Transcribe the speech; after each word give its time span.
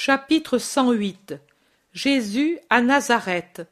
Chapitre 0.00 0.58
108 0.58 1.34
Jésus 1.92 2.60
à 2.70 2.82
Nazareth 2.82 3.66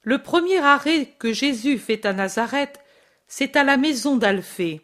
Le 0.00 0.16
premier 0.22 0.60
arrêt 0.60 1.14
que 1.18 1.34
Jésus 1.34 1.76
fait 1.76 2.06
à 2.06 2.14
Nazareth, 2.14 2.80
c'est 3.26 3.54
à 3.54 3.64
la 3.64 3.76
maison 3.76 4.16
d'Alphée. 4.16 4.80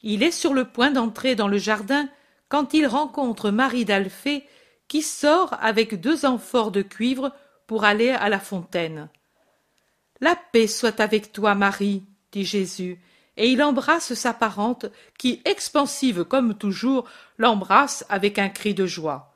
Il 0.00 0.22
est 0.22 0.30
sur 0.30 0.54
le 0.54 0.64
point 0.64 0.90
d'entrer 0.90 1.34
dans 1.34 1.48
le 1.48 1.58
jardin 1.58 2.08
quand 2.48 2.72
il 2.72 2.86
rencontre 2.86 3.50
Marie 3.50 3.84
d'Alphée 3.84 4.46
qui 4.88 5.02
sort 5.02 5.54
avec 5.60 6.00
deux 6.00 6.24
amphores 6.24 6.70
de 6.70 6.80
cuivre 6.80 7.30
pour 7.66 7.84
aller 7.84 8.08
à 8.08 8.30
la 8.30 8.40
fontaine. 8.40 9.10
La 10.22 10.34
paix 10.34 10.66
soit 10.66 10.98
avec 10.98 11.30
toi, 11.30 11.54
Marie, 11.54 12.04
dit 12.32 12.46
Jésus, 12.46 12.98
et 13.36 13.50
il 13.50 13.62
embrasse 13.62 14.14
sa 14.14 14.32
parente, 14.32 14.86
qui, 15.18 15.42
expansive 15.44 16.24
comme 16.24 16.54
toujours, 16.54 17.06
l'embrasse 17.36 18.06
avec 18.08 18.38
un 18.38 18.48
cri 18.48 18.72
de 18.72 18.86
joie. 18.86 19.34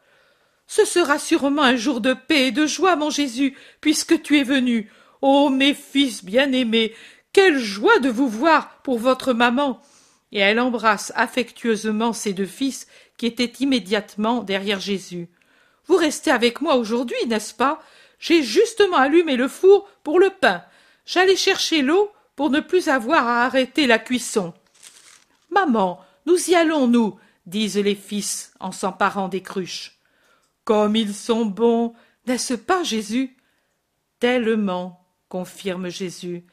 Ce 0.70 0.84
sera 0.84 1.18
sûrement 1.18 1.64
un 1.64 1.74
jour 1.74 2.00
de 2.00 2.14
paix 2.14 2.46
et 2.46 2.52
de 2.52 2.64
joie, 2.64 2.94
mon 2.94 3.10
Jésus, 3.10 3.56
puisque 3.80 4.22
tu 4.22 4.38
es 4.38 4.44
venu. 4.44 4.88
Ô 5.20 5.48
mes 5.48 5.74
fils 5.74 6.24
bien-aimés, 6.24 6.94
quelle 7.32 7.58
joie 7.58 7.98
de 7.98 8.08
vous 8.08 8.28
voir 8.28 8.80
pour 8.84 9.00
votre 9.00 9.32
maman. 9.32 9.82
Et 10.30 10.38
elle 10.38 10.60
embrasse 10.60 11.12
affectueusement 11.16 12.12
ses 12.12 12.34
deux 12.34 12.46
fils 12.46 12.86
qui 13.16 13.26
étaient 13.26 13.52
immédiatement 13.58 14.44
derrière 14.44 14.78
Jésus. 14.78 15.28
Vous 15.86 15.96
restez 15.96 16.30
avec 16.30 16.60
moi 16.60 16.76
aujourd'hui, 16.76 17.26
n'est-ce 17.26 17.52
pas? 17.52 17.82
J'ai 18.20 18.44
justement 18.44 18.98
allumé 18.98 19.34
le 19.34 19.48
four 19.48 19.88
pour 20.04 20.20
le 20.20 20.30
pain. 20.30 20.62
J'allais 21.04 21.34
chercher 21.34 21.82
l'eau 21.82 22.12
pour 22.36 22.48
ne 22.48 22.60
plus 22.60 22.86
avoir 22.86 23.26
à 23.26 23.42
arrêter 23.44 23.88
la 23.88 23.98
cuisson. 23.98 24.54
Maman, 25.50 26.00
nous 26.26 26.48
y 26.48 26.54
allons, 26.54 26.86
nous, 26.86 27.18
disent 27.46 27.76
les 27.76 27.96
fils 27.96 28.52
en 28.60 28.70
s'emparant 28.70 29.26
des 29.26 29.42
cruches. 29.42 29.99
Comme 30.70 30.94
ils 30.94 31.16
sont 31.16 31.46
bons, 31.46 31.94
n'est-ce 32.28 32.54
pas, 32.54 32.84
Jésus? 32.84 33.36
Tellement, 34.20 35.04
confirme 35.28 35.88
Jésus. 35.88 36.44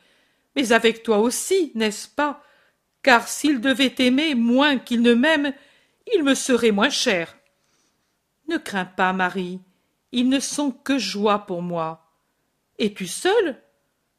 Mais 0.56 0.72
avec 0.72 1.04
toi 1.04 1.20
aussi, 1.20 1.72
n'est-ce 1.76 2.08
pas? 2.08 2.44
Car 3.04 3.28
s'il 3.28 3.62
devait 3.62 3.92
t'aimer 3.92 4.34
moins 4.34 4.80
qu'il 4.80 5.04
ne 5.04 5.14
m'aime, 5.14 5.54
il 6.16 6.24
me 6.24 6.34
serait 6.34 6.72
moins 6.72 6.90
cher. 6.90 7.38
Ne 8.48 8.58
crains 8.58 8.86
pas, 8.86 9.14
Marie, 9.14 9.60
ils 10.12 10.30
ne 10.30 10.40
sont 10.40 10.72
que 10.72 10.98
joie 10.98 11.46
pour 11.46 11.62
moi. 11.62 12.12
Es-tu 12.80 13.06
seule? 13.06 13.62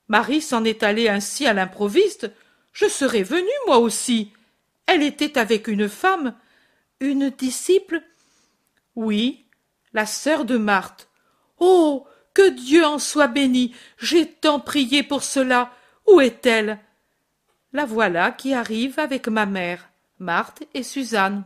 Marie 0.06 0.42
s'en 0.42 0.62
est 0.62 0.84
allée 0.84 1.08
ainsi 1.08 1.44
à 1.44 1.54
l'improviste. 1.54 2.30
Je 2.72 2.86
serais 2.86 3.24
venue, 3.24 3.48
moi 3.66 3.78
aussi. 3.78 4.30
Elle 4.86 5.02
était 5.02 5.38
avec 5.38 5.66
une 5.66 5.88
femme, 5.88 6.36
une 7.00 7.30
disciple. 7.30 8.00
Oui, 8.94 9.44
la 9.92 10.06
sœur 10.06 10.44
de 10.44 10.56
Marthe. 10.56 11.08
Oh. 11.58 12.06
Que 12.34 12.50
Dieu 12.50 12.84
en 12.84 13.00
soit 13.00 13.26
béni. 13.26 13.74
J'ai 13.98 14.30
tant 14.30 14.60
prié 14.60 15.02
pour 15.02 15.24
cela. 15.24 15.72
Où 16.06 16.20
est-elle? 16.20 16.78
La 17.72 17.84
voilà 17.84 18.30
qui 18.30 18.54
arrive 18.54 19.00
avec 19.00 19.26
ma 19.26 19.44
mère, 19.44 19.90
Marthe 20.20 20.62
et 20.72 20.84
Suzanne. 20.84 21.44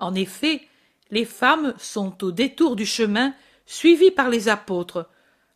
En 0.00 0.16
effet, 0.16 0.62
les 1.10 1.24
femmes 1.24 1.74
sont 1.78 2.24
au 2.24 2.32
détour 2.32 2.74
du 2.74 2.84
chemin, 2.84 3.32
suivies 3.66 4.10
par 4.10 4.28
les 4.28 4.48
apôtres. 4.48 5.08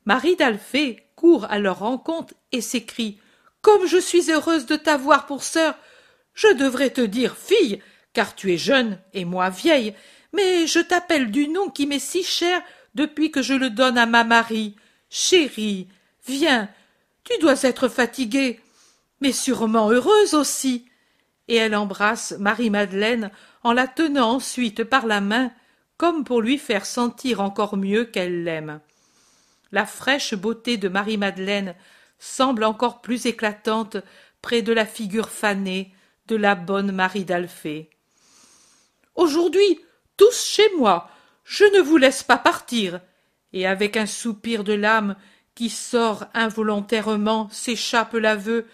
Marie 0.05 0.36
d'Alphée 0.36 1.08
court 1.17 1.47
à 1.50 1.58
leur 1.58 1.80
rencontre 1.80 2.33
et 2.52 2.61
s'écrie 2.61 3.19
Comme 3.61 3.86
je 3.86 3.98
suis 3.98 4.30
heureuse 4.30 4.67
de 4.67 4.77
t'avoir 4.77 5.27
pour 5.27 5.42
sœur 5.42 5.77
Je 6.33 6.52
devrais 6.55 6.91
te 6.91 7.00
dire 7.00 7.36
fille, 7.36 7.83
car 8.12 8.34
tu 8.34 8.52
es 8.52 8.58
jeune 8.58 8.98
et 9.12 9.25
moi 9.25 9.50
vieille, 9.50 9.95
mais 10.34 10.66
je 10.66 10.80
t'appelle 10.80 11.30
du 11.30 11.48
nom 11.48 11.70
qui 11.70 11.86
m'est 11.86 11.98
si 11.98 12.22
cher 12.22 12.60
depuis 12.94 13.30
que 13.30 13.40
je 13.40 13.54
le 13.54 13.70
donne 13.70 13.96
à 13.96 14.06
ma 14.06 14.24
Marie. 14.24 14.77
Chérie, 15.08 15.88
viens, 16.27 16.68
tu 17.24 17.38
dois 17.38 17.62
être 17.62 17.88
fatiguée, 17.88 18.60
mais 19.20 19.33
sûrement 19.33 19.90
heureuse 19.90 20.34
aussi. 20.34 20.86
Et 21.48 21.56
elle 21.56 21.74
embrasse 21.74 22.34
Marie-Madeleine 22.39 23.30
en 23.62 23.72
la 23.72 23.86
tenant 23.86 24.33
ensuite 24.33 24.84
par 24.84 25.06
la 25.06 25.20
main, 25.20 25.50
comme 25.96 26.24
pour 26.24 26.42
lui 26.42 26.58
faire 26.58 26.84
sentir 26.84 27.40
encore 27.40 27.77
mieux 27.77 28.05
qu'elle 28.05 28.45
l'aime 28.45 28.80
la 29.74 29.86
fraîche 29.86 30.34
beauté 30.34 30.77
de 30.77 30.89
Marie-Madeleine 30.89 31.74
semble 32.20 32.62
encore 32.62 33.01
plus 33.01 33.27
éclatante 33.27 33.96
près 34.40 34.62
de 34.62 34.72
la 34.72 34.86
figure 34.86 35.28
fanée 35.28 35.92
de 36.28 36.36
la 36.36 36.55
bonne 36.55 36.92
Marie 36.92 37.24
d'Alphée. 37.24 37.90
Aujourd'hui, 39.16 39.80
tous 40.17 40.45
chez 40.45 40.69
moi, 40.77 41.11
je 41.45 41.64
ne 41.64 41.80
vous 41.80 41.97
laisse 41.97 42.23
pas 42.23 42.39
partir. 42.39 43.01
Et 43.52 43.67
avec 43.67 43.97
un 43.97 44.07
soupir 44.07 44.64
de 44.64 44.73
l'âme 44.73 45.17
qui 45.55 45.70
sort 45.70 46.27
involontairement, 46.35 47.48
s'échappe 47.51 48.14
l'aveu. 48.14 48.67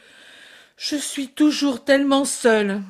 Je 0.77 0.97
suis 0.97 1.29
toujours 1.29 1.85
tellement 1.85 2.25
seule. 2.25 2.83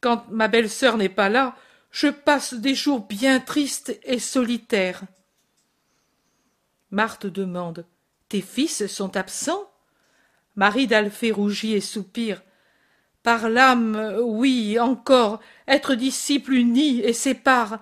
Quand 0.00 0.28
ma 0.30 0.46
belle-sœur 0.46 0.96
n'est 0.96 1.08
pas 1.08 1.28
là, 1.28 1.56
je 1.90 2.08
passe 2.08 2.54
des 2.54 2.74
jours 2.74 3.06
bien 3.06 3.40
tristes 3.40 3.98
et 4.04 4.18
solitaires. 4.18 5.02
Marthe 6.90 7.26
demande 7.26 7.86
Tes 8.28 8.40
fils 8.40 8.86
sont 8.86 9.16
absents? 9.16 9.68
Marie 10.54 10.86
d'Alphée 10.86 11.32
rougit 11.32 11.74
et 11.74 11.80
soupire. 11.80 12.42
Par 13.28 13.50
l'âme, 13.50 14.16
oui, 14.22 14.78
encore, 14.78 15.40
être 15.66 15.94
disciple 15.94 16.54
unit 16.54 17.00
et 17.00 17.12
sépare. 17.12 17.78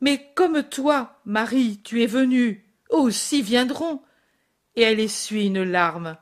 Mais 0.00 0.32
comme 0.34 0.64
toi, 0.64 1.20
Marie, 1.24 1.78
tu 1.84 2.02
es 2.02 2.06
venue, 2.06 2.68
aussi 2.90 3.40
viendront. 3.40 4.02
Et 4.74 4.82
elle 4.82 4.98
essuie 4.98 5.46
une 5.46 5.62
larme. 5.62 6.16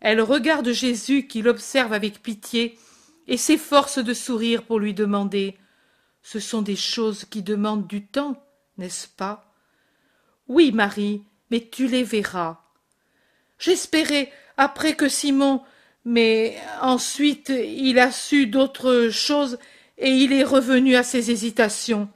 Elle 0.00 0.20
regarde 0.20 0.72
Jésus 0.72 1.28
qui 1.28 1.40
l'observe 1.40 1.92
avec 1.92 2.20
pitié 2.20 2.76
et 3.28 3.36
s'efforce 3.36 3.98
de 4.00 4.12
sourire 4.12 4.64
pour 4.64 4.80
lui 4.80 4.92
demander 4.92 5.56
Ce 6.20 6.40
sont 6.40 6.62
des 6.62 6.74
choses 6.74 7.26
qui 7.26 7.42
demandent 7.42 7.86
du 7.86 8.04
temps, 8.04 8.44
n'est-ce 8.76 9.06
pas? 9.06 9.54
Oui, 10.48 10.72
Marie, 10.72 11.22
mais 11.52 11.60
tu 11.60 11.86
les 11.86 12.02
verras. 12.02 12.58
J'espérais, 13.60 14.32
après 14.56 14.96
que 14.96 15.08
Simon, 15.08 15.62
mais 16.06 16.56
ensuite 16.80 17.48
il 17.48 17.98
a 17.98 18.12
su 18.12 18.46
d'autres 18.46 19.10
choses 19.10 19.58
et 19.98 20.10
il 20.10 20.32
est 20.32 20.44
revenu 20.44 20.94
à 20.94 21.02
ses 21.02 21.32
hésitations. 21.32 22.08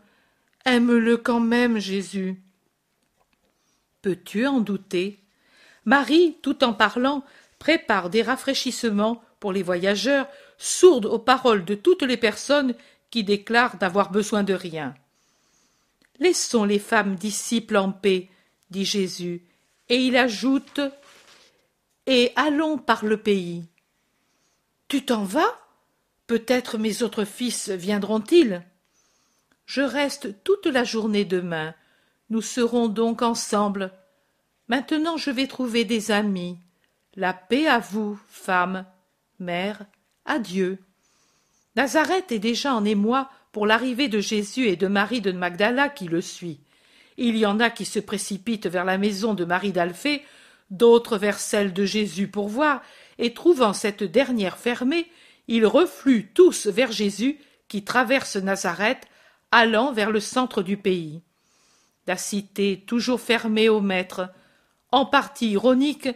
Aime-le 0.64 1.16
quand 1.16 1.40
même, 1.40 1.78
Jésus. 1.78 2.40
Peux-tu 4.00 4.46
en 4.46 4.60
douter? 4.60 5.18
Marie, 5.84 6.36
tout 6.40 6.62
en 6.62 6.72
parlant, 6.72 7.24
prépare 7.58 8.10
des 8.10 8.22
rafraîchissements 8.22 9.22
pour 9.40 9.52
les 9.52 9.64
voyageurs, 9.64 10.28
sourde 10.56 11.06
aux 11.06 11.18
paroles 11.18 11.64
de 11.64 11.74
toutes 11.74 12.02
les 12.02 12.16
personnes 12.16 12.74
qui 13.10 13.24
déclarent 13.24 13.76
n'avoir 13.80 14.12
besoin 14.12 14.44
de 14.44 14.54
rien. 14.54 14.94
Laissons 16.20 16.64
les 16.64 16.78
femmes 16.78 17.16
disciples 17.16 17.76
en 17.76 17.90
paix, 17.90 18.28
dit 18.70 18.84
Jésus, 18.84 19.42
et 19.88 19.96
il 19.96 20.16
ajoute 20.16 20.80
Et 22.06 22.32
allons 22.36 22.78
par 22.78 23.04
le 23.04 23.16
pays. 23.16 23.64
Tu 24.90 25.04
t'en 25.04 25.22
vas? 25.22 25.56
Peut-être 26.26 26.76
mes 26.76 27.04
autres 27.04 27.24
fils 27.24 27.68
viendront-ils? 27.68 28.64
Je 29.64 29.82
reste 29.82 30.42
toute 30.42 30.66
la 30.66 30.82
journée 30.82 31.24
demain. 31.24 31.76
Nous 32.28 32.42
serons 32.42 32.88
donc 32.88 33.22
ensemble. 33.22 33.92
Maintenant 34.66 35.16
je 35.16 35.30
vais 35.30 35.46
trouver 35.46 35.84
des 35.84 36.10
amis. 36.10 36.58
La 37.14 37.32
paix 37.32 37.68
à 37.68 37.78
vous, 37.78 38.18
femme, 38.26 38.84
mère, 39.38 39.86
adieu. 40.24 40.78
Nazareth 41.76 42.32
est 42.32 42.40
déjà 42.40 42.74
en 42.74 42.84
émoi 42.84 43.30
pour 43.52 43.68
l'arrivée 43.68 44.08
de 44.08 44.18
Jésus 44.18 44.66
et 44.66 44.74
de 44.74 44.88
Marie 44.88 45.20
de 45.20 45.30
Magdala 45.30 45.88
qui 45.88 46.08
le 46.08 46.20
suit. 46.20 46.58
Il 47.16 47.36
y 47.36 47.46
en 47.46 47.60
a 47.60 47.70
qui 47.70 47.84
se 47.84 48.00
précipitent 48.00 48.66
vers 48.66 48.84
la 48.84 48.98
maison 48.98 49.34
de 49.34 49.44
Marie 49.44 49.70
d'Alphée, 49.70 50.24
d'autres 50.70 51.16
vers 51.16 51.38
celle 51.38 51.72
de 51.72 51.84
Jésus 51.84 52.26
pour 52.26 52.48
voir, 52.48 52.82
et 53.20 53.34
trouvant 53.34 53.74
cette 53.74 54.02
dernière 54.02 54.56
fermée, 54.56 55.06
ils 55.46 55.66
refluent 55.66 56.32
tous 56.34 56.66
vers 56.66 56.90
Jésus 56.90 57.38
qui 57.68 57.84
traverse 57.84 58.36
Nazareth, 58.36 59.06
allant 59.52 59.92
vers 59.92 60.10
le 60.10 60.20
centre 60.20 60.62
du 60.62 60.76
pays. 60.76 61.22
La 62.06 62.16
cité 62.16 62.82
toujours 62.86 63.20
fermée 63.20 63.68
au 63.68 63.80
maître, 63.80 64.30
en 64.90 65.04
partie 65.04 65.50
ironique, 65.50 66.08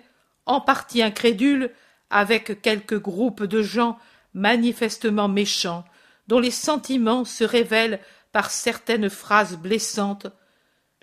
en 0.46 0.60
partie 0.60 1.02
incrédule, 1.02 1.70
avec 2.10 2.62
quelques 2.62 3.00
groupes 3.00 3.44
de 3.44 3.62
gens 3.62 3.98
manifestement 4.32 5.28
méchants, 5.28 5.84
dont 6.26 6.38
les 6.38 6.50
sentiments 6.50 7.24
se 7.24 7.44
révèlent 7.44 8.00
par 8.32 8.50
certaines 8.50 9.10
phrases 9.10 9.56
blessantes, 9.56 10.26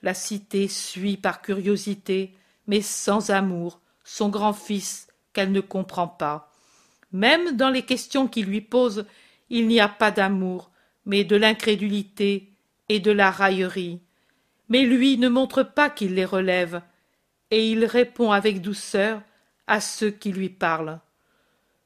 la 0.01 0.13
cité 0.13 0.68
suit 0.68 1.18
par 1.18 1.42
curiosité, 1.42 2.36
mais 2.65 2.81
sans 2.81 3.30
amour, 3.30 3.81
son 4.03 4.30
grand-fils 4.30 5.11
qu'elle 5.33 5.51
ne 5.51 5.62
comprend 5.62 6.07
pas. 6.07 6.51
Même 7.12 7.57
dans 7.57 7.69
les 7.69 7.83
questions 7.83 8.28
qu'il 8.28 8.45
lui 8.45 8.62
pose, 8.62 9.06
il 9.50 9.68
n'y 9.68 9.80
a 9.80 9.89
pas 9.89 10.12
d'amour, 10.12 10.72
mais 11.06 11.24
de 11.24 11.36
l'incrédulité 11.36 12.51
et 12.89 13.00
de 13.00 13.12
la 13.12 13.31
raillerie. 13.31 14.00
mais 14.69 14.83
lui 14.83 15.18
ne 15.18 15.28
montre 15.28 15.63
pas 15.63 15.89
qu'il 15.89 16.16
les 16.16 16.24
relève, 16.24 16.81
et 17.51 17.69
il 17.69 17.83
répond 17.83 18.31
avec 18.31 18.62
douceur 18.62 19.22
à 19.68 19.81
ceux 19.81 20.12
qui 20.12 20.31
lui 20.31 20.48
parlent. 20.48 21.01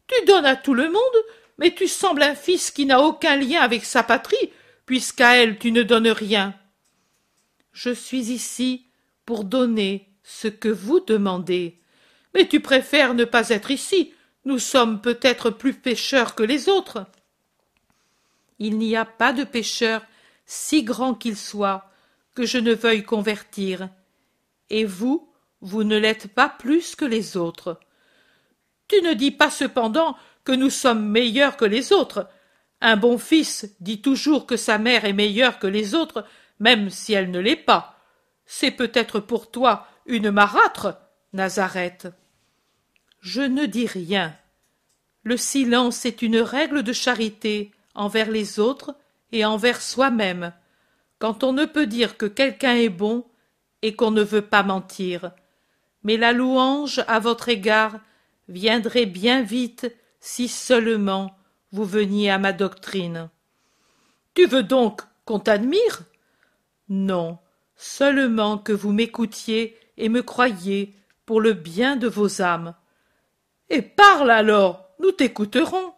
Tu 0.07 0.23
donnes 0.25 0.45
à 0.45 0.55
tout 0.55 0.75
le 0.75 0.91
monde, 0.91 1.19
mais 1.57 1.73
tu 1.73 1.87
sembles 1.87 2.21
un 2.21 2.35
fils 2.35 2.69
qui 2.69 2.85
n'a 2.85 3.01
aucun 3.01 3.37
lien 3.37 3.61
avec 3.61 3.85
sa 3.85 4.03
patrie, 4.03 4.51
puisqu'à 4.85 5.35
elle 5.35 5.57
tu 5.57 5.71
ne 5.71 5.81
donnes 5.81 6.09
rien. 6.09 6.53
Je 7.73 7.89
suis 7.89 8.31
ici 8.31 8.85
pour 9.25 9.45
donner 9.45 10.07
ce 10.21 10.47
que 10.47 10.69
vous 10.69 10.99
demandez. 10.99 11.79
Mais 12.35 12.47
tu 12.49 12.59
préfères 12.59 13.13
ne 13.13 13.23
pas 13.23 13.49
être 13.49 13.71
ici. 13.71 14.13
Nous 14.43 14.59
sommes 14.59 15.01
peut-être 15.01 15.49
plus 15.49 15.73
pécheurs 15.73 16.35
que 16.35 16.43
les 16.43 16.67
autres. 16.67 17.07
Il 18.59 18.77
n'y 18.77 18.97
a 18.97 19.05
pas 19.05 19.31
de 19.31 19.45
pécheur, 19.45 20.05
si 20.45 20.83
grand 20.83 21.15
qu'il 21.15 21.37
soit, 21.37 21.89
que 22.35 22.45
je 22.45 22.57
ne 22.57 22.73
veuille 22.73 23.03
convertir. 23.03 23.89
Et 24.69 24.83
vous, 24.83 25.31
vous 25.61 25.85
ne 25.85 25.97
l'êtes 25.97 26.27
pas 26.27 26.49
plus 26.49 26.97
que 26.97 27.05
les 27.05 27.37
autres. 27.37 27.79
Tu 28.89 29.01
ne 29.01 29.13
dis 29.13 29.31
pas 29.31 29.49
cependant 29.49 30.17
que 30.43 30.51
nous 30.51 30.69
sommes 30.69 31.07
meilleurs 31.07 31.55
que 31.55 31.65
les 31.65 31.93
autres. 31.93 32.27
Un 32.81 32.97
bon 32.97 33.17
fils 33.17 33.73
dit 33.79 34.01
toujours 34.01 34.45
que 34.45 34.57
sa 34.57 34.77
mère 34.77 35.05
est 35.05 35.13
meilleure 35.13 35.57
que 35.57 35.67
les 35.67 35.95
autres, 35.95 36.25
même 36.59 36.89
si 36.89 37.13
elle 37.13 37.31
ne 37.31 37.39
l'est 37.39 37.55
pas. 37.55 37.97
C'est 38.45 38.71
peut-être 38.71 39.21
pour 39.21 39.49
toi 39.49 39.87
une 40.05 40.31
marâtre, 40.31 40.97
Nazareth. 41.31 42.09
Je 43.25 43.41
ne 43.41 43.65
dis 43.65 43.87
rien. 43.87 44.37
Le 45.23 45.35
silence 45.35 46.05
est 46.05 46.21
une 46.21 46.37
règle 46.37 46.83
de 46.83 46.93
charité 46.93 47.71
envers 47.95 48.29
les 48.29 48.59
autres 48.59 48.95
et 49.31 49.43
envers 49.45 49.81
soi-même, 49.81 50.53
quand 51.17 51.43
on 51.43 51.51
ne 51.51 51.65
peut 51.65 51.87
dire 51.87 52.17
que 52.17 52.27
quelqu'un 52.27 52.75
est 52.75 52.89
bon 52.89 53.25
et 53.81 53.95
qu'on 53.95 54.11
ne 54.11 54.21
veut 54.21 54.43
pas 54.43 54.61
mentir. 54.61 55.31
Mais 56.03 56.17
la 56.17 56.33
louange 56.33 57.03
à 57.07 57.17
votre 57.17 57.49
égard 57.49 57.99
viendrait 58.47 59.07
bien 59.07 59.41
vite 59.41 59.91
si 60.19 60.47
seulement 60.47 61.35
vous 61.71 61.83
veniez 61.83 62.29
à 62.29 62.37
ma 62.37 62.53
doctrine. 62.53 63.31
Tu 64.35 64.45
veux 64.45 64.61
donc 64.61 65.01
qu'on 65.25 65.39
t'admire? 65.39 66.03
Non, 66.89 67.39
seulement 67.75 68.59
que 68.59 68.71
vous 68.71 68.91
m'écoutiez 68.91 69.75
et 69.97 70.09
me 70.09 70.21
croyiez 70.21 70.93
pour 71.25 71.41
le 71.41 71.53
bien 71.53 71.95
de 71.95 72.07
vos 72.07 72.43
âmes. 72.43 72.75
Et 73.69 73.81
parle 73.81 74.31
alors, 74.31 74.89
nous 74.99 75.11
t'écouterons. 75.11 75.93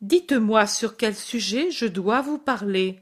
Dites-moi 0.00 0.66
sur 0.66 0.96
quel 0.96 1.14
sujet 1.14 1.70
je 1.70 1.86
dois 1.86 2.20
vous 2.20 2.38
parler. 2.38 3.00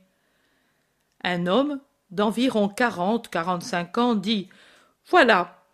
Un 1.22 1.46
homme 1.46 1.80
d'environ 2.10 2.68
quarante 2.68 3.28
quarante-cinq 3.28 3.98
ans 3.98 4.14
dit 4.14 4.48
Voilà, 5.08 5.64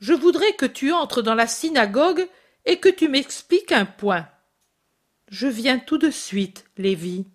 je 0.00 0.12
voudrais 0.12 0.52
que 0.52 0.66
tu 0.66 0.92
entres 0.92 1.22
dans 1.22 1.34
la 1.34 1.46
synagogue 1.46 2.28
et 2.64 2.78
que 2.78 2.88
tu 2.88 3.08
m'expliques 3.08 3.72
un 3.72 3.86
point. 3.86 4.28
Je 5.28 5.46
viens 5.48 5.78
tout 5.78 5.98
de 5.98 6.10
suite, 6.10 6.66
Lévi. 6.76 7.26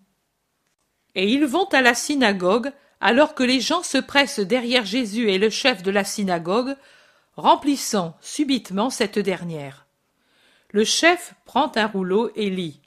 Et 1.16 1.30
ils 1.32 1.46
vont 1.46 1.66
à 1.66 1.82
la 1.82 1.94
synagogue 1.94 2.72
alors 3.02 3.34
que 3.34 3.44
les 3.44 3.60
gens 3.60 3.84
se 3.84 3.98
pressent 3.98 4.40
derrière 4.40 4.86
Jésus 4.86 5.30
et 5.30 5.40
le 5.40 5.50
chef 5.50 5.82
de 5.84 5.92
la 5.92 6.04
synagogue, 6.04 6.76
remplissant 7.36 8.16
subitement 8.22 8.90
cette 8.90 9.20
dernière. 9.20 9.88
Le 10.72 10.86
chef 10.86 11.34
prend 11.46 11.72
un 11.76 11.86
rouleau 11.86 12.32
et 12.36 12.50
lit. 12.50 12.80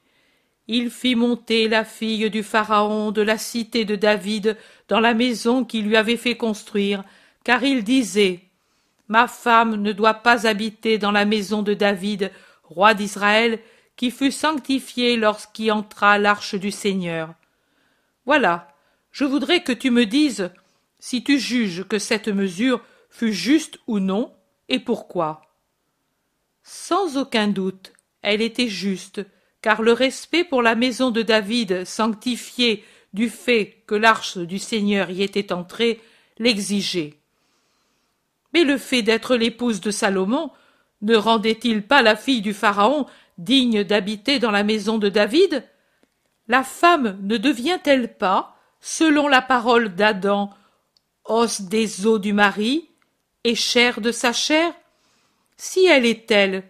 Il 0.66 0.90
fit 0.90 1.14
monter 1.14 1.68
la 1.68 1.84
fille 1.84 2.30
du 2.30 2.42
Pharaon 2.42 3.10
de 3.10 3.20
la 3.20 3.36
cité 3.36 3.84
de 3.84 3.96
David 3.96 4.56
dans 4.88 5.00
la 5.00 5.12
maison 5.12 5.64
qu'il 5.64 5.86
lui 5.86 5.96
avait 5.96 6.16
fait 6.16 6.36
construire, 6.36 7.04
car 7.44 7.62
il 7.62 7.84
disait 7.84 8.40
Ma 9.08 9.28
femme 9.28 9.76
ne 9.76 9.92
doit 9.92 10.14
pas 10.14 10.46
habiter 10.46 10.96
dans 10.96 11.12
la 11.12 11.26
maison 11.26 11.62
de 11.62 11.74
David, 11.74 12.30
roi 12.62 12.94
d'Israël, 12.94 13.60
qui 13.96 14.10
fut 14.10 14.32
sanctifié 14.32 15.16
lorsqu'y 15.16 15.70
entra 15.70 16.18
l'arche 16.18 16.54
du 16.54 16.70
Seigneur. 16.70 17.34
Voilà, 18.24 18.68
je 19.12 19.24
voudrais 19.24 19.62
que 19.62 19.72
tu 19.72 19.90
me 19.90 20.06
dises 20.06 20.50
si 20.98 21.22
tu 21.22 21.38
juges 21.38 21.84
que 21.84 21.98
cette 21.98 22.28
mesure 22.28 22.82
fut 23.10 23.34
juste 23.34 23.78
ou 23.86 23.98
non, 23.98 24.32
et 24.70 24.80
pourquoi. 24.80 25.43
Sans 26.64 27.18
aucun 27.18 27.48
doute, 27.48 27.92
elle 28.22 28.40
était 28.40 28.68
juste, 28.68 29.20
car 29.60 29.82
le 29.82 29.92
respect 29.92 30.44
pour 30.44 30.62
la 30.62 30.74
maison 30.74 31.10
de 31.10 31.20
David, 31.20 31.84
sanctifié 31.84 32.82
du 33.12 33.28
fait 33.28 33.84
que 33.86 33.94
l'arche 33.94 34.38
du 34.38 34.58
Seigneur 34.58 35.10
y 35.10 35.22
était 35.22 35.52
entrée, 35.52 36.00
l'exigeait. 36.38 37.18
Mais 38.54 38.64
le 38.64 38.78
fait 38.78 39.02
d'être 39.02 39.36
l'épouse 39.36 39.80
de 39.80 39.90
Salomon 39.90 40.50
ne 41.02 41.16
rendait-il 41.16 41.86
pas 41.86 42.00
la 42.00 42.16
fille 42.16 42.40
du 42.40 42.54
Pharaon 42.54 43.06
digne 43.36 43.84
d'habiter 43.84 44.38
dans 44.38 44.50
la 44.50 44.64
maison 44.64 44.96
de 44.96 45.10
David? 45.10 45.64
La 46.48 46.64
femme 46.64 47.18
ne 47.22 47.36
devient-elle 47.36 48.16
pas, 48.16 48.56
selon 48.80 49.28
la 49.28 49.42
parole 49.42 49.94
d'Adam, 49.94 50.50
os 51.24 51.60
des 51.60 52.06
os 52.06 52.20
du 52.20 52.32
mari 52.32 52.88
et 53.44 53.54
chair 53.54 54.00
de 54.00 54.12
sa 54.12 54.32
chair? 54.32 54.72
Si 55.56 55.86
elle 55.86 56.06
est 56.06 56.26
telle, 56.26 56.64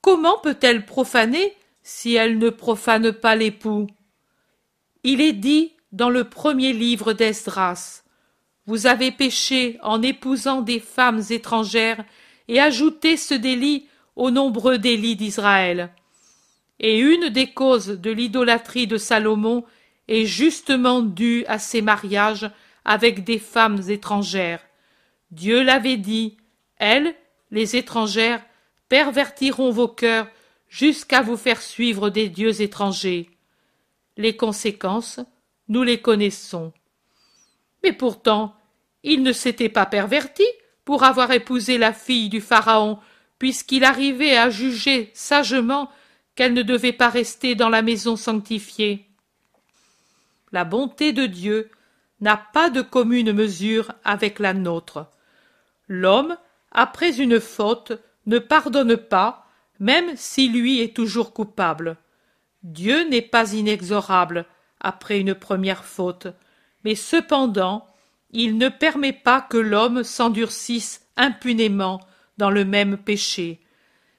comment 0.00 0.38
peut-elle 0.38 0.84
profaner 0.84 1.54
si 1.82 2.14
elle 2.14 2.38
ne 2.38 2.50
profane 2.50 3.12
pas 3.12 3.36
l'époux? 3.36 3.86
Il 5.02 5.20
est 5.20 5.32
dit 5.32 5.72
dans 5.92 6.10
le 6.10 6.24
premier 6.24 6.72
livre 6.72 7.12
d'Esdras 7.12 8.02
Vous 8.66 8.86
avez 8.86 9.10
péché 9.10 9.78
en 9.82 10.02
épousant 10.02 10.60
des 10.60 10.80
femmes 10.80 11.22
étrangères 11.30 12.04
et 12.48 12.60
ajouté 12.60 13.16
ce 13.16 13.34
délit 13.34 13.88
aux 14.16 14.30
nombreux 14.30 14.78
délits 14.78 15.16
d'Israël. 15.16 15.90
Et 16.78 16.98
une 16.98 17.28
des 17.28 17.52
causes 17.52 17.88
de 17.88 18.10
l'idolâtrie 18.10 18.86
de 18.86 18.96
Salomon 18.96 19.64
est 20.08 20.26
justement 20.26 21.02
dû 21.02 21.44
à 21.46 21.58
ses 21.58 21.82
mariages 21.82 22.50
avec 22.84 23.24
des 23.24 23.38
femmes 23.38 23.80
étrangères. 23.88 24.62
Dieu 25.30 25.62
l'avait 25.62 25.96
dit, 25.96 26.36
elles, 26.76 27.14
les 27.50 27.76
étrangères, 27.76 28.42
pervertiront 28.88 29.70
vos 29.70 29.88
cœurs 29.88 30.28
jusqu'à 30.68 31.22
vous 31.22 31.36
faire 31.36 31.62
suivre 31.62 32.10
des 32.10 32.28
dieux 32.28 32.60
étrangers. 32.60 33.30
Les 34.16 34.36
conséquences, 34.36 35.20
nous 35.68 35.82
les 35.82 36.00
connaissons. 36.00 36.72
Mais 37.82 37.92
pourtant, 37.92 38.54
il 39.02 39.22
ne 39.22 39.32
s'était 39.32 39.68
pas 39.68 39.86
perverti 39.86 40.44
pour 40.84 41.04
avoir 41.04 41.30
épousé 41.32 41.78
la 41.78 41.92
fille 41.92 42.28
du 42.28 42.40
Pharaon, 42.40 42.98
puisqu'il 43.38 43.84
arrivait 43.84 44.36
à 44.36 44.50
juger 44.50 45.10
sagement 45.14 45.90
qu'elle 46.34 46.52
ne 46.52 46.62
devait 46.62 46.92
pas 46.92 47.08
rester 47.08 47.54
dans 47.54 47.68
la 47.68 47.82
maison 47.82 48.16
sanctifiée 48.16 49.06
la 50.52 50.64
bonté 50.64 51.12
de 51.12 51.26
Dieu 51.26 51.70
n'a 52.20 52.36
pas 52.36 52.70
de 52.70 52.82
commune 52.82 53.32
mesure 53.32 53.92
avec 54.04 54.38
la 54.38 54.52
nôtre. 54.52 55.06
L'homme, 55.88 56.36
après 56.70 57.20
une 57.20 57.40
faute, 57.40 57.92
ne 58.26 58.38
pardonne 58.38 58.96
pas, 58.96 59.46
même 59.78 60.16
si 60.16 60.48
lui 60.48 60.80
est 60.80 60.94
toujours 60.94 61.32
coupable. 61.32 61.96
Dieu 62.62 63.08
n'est 63.08 63.22
pas 63.22 63.52
inexorable 63.54 64.44
après 64.80 65.18
une 65.20 65.34
première 65.34 65.84
faute, 65.84 66.28
mais 66.84 66.94
cependant 66.94 67.86
il 68.32 68.58
ne 68.58 68.68
permet 68.68 69.12
pas 69.12 69.40
que 69.40 69.56
l'homme 69.56 70.04
s'endurcisse 70.04 71.06
impunément 71.16 72.00
dans 72.38 72.50
le 72.50 72.64
même 72.64 72.96
péché. 72.96 73.60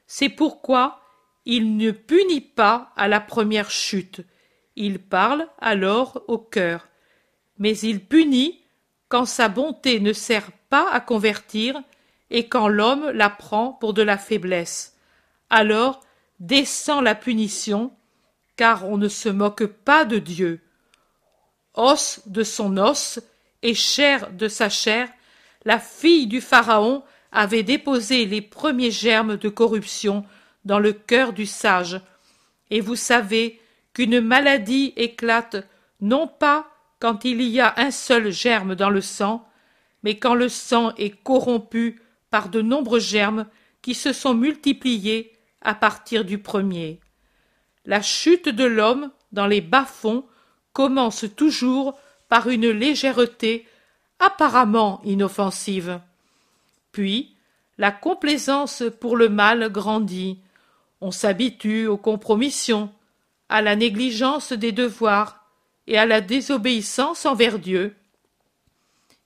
C'est 0.06 0.30
pourquoi 0.30 1.02
il 1.46 1.78
ne 1.78 1.92
punit 1.92 2.42
pas 2.42 2.92
à 2.98 3.08
la 3.08 3.22
première 3.22 3.72
chute, 3.72 4.22
il 4.76 5.00
parle 5.00 5.48
alors 5.60 6.24
au 6.28 6.38
cœur, 6.38 6.88
mais 7.58 7.78
il 7.78 8.06
punit 8.06 8.62
quand 9.10 9.26
sa 9.26 9.50
bonté 9.50 10.00
ne 10.00 10.14
sert 10.14 10.52
pas 10.70 10.90
à 10.92 11.00
convertir 11.00 11.82
et 12.32 12.48
quand 12.48 12.68
l'homme 12.68 13.12
la 13.12 13.30
prend 13.30 13.74
pour 13.74 13.94
de 13.94 14.02
la 14.02 14.18
faiblesse. 14.18 14.98
Alors 15.50 16.00
descend 16.40 17.04
la 17.04 17.14
punition, 17.14 17.94
car 18.56 18.88
on 18.88 18.98
ne 18.98 19.10
se 19.10 19.30
moque 19.30 19.66
pas 19.66 20.06
de 20.06 20.18
Dieu. 20.18 20.62
Os 21.76 22.22
de 22.26 22.44
son 22.44 22.78
os 22.78 23.20
et 23.62 23.76
chair 23.76 24.32
de 24.32 24.48
sa 24.48 24.70
chair, 24.70 25.10
la 25.66 25.78
fille 25.78 26.26
du 26.26 26.42
Pharaon 26.42 27.04
avait 27.32 27.64
déposé 27.64 28.26
les 28.26 28.42
premiers 28.42 28.92
germes 28.92 29.38
de 29.38 29.50
corruption 29.50 30.26
dans 30.66 30.80
le 30.80 30.94
cœur 30.94 31.34
du 31.34 31.46
sage. 31.46 32.02
Et 32.72 32.82
vous 32.82 32.96
savez 32.96 33.62
qu'une 33.94 34.22
maladie 34.22 34.94
éclate 34.96 35.68
non 36.00 36.28
pas 36.28 36.68
quand 37.00 37.26
il 37.26 37.42
y 37.42 37.60
a 37.60 37.74
un 37.78 37.92
seul 37.92 38.32
germe 38.32 38.76
dans 38.76 38.90
le 38.90 39.02
sang, 39.02 39.48
mais 40.04 40.18
quand 40.18 40.36
le 40.36 40.50
sang 40.50 40.94
est 40.98 41.12
corrompu 41.24 42.01
par 42.32 42.50
de 42.50 42.62
nombreux 42.62 43.00
germes 43.00 43.46
qui 43.84 43.94
se 43.94 44.14
sont 44.14 44.34
multipliés 44.34 45.34
à 45.62 45.76
partir 45.76 46.26
du 46.26 46.40
premier. 46.40 47.00
La 47.86 48.02
chute 48.02 48.50
de 48.50 48.64
l'homme 48.64 49.12
dans 49.32 49.48
les 49.48 49.62
bas-fonds 49.62 50.26
commence 50.74 51.26
toujours 51.36 52.00
par 52.30 52.50
une 52.50 52.70
légèreté 52.70 53.68
apparemment 54.20 55.02
inoffensive. 55.04 56.00
Puis, 56.92 57.36
la 57.78 57.92
complaisance 57.92 58.84
pour 59.00 59.18
le 59.18 59.30
mal 59.30 59.72
grandit. 59.72 60.40
On 61.02 61.10
s'habitue 61.10 61.88
aux 61.88 61.98
compromissions, 61.98 62.92
à 63.50 63.64
la 63.64 63.76
négligence 63.76 64.54
des 64.54 64.72
devoirs 64.72 65.44
et 65.88 65.98
à 65.98 66.06
la 66.06 66.22
désobéissance 66.22 67.26
envers 67.26 67.58
Dieu. 67.58 67.96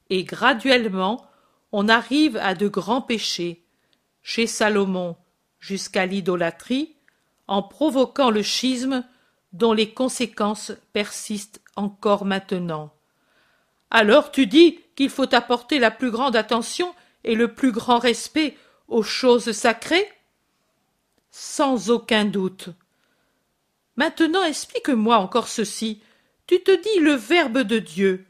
Et 0.09 0.23
graduellement, 0.23 1.25
on 1.77 1.89
arrive 1.89 2.37
à 2.37 2.55
de 2.55 2.69
grands 2.69 3.01
péchés, 3.01 3.61
chez 4.23 4.47
Salomon 4.47 5.17
jusqu'à 5.59 6.05
l'idolâtrie, 6.05 6.95
en 7.47 7.61
provoquant 7.63 8.29
le 8.29 8.43
schisme 8.43 9.03
dont 9.51 9.73
les 9.73 9.93
conséquences 9.93 10.71
persistent 10.93 11.59
encore 11.75 12.23
maintenant. 12.23 12.93
Alors 13.91 14.31
tu 14.31 14.47
dis 14.47 14.79
qu'il 14.95 15.09
faut 15.09 15.35
apporter 15.35 15.77
la 15.79 15.91
plus 15.91 16.11
grande 16.11 16.37
attention 16.37 16.95
et 17.25 17.35
le 17.35 17.53
plus 17.53 17.73
grand 17.73 17.99
respect 17.99 18.57
aux 18.87 19.03
choses 19.03 19.51
sacrées? 19.51 20.07
Sans 21.29 21.89
aucun 21.89 22.23
doute. 22.23 22.69
Maintenant 23.97 24.45
explique-moi 24.45 25.17
encore 25.17 25.49
ceci. 25.49 26.01
Tu 26.47 26.63
te 26.63 26.71
dis 26.71 26.99
le 27.01 27.15
Verbe 27.15 27.63
de 27.63 27.79
Dieu. 27.79 28.25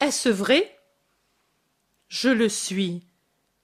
Est-ce 0.00 0.28
vrai? 0.28 0.73
Je 2.08 2.28
le 2.28 2.48
suis. 2.48 3.02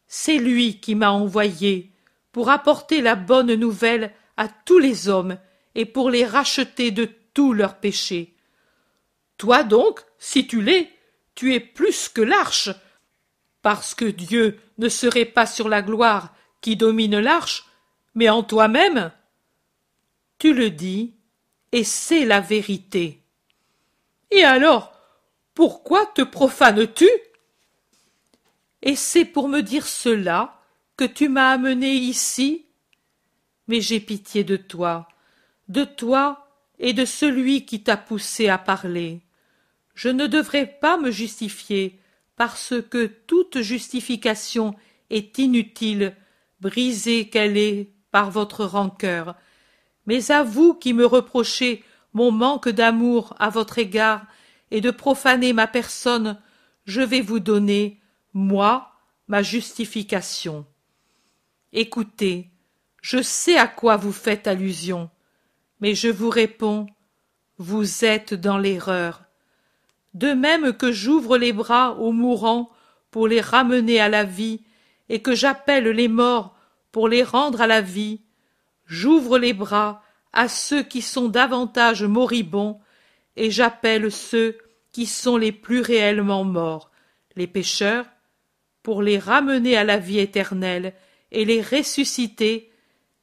C'est 0.07 0.39
lui 0.39 0.81
qui 0.81 0.95
m'a 0.95 1.11
envoyé 1.11 1.93
pour 2.33 2.51
apporter 2.51 3.01
la 3.01 3.15
bonne 3.15 3.55
nouvelle 3.55 4.13
à 4.37 4.49
tous 4.49 4.79
les 4.79 5.09
hommes 5.09 5.39
et 5.75 5.87
pour 5.87 6.11
les 6.11 6.25
racheter 6.25 6.91
de 6.91 7.09
tous 7.35 7.53
leurs 7.53 7.79
péchés. 7.79 8.35
Toi 9.39 9.63
donc, 9.63 10.01
si 10.19 10.47
tu 10.47 10.63
l'es, 10.63 10.91
tu 11.35 11.55
es 11.55 11.61
plus 11.61 12.09
que 12.09 12.21
l'arche, 12.21 12.71
parce 13.63 13.95
que 13.95 14.05
Dieu 14.05 14.59
ne 14.79 14.89
serait 14.89 15.25
pas 15.25 15.47
sur 15.47 15.69
la 15.69 15.83
gloire 15.83 16.35
qui 16.61 16.77
domine 16.77 17.19
l'arche, 17.19 17.67
mais 18.15 18.29
en 18.29 18.43
toi-même. 18.43 19.13
Tu 20.39 20.55
le 20.55 20.71
dis, 20.71 21.15
et 21.73 21.85
c'est 21.85 22.25
la 22.25 22.41
vérité. 22.41 23.23
Et 24.31 24.45
alors, 24.45 24.93
pourquoi 25.55 26.07
te 26.07 26.23
profanes-tu 26.23 27.09
Et 28.83 28.97
c'est 28.97 29.25
pour 29.25 29.49
me 29.49 29.61
dire 29.61 29.87
cela 29.87 30.61
que 30.97 31.05
tu 31.05 31.29
m'as 31.29 31.51
amené 31.51 31.95
ici 31.95 32.67
Mais 33.69 33.81
j'ai 33.81 34.01
pitié 34.01 34.45
de 34.45 34.57
toi, 34.57 35.09
de 35.69 35.85
toi 35.85 36.47
et 36.79 36.93
de 36.93 37.05
celui 37.05 37.67
qui 37.67 37.83
t'a 37.83 37.97
poussé 37.97 38.49
à 38.49 38.59
parler. 38.59 39.21
Je 39.95 40.09
ne 40.09 40.27
devrais 40.27 40.67
pas 40.67 40.97
me 40.97 41.11
justifier, 41.11 42.01
parce 42.37 42.75
que 42.91 43.07
toute 43.07 43.61
justification 43.61 44.75
est 45.11 45.37
inutile, 45.37 46.17
brisée 46.61 47.29
qu'elle 47.29 47.59
est 47.59 47.93
par 48.11 48.31
votre 48.31 48.65
rancœur. 48.65 49.37
Mais 50.07 50.31
à 50.31 50.43
vous 50.43 50.73
qui 50.73 50.95
me 50.95 51.05
reprochez 51.05 51.85
mon 52.15 52.31
manque 52.31 52.71
d'amour 52.71 53.35
à 53.39 53.51
votre 53.51 53.79
égard 53.79 54.25
et 54.71 54.81
de 54.81 54.91
profaner 54.91 55.53
ma 55.53 55.67
personne, 55.67 56.39
je 56.87 57.03
vais 57.03 57.21
vous 57.21 57.41
donner, 57.41 58.00
moi, 58.33 58.93
ma 59.29 59.43
justification. 59.43 60.67
Écoutez, 61.73 62.51
je 63.03 63.23
sais 63.23 63.57
à 63.57 63.67
quoi 63.67 63.97
vous 63.97 64.13
faites 64.13 64.47
allusion 64.47 65.11
mais 65.81 65.95
je 65.95 66.09
vous 66.09 66.31
réponds 66.31 66.87
vous 67.59 68.05
êtes 68.05 68.35
dans 68.35 68.59
l'erreur 68.59 69.23
de 70.15 70.33
même 70.33 70.73
que 70.73 70.93
j'ouvre 70.93 71.39
les 71.39 71.53
bras 71.53 71.93
aux 71.93 72.13
mourants 72.13 72.71
pour 73.11 73.29
les 73.29 73.41
ramener 73.41 74.01
à 74.01 74.09
la 74.09 74.25
vie 74.25 74.63
et 75.09 75.23
que 75.23 75.35
j'appelle 75.35 75.89
les 75.89 76.09
morts 76.09 76.57
pour 76.93 77.09
les 77.09 77.23
rendre 77.23 77.61
à 77.61 77.67
la 77.67 77.81
vie 77.81 78.21
j'ouvre 78.87 79.39
les 79.39 79.53
bras 79.53 80.03
à 80.33 80.49
ceux 80.49 80.83
qui 80.83 81.03
sont 81.03 81.29
davantage 81.29 82.05
moribonds 82.05 82.81
et 83.37 83.51
j'appelle 83.51 84.13
ceux 84.13 84.59
qui 84.93 85.07
sont 85.07 85.37
les 85.37 85.53
plus 85.53 85.81
réellement 85.81 86.45
morts 86.45 86.91
les 87.37 87.47
pécheurs 87.47 88.07
pour 88.91 89.03
les 89.03 89.21
ramener 89.21 89.77
à 89.77 89.85
la 89.85 89.99
vie 89.99 90.19
éternelle 90.19 90.95
et 91.31 91.45
les 91.45 91.63
ressusciter 91.63 92.73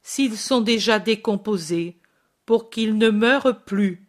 s'ils 0.00 0.38
sont 0.38 0.62
déjà 0.62 0.98
décomposés 0.98 1.98
pour 2.46 2.70
qu'ils 2.70 2.96
ne 2.96 3.10
meurent 3.10 3.64
plus. 3.66 4.08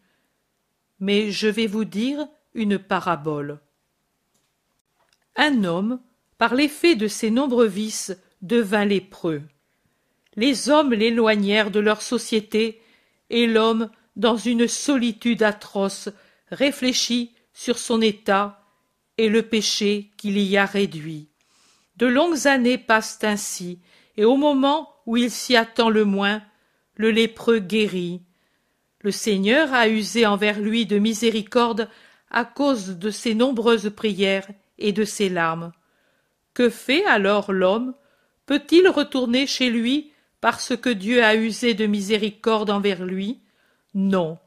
Mais 1.02 1.32
je 1.32 1.50
vais 1.50 1.68
vous 1.68 1.84
dire 1.84 2.26
une 2.54 2.80
parabole. 2.80 3.60
Un 5.36 5.66
homme, 5.66 6.00
par 6.38 6.56
l'effet 6.56 6.96
de 6.96 7.10
ses 7.10 7.30
nombreux 7.30 7.68
vices, 7.68 8.18
devint 8.42 8.86
lépreux. 8.86 9.42
Les 10.38 10.70
hommes 10.70 10.94
l'éloignèrent 10.94 11.72
de 11.72 11.82
leur 11.82 12.02
société, 12.02 12.82
et 13.30 13.48
l'homme, 13.48 13.90
dans 14.16 14.38
une 14.38 14.70
solitude 14.70 15.44
atroce, 15.44 16.08
réfléchit 16.52 17.34
sur 17.52 17.78
son 17.78 18.00
état 18.00 18.64
et 19.18 19.28
le 19.28 19.42
péché 19.42 20.12
qu'il 20.16 20.38
y 20.38 20.56
a 20.56 20.66
réduit. 20.66 21.29
De 22.00 22.08
longues 22.08 22.48
années 22.48 22.78
passent 22.78 23.20
ainsi, 23.24 23.82
et 24.16 24.24
au 24.24 24.38
moment 24.38 24.90
où 25.06 25.18
il 25.18 25.30
s'y 25.30 25.58
attend 25.58 25.90
le 25.90 26.06
moins, 26.06 26.42
le 26.96 27.12
lépreux 27.12 27.60
guérit, 27.60 28.22
le 29.02 29.12
Seigneur 29.12 29.74
a 29.74 29.90
usé 29.90 30.26
envers 30.26 30.62
lui 30.62 30.86
de 30.86 30.98
miséricorde 30.98 31.90
à 32.32 32.46
cause 32.46 32.98
de 32.98 33.12
ses 33.12 33.36
nombreuses 33.36 33.92
prières 33.94 34.48
et 34.78 34.94
de 34.94 35.04
ses 35.04 35.28
larmes. 35.28 35.74
Que 36.54 36.70
fait 36.70 37.04
alors 37.04 37.52
l'homme? 37.52 37.94
Peut-il 38.46 38.88
retourner 38.88 39.46
chez 39.46 39.70
lui 39.70 40.14
parce 40.40 40.78
que 40.78 40.90
Dieu 40.90 41.22
a 41.22 41.36
usé 41.36 41.74
de 41.74 41.86
miséricorde 41.86 42.70
envers 42.70 43.04
lui? 43.04 43.42
Non. 43.94 44.38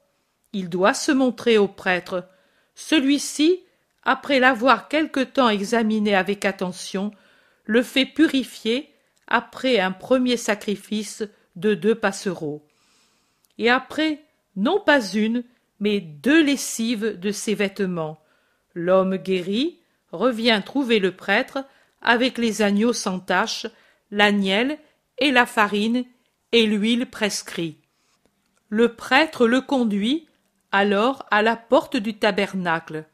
Il 0.55 0.71
doit 0.71 0.95
se 0.95 1.13
montrer 1.13 1.59
au 1.59 1.69
prêtre. 1.69 2.27
Celui-ci, 2.75 3.61
après 4.05 4.41
l'avoir 4.41 4.89
quelque 4.89 5.21
temps 5.21 5.51
examiné 5.51 6.15
avec 6.15 6.47
attention, 6.47 7.13
le 7.65 7.83
fait 7.83 8.07
purifier 8.07 8.93
après 9.27 9.79
un 9.79 9.93
premier 9.93 10.37
sacrifice 10.37 11.25
de 11.57 11.75
deux 11.75 11.95
passereaux. 11.95 12.67
Et 13.59 13.71
après 13.71 14.23
non 14.57 14.81
pas 14.81 15.01
une, 15.01 15.45
mais 15.81 16.01
deux 16.01 16.43
lessives 16.43 17.19
de 17.19 17.31
ses 17.31 17.55
vêtements. 17.55 18.21
L'homme 18.75 19.17
guéri 19.17 19.79
revient 20.13 20.61
trouver 20.65 20.99
le 20.99 21.13
prêtre 21.13 21.65
avec 22.03 22.39
les 22.39 22.63
agneaux 22.63 22.93
sans 22.93 23.21
tache, 23.21 23.67
l'agnelle 24.11 24.79
et 25.19 25.31
la 25.31 25.47
farine 25.47 26.05
et 26.53 26.67
l'huile 26.67 27.07
prescrit. 27.07 27.79
Le 28.69 28.95
prêtre 28.95 29.47
le 29.47 29.61
conduit 29.61 30.27
alors 30.71 31.27
à 31.31 31.43
la 31.43 31.57
porte 31.57 31.97
du 31.97 32.15
tabernacle. 32.19 33.05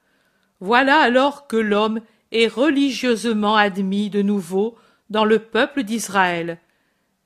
Voilà 0.61 0.99
alors 0.99 1.47
que 1.47 1.57
l'homme 1.57 2.01
est 2.33 2.47
religieusement 2.47 3.57
admis 3.57 4.11
de 4.11 4.23
nouveau 4.23 4.77
dans 5.11 5.25
le 5.25 5.39
peuple 5.39 5.83
d'Israël. 5.83 6.59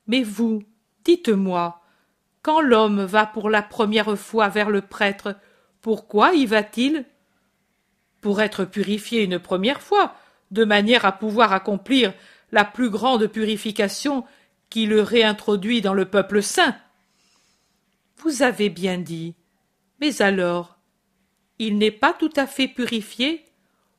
Mais 0.07 0.23
vous, 0.23 0.63
dites-moi, 1.03 1.81
quand 2.41 2.61
l'homme 2.61 3.03
va 3.03 3.25
pour 3.25 3.49
la 3.49 3.61
première 3.61 4.17
fois 4.17 4.49
vers 4.49 4.69
le 4.69 4.81
prêtre, 4.81 5.35
pourquoi 5.81 6.33
y 6.33 6.45
va-t-il? 6.45 7.05
Pour 8.21 8.41
être 8.41 8.65
purifié 8.65 9.23
une 9.23 9.39
première 9.39 9.81
fois, 9.81 10.15
de 10.51 10.63
manière 10.65 11.05
à 11.05 11.11
pouvoir 11.11 11.51
accomplir 11.51 12.13
la 12.51 12.63
plus 12.63 12.89
grande 12.89 13.27
purification 13.27 14.25
qui 14.69 14.85
le 14.85 15.01
réintroduit 15.01 15.81
dans 15.81 15.93
le 15.93 16.05
peuple 16.05 16.41
saint. 16.41 16.75
Vous 18.17 18.43
avez 18.43 18.69
bien 18.69 18.97
dit. 18.97 19.35
Mais 19.99 20.21
alors, 20.21 20.77
il 21.59 21.77
n'est 21.77 21.91
pas 21.91 22.13
tout 22.13 22.31
à 22.35 22.47
fait 22.47 22.67
purifié? 22.67 23.45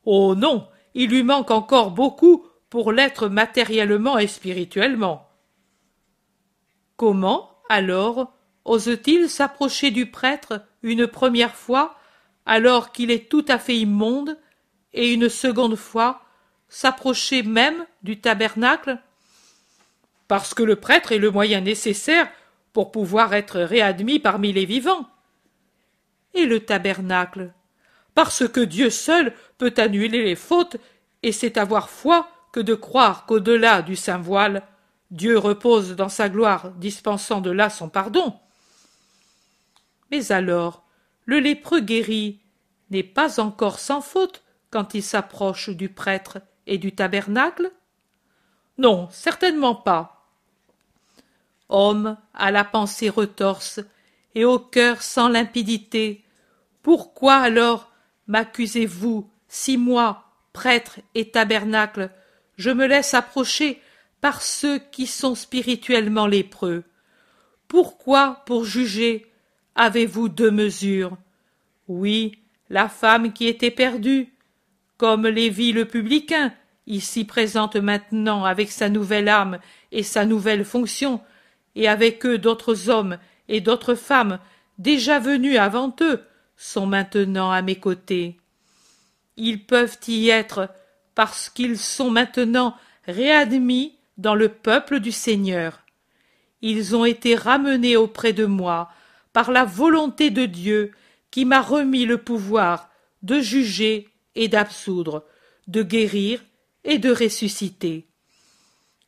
Oh 0.05 0.35
non, 0.35 0.67
il 0.95 1.09
lui 1.09 1.23
manque 1.23 1.51
encore 1.51 1.91
beaucoup 1.91 2.47
pour 2.69 2.91
l'être 2.91 3.27
matériellement 3.27 4.17
et 4.17 4.27
spirituellement. 4.27 5.29
Comment, 6.95 7.51
alors, 7.69 8.33
ose-t-il 8.63 9.29
s'approcher 9.29 9.91
du 9.91 10.09
prêtre 10.09 10.65
une 10.81 11.05
première 11.05 11.53
fois 11.53 11.95
alors 12.45 12.91
qu'il 12.93 13.11
est 13.11 13.29
tout 13.29 13.45
à 13.49 13.59
fait 13.59 13.77
immonde 13.77 14.39
et 14.93 15.13
une 15.13 15.29
seconde 15.29 15.75
fois 15.75 16.21
s'approcher 16.69 17.43
même 17.43 17.85
du 18.01 18.21
tabernacle? 18.21 18.99
Parce 20.29 20.53
que 20.53 20.63
le 20.63 20.77
prêtre 20.77 21.11
est 21.11 21.19
le 21.19 21.29
moyen 21.29 21.59
nécessaire 21.61 22.29
pour 22.71 22.91
pouvoir 22.91 23.33
être 23.33 23.59
réadmis 23.59 24.19
parmi 24.19 24.53
les 24.53 24.65
vivants. 24.65 25.07
Et 26.33 26.45
le 26.45 26.61
tabernacle? 26.61 27.53
Parce 28.15 28.47
que 28.47 28.61
Dieu 28.61 28.89
seul 28.89 29.33
peut 29.57 29.73
annuler 29.77 30.23
les 30.23 30.35
fautes, 30.35 30.77
et 31.21 31.31
c'est 31.31 31.57
avoir 31.57 31.89
foi 31.89 32.27
que 32.51 32.59
de 32.59 32.73
croire 32.73 33.25
qu'au-delà 33.25 33.81
du 33.81 33.95
saint 33.95 34.17
voile, 34.17 34.63
Dieu 35.11 35.37
repose 35.37 35.95
dans 35.95 36.09
sa 36.09 36.29
gloire, 36.29 36.71
dispensant 36.71 37.41
de 37.41 37.51
là 37.51 37.69
son 37.69 37.89
pardon. 37.89 38.39
Mais 40.11 40.31
alors, 40.31 40.83
le 41.25 41.39
lépreux 41.39 41.81
guéri 41.81 42.39
n'est 42.89 43.03
pas 43.03 43.39
encore 43.39 43.79
sans 43.79 44.01
faute 44.01 44.43
quand 44.69 44.93
il 44.93 45.03
s'approche 45.03 45.69
du 45.69 45.89
prêtre 45.89 46.39
et 46.67 46.77
du 46.77 46.93
tabernacle? 46.95 47.71
Non, 48.77 49.09
certainement 49.11 49.75
pas. 49.75 50.29
Homme 51.69 52.17
à 52.33 52.51
la 52.51 52.63
pensée 52.63 53.09
retorse 53.09 53.79
et 54.35 54.45
au 54.45 54.59
cœur 54.59 55.01
sans 55.01 55.29
limpidité, 55.29 56.23
pourquoi 56.83 57.35
alors 57.35 57.91
m'accusez-vous 58.27 59.29
si 59.47 59.77
moi, 59.77 60.25
prêtre 60.53 60.99
et 61.13 61.29
tabernacle, 61.29 62.09
je 62.57 62.69
me 62.69 62.85
laisse 62.85 63.13
approcher 63.13 63.81
par 64.21 64.41
ceux 64.41 64.79
qui 64.79 65.07
sont 65.07 65.35
spirituellement 65.35 66.27
lépreux. 66.27 66.83
Pourquoi, 67.67 68.43
pour 68.45 68.65
juger, 68.65 69.31
avez-vous 69.75 70.29
deux 70.29 70.51
mesures? 70.51 71.17
Oui, 71.87 72.39
la 72.69 72.89
femme 72.89 73.33
qui 73.33 73.47
était 73.47 73.71
perdue, 73.71 74.33
comme 74.97 75.27
Lévi 75.27 75.73
le 75.73 75.85
publicain, 75.85 76.53
ici 76.87 77.25
présente 77.25 77.75
maintenant 77.75 78.45
avec 78.45 78.71
sa 78.71 78.89
nouvelle 78.89 79.29
âme 79.29 79.59
et 79.91 80.03
sa 80.03 80.25
nouvelle 80.25 80.65
fonction, 80.65 81.21
et 81.75 81.87
avec 81.87 82.25
eux 82.25 82.37
d'autres 82.37 82.89
hommes 82.89 83.17
et 83.49 83.61
d'autres 83.61 83.95
femmes 83.95 84.39
déjà 84.77 85.19
venus 85.19 85.57
avant 85.57 85.93
eux, 86.01 86.23
sont 86.57 86.85
maintenant 86.85 87.51
à 87.51 87.61
mes 87.61 87.75
côtés. 87.75 88.37
Ils 89.37 89.65
peuvent 89.65 89.97
y 90.07 90.29
être 90.29 90.69
parce 91.13 91.49
qu'ils 91.49 91.77
sont 91.77 92.09
maintenant 92.09 92.75
réadmis 93.05 93.95
dans 94.17 94.35
le 94.35 94.49
peuple 94.49 94.99
du 94.99 95.11
Seigneur. 95.11 95.81
Ils 96.61 96.95
ont 96.95 97.05
été 97.05 97.35
ramenés 97.35 97.97
auprès 97.97 98.33
de 98.33 98.45
moi 98.45 98.89
par 99.33 99.51
la 99.51 99.65
volonté 99.65 100.29
de 100.29 100.45
Dieu 100.45 100.91
qui 101.31 101.45
m'a 101.45 101.61
remis 101.61 102.05
le 102.05 102.17
pouvoir 102.17 102.89
de 103.23 103.39
juger 103.39 104.07
et 104.35 104.47
d'absoudre, 104.47 105.25
de 105.67 105.83
guérir 105.83 106.43
et 106.83 106.97
de 106.97 107.11
ressusciter. 107.11 108.07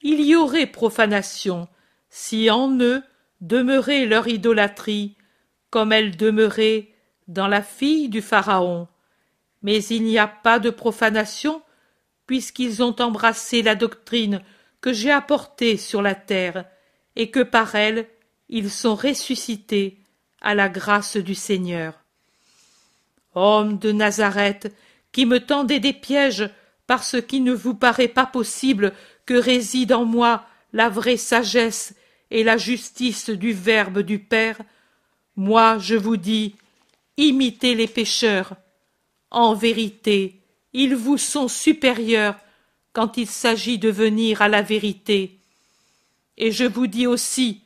Il 0.01 0.21
y 0.21 0.35
aurait 0.35 0.67
profanation 0.67 1.67
si 2.09 2.49
en 2.49 2.77
eux 2.79 3.03
demeurait 3.41 4.05
leur 4.05 4.27
idolâtrie, 4.27 5.15
comme 5.69 5.91
elle 5.91 6.15
demeurait 6.15 6.89
dans 7.27 7.47
la 7.47 7.61
fille 7.61 8.09
du 8.09 8.21
Pharaon. 8.21 8.87
Mais 9.61 9.83
il 9.85 10.03
n'y 10.03 10.17
a 10.17 10.27
pas 10.27 10.59
de 10.59 10.69
profanation, 10.69 11.61
puisqu'ils 12.25 12.83
ont 12.83 12.95
embrassé 12.99 13.61
la 13.61 13.75
doctrine 13.75 14.41
que 14.81 14.93
j'ai 14.93 15.11
apportée 15.11 15.77
sur 15.77 16.01
la 16.01 16.15
terre, 16.15 16.65
et 17.15 17.31
que 17.31 17.41
par 17.41 17.75
elle 17.75 18.07
ils 18.49 18.69
sont 18.69 18.95
ressuscités 18.95 19.97
à 20.41 20.55
la 20.55 20.69
grâce 20.69 21.17
du 21.17 21.35
Seigneur. 21.35 21.93
Homme 23.35 23.77
de 23.77 23.91
Nazareth, 23.91 24.73
qui 25.11 25.25
me 25.25 25.39
tendez 25.39 25.79
des 25.79 25.93
pièges 25.93 26.49
parce 26.85 27.21
qu'il 27.21 27.43
ne 27.43 27.53
vous 27.53 27.75
paraît 27.75 28.07
pas 28.07 28.25
possible 28.25 28.93
que 29.25 29.33
réside 29.33 29.91
en 29.91 30.05
moi 30.05 30.45
la 30.73 30.89
vraie 30.89 31.17
sagesse 31.17 31.93
et 32.31 32.43
la 32.43 32.57
justice 32.57 33.29
du 33.29 33.51
Verbe 33.51 33.99
du 33.99 34.19
Père, 34.19 34.57
moi 35.35 35.77
je 35.79 35.95
vous 35.95 36.17
dis, 36.17 36.55
imitez 37.17 37.75
les 37.75 37.87
pécheurs. 37.87 38.53
En 39.29 39.53
vérité, 39.53 40.41
ils 40.73 40.95
vous 40.95 41.17
sont 41.17 41.47
supérieurs 41.47 42.35
quand 42.93 43.17
il 43.17 43.27
s'agit 43.27 43.77
de 43.77 43.89
venir 43.89 44.41
à 44.41 44.47
la 44.47 44.61
vérité. 44.61 45.39
Et 46.37 46.51
je 46.51 46.63
vous 46.63 46.87
dis 46.87 47.07
aussi, 47.07 47.61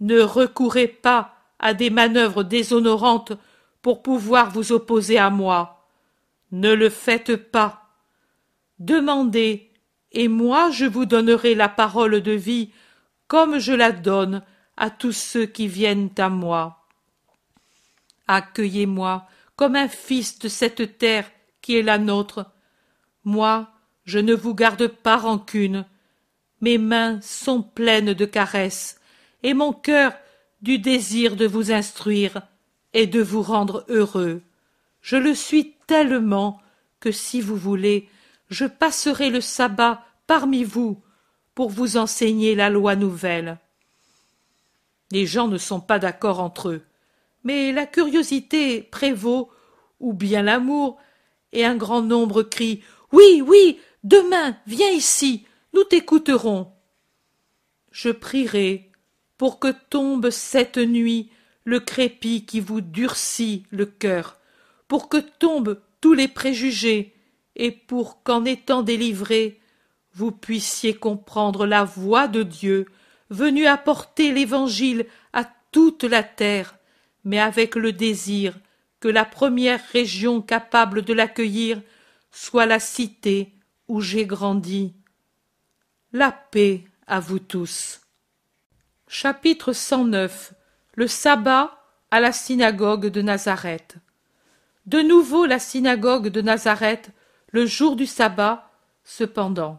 ne 0.00 0.20
recourez 0.20 0.88
pas 0.88 1.34
à 1.58 1.74
des 1.74 1.90
manœuvres 1.90 2.42
déshonorantes 2.42 3.32
pour 3.80 4.02
pouvoir 4.02 4.50
vous 4.50 4.72
opposer 4.72 5.18
à 5.18 5.30
moi. 5.30 5.88
Ne 6.50 6.72
le 6.72 6.90
faites 6.90 7.36
pas. 7.36 7.88
Demandez, 8.78 9.70
et 10.12 10.28
moi 10.28 10.70
je 10.70 10.84
vous 10.84 11.06
donnerai 11.06 11.54
la 11.54 11.68
parole 11.68 12.20
de 12.20 12.32
vie, 12.32 12.70
comme 13.28 13.58
je 13.58 13.72
la 13.72 13.92
donne 13.92 14.42
à 14.76 14.90
tous 14.90 15.12
ceux 15.12 15.46
qui 15.46 15.68
viennent 15.68 16.10
à 16.18 16.28
moi. 16.28 16.81
Accueillez-moi 18.28 19.26
comme 19.56 19.76
un 19.76 19.88
fils 19.88 20.38
de 20.38 20.48
cette 20.48 20.98
terre 20.98 21.30
qui 21.60 21.76
est 21.76 21.82
la 21.82 21.98
nôtre. 21.98 22.46
Moi, 23.24 23.68
je 24.04 24.18
ne 24.18 24.34
vous 24.34 24.54
garde 24.54 24.88
pas 24.88 25.16
rancune. 25.16 25.84
Mes 26.60 26.78
mains 26.78 27.20
sont 27.20 27.62
pleines 27.62 28.14
de 28.14 28.24
caresses, 28.24 29.00
et 29.42 29.54
mon 29.54 29.72
cœur 29.72 30.12
du 30.60 30.78
désir 30.78 31.36
de 31.36 31.46
vous 31.46 31.72
instruire 31.72 32.42
et 32.92 33.06
de 33.06 33.20
vous 33.20 33.42
rendre 33.42 33.84
heureux. 33.88 34.42
Je 35.00 35.16
le 35.16 35.34
suis 35.34 35.72
tellement 35.86 36.60
que 37.00 37.10
si 37.10 37.40
vous 37.40 37.56
voulez, 37.56 38.08
je 38.48 38.64
passerai 38.64 39.30
le 39.30 39.40
sabbat 39.40 40.04
parmi 40.26 40.62
vous 40.62 41.02
pour 41.54 41.70
vous 41.70 41.96
enseigner 41.96 42.54
la 42.54 42.70
loi 42.70 42.96
nouvelle. 42.96 43.58
Les 45.10 45.26
gens 45.26 45.48
ne 45.48 45.58
sont 45.58 45.80
pas 45.80 45.98
d'accord 45.98 46.40
entre 46.40 46.70
eux, 46.70 46.82
mais 47.44 47.72
la 47.72 47.86
curiosité 47.86 48.82
prévaut, 48.82 49.50
ou 50.00 50.12
bien 50.12 50.42
l'amour, 50.42 50.98
et 51.52 51.64
un 51.64 51.76
grand 51.76 52.02
nombre 52.02 52.42
crie 52.42 52.82
Oui, 53.12 53.42
oui, 53.46 53.78
demain, 54.04 54.56
viens 54.66 54.90
ici, 54.90 55.46
nous 55.74 55.84
t'écouterons. 55.84 56.72
Je 57.90 58.10
prierai 58.10 58.90
pour 59.38 59.58
que 59.58 59.72
tombe 59.90 60.30
cette 60.30 60.78
nuit 60.78 61.30
le 61.64 61.80
crépi 61.80 62.44
qui 62.44 62.60
vous 62.60 62.80
durcit 62.80 63.64
le 63.70 63.86
cœur, 63.86 64.38
pour 64.88 65.08
que 65.08 65.18
tombent 65.18 65.80
tous 66.00 66.14
les 66.14 66.28
préjugés, 66.28 67.14
et 67.54 67.70
pour 67.70 68.22
qu'en 68.22 68.44
étant 68.44 68.82
délivrés, 68.82 69.60
vous 70.14 70.32
puissiez 70.32 70.94
comprendre 70.94 71.66
la 71.66 71.84
voix 71.84 72.28
de 72.28 72.42
Dieu, 72.42 72.86
venu 73.30 73.66
apporter 73.66 74.32
l'Évangile 74.32 75.06
à 75.32 75.46
toute 75.70 76.04
la 76.04 76.22
terre, 76.22 76.76
mais 77.24 77.40
avec 77.40 77.74
le 77.74 77.92
désir 77.92 78.58
que 79.00 79.08
la 79.08 79.24
première 79.24 79.80
région 79.92 80.40
capable 80.40 81.02
de 81.02 81.12
l'accueillir 81.12 81.80
soit 82.30 82.66
la 82.66 82.78
cité 82.78 83.52
où 83.88 84.00
j'ai 84.00 84.26
grandi. 84.26 84.94
La 86.12 86.32
paix 86.32 86.84
à 87.06 87.20
vous 87.20 87.38
tous. 87.38 88.00
Chapitre 89.08 89.72
109 89.72 90.54
Le 90.94 91.06
sabbat 91.06 91.78
à 92.10 92.20
la 92.20 92.32
synagogue 92.32 93.06
de 93.06 93.22
Nazareth 93.22 93.96
de 94.86 95.00
nouveau 95.00 95.46
la 95.46 95.58
synagogue 95.58 96.28
de 96.28 96.40
Nazareth 96.40 97.10
le 97.50 97.66
jour 97.66 97.96
du 97.96 98.06
sabbat, 98.06 98.70
cependant. 99.04 99.78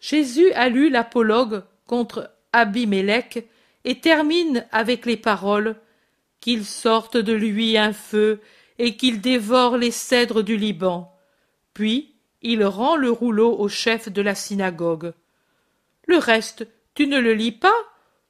Jésus 0.00 0.52
a 0.52 0.68
lu 0.68 0.88
l'apologue 0.88 1.64
contre 1.86 2.30
Abimélec 2.52 3.48
et 3.84 4.00
termine 4.00 4.66
avec 4.72 5.04
les 5.04 5.16
paroles 5.16 5.76
qu'il 6.40 6.64
sorte 6.64 7.16
de 7.16 7.32
lui 7.32 7.76
un 7.76 7.92
feu 7.92 8.40
et 8.78 8.96
qu'il 8.96 9.20
dévore 9.20 9.76
les 9.76 9.90
cèdres 9.90 10.42
du 10.42 10.56
Liban. 10.56 11.14
Puis 11.74 12.14
il 12.42 12.64
rend 12.64 12.96
le 12.96 13.10
rouleau 13.10 13.58
au 13.58 13.68
chef 13.68 14.08
de 14.08 14.22
la 14.22 14.34
synagogue. 14.34 15.12
Le 16.06 16.18
reste, 16.18 16.66
tu 16.94 17.06
ne 17.06 17.18
le 17.18 17.34
lis 17.34 17.52
pas? 17.52 17.74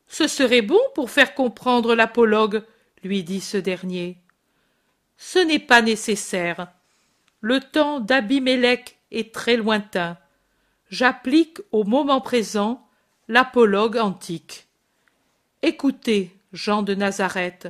Ce 0.06 0.26
serait 0.26 0.62
bon 0.62 0.80
pour 0.94 1.10
faire 1.10 1.34
comprendre 1.34 1.94
l'apologue, 1.94 2.62
lui 3.02 3.22
dit 3.22 3.40
ce 3.40 3.58
dernier 3.58 4.18
ce 5.18 5.40
n'est 5.40 5.58
pas 5.58 5.82
nécessaire. 5.82 6.68
Le 7.40 7.60
temps 7.60 8.00
d'Abimélec 8.00 8.98
est 9.10 9.34
très 9.34 9.56
lointain. 9.56 10.16
J'applique 10.88 11.60
au 11.72 11.84
moment 11.84 12.20
présent 12.20 12.88
l'apologue 13.26 13.98
antique. 13.98 14.68
Écoutez, 15.60 16.34
Jean 16.52 16.82
de 16.82 16.94
Nazareth, 16.94 17.68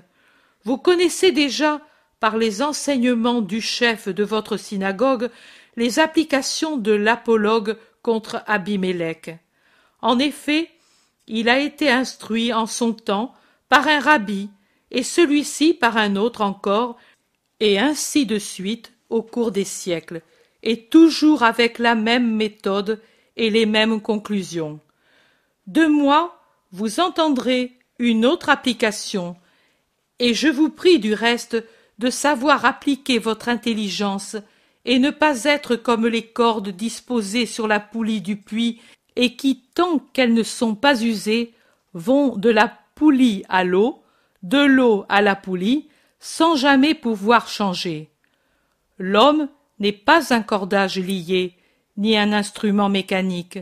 vous 0.69 0.77
connaissez 0.77 1.33
déjà, 1.33 1.81
par 2.21 2.37
les 2.37 2.61
enseignements 2.61 3.41
du 3.41 3.63
chef 3.63 4.07
de 4.07 4.23
votre 4.23 4.59
synagogue, 4.59 5.31
les 5.77 5.99
applications 5.99 6.77
de 6.77 6.93
l'apologue 6.93 7.79
contre 8.03 8.43
Abimélec. 8.47 9.35
En 10.03 10.19
effet, 10.19 10.71
il 11.27 11.49
a 11.49 11.59
été 11.59 11.89
instruit 11.89 12.53
en 12.53 12.67
son 12.67 12.93
temps 12.93 13.33
par 13.71 13.89
un 13.89 13.99
rabbi, 13.99 14.51
et 14.91 15.03
celui-ci 15.03 15.73
par 15.73 15.97
un 15.97 16.17
autre 16.17 16.43
encore, 16.43 16.99
et 17.61 17.79
ainsi 17.79 18.27
de 18.27 18.39
suite 18.39 18.93
au 19.09 19.23
cours 19.23 19.53
des 19.53 19.65
siècles, 19.65 20.21
et 20.63 20.85
toujours 20.85 21.45
avec 21.45 21.79
la 21.79 21.95
même 21.95 22.37
méthode 22.37 23.01
et 23.37 23.49
les 23.49 23.65
mêmes 23.65 24.03
conclusions. 24.03 24.81
De 25.67 25.87
moi, 25.87 26.39
vous 26.73 27.01
entendrez 27.01 27.79
une 27.99 28.27
autre 28.27 28.51
application, 28.51 29.35
et 30.19 30.35
je 30.35 30.49
vous 30.49 30.71
prie 30.71 30.99
du 30.99 31.15
reste 31.15 31.63
de 31.99 32.11
savoir 32.11 32.65
appliquer 32.65 33.19
votre 33.19 33.49
intelligence 33.49 34.37
et 34.85 34.99
ne 34.99 35.11
pas 35.11 35.45
être 35.45 35.77
comme 35.77 36.07
les 36.07 36.23
cordes 36.23 36.71
disposées 36.71 37.47
sur 37.47 37.69
la 37.69 37.81
poulie 37.81 38.21
du 38.21 38.37
puits 38.37 38.81
et 39.17 39.37
qui, 39.37 39.63
tant 39.75 39.99
qu'elles 40.13 40.35
ne 40.35 40.43
sont 40.43 40.75
pas 40.75 41.03
usées, 41.03 41.53
vont 41.93 42.37
de 42.37 42.51
la 42.51 42.73
poulie 42.95 43.45
à 43.49 43.65
l'eau, 43.65 44.03
de 44.43 44.59
l'eau 44.59 45.05
à 45.09 45.23
la 45.23 45.35
poulie, 45.35 45.89
sans 46.21 46.57
jamais 46.57 46.95
pouvoir 46.95 47.49
changer. 47.49 48.11
L'homme 48.99 49.49
n'est 49.79 49.93
pas 49.93 50.35
un 50.35 50.43
cordage 50.43 50.99
lié, 50.99 51.55
ni 51.97 52.17
un 52.17 52.33
instrument 52.33 52.89
mécanique. 52.89 53.59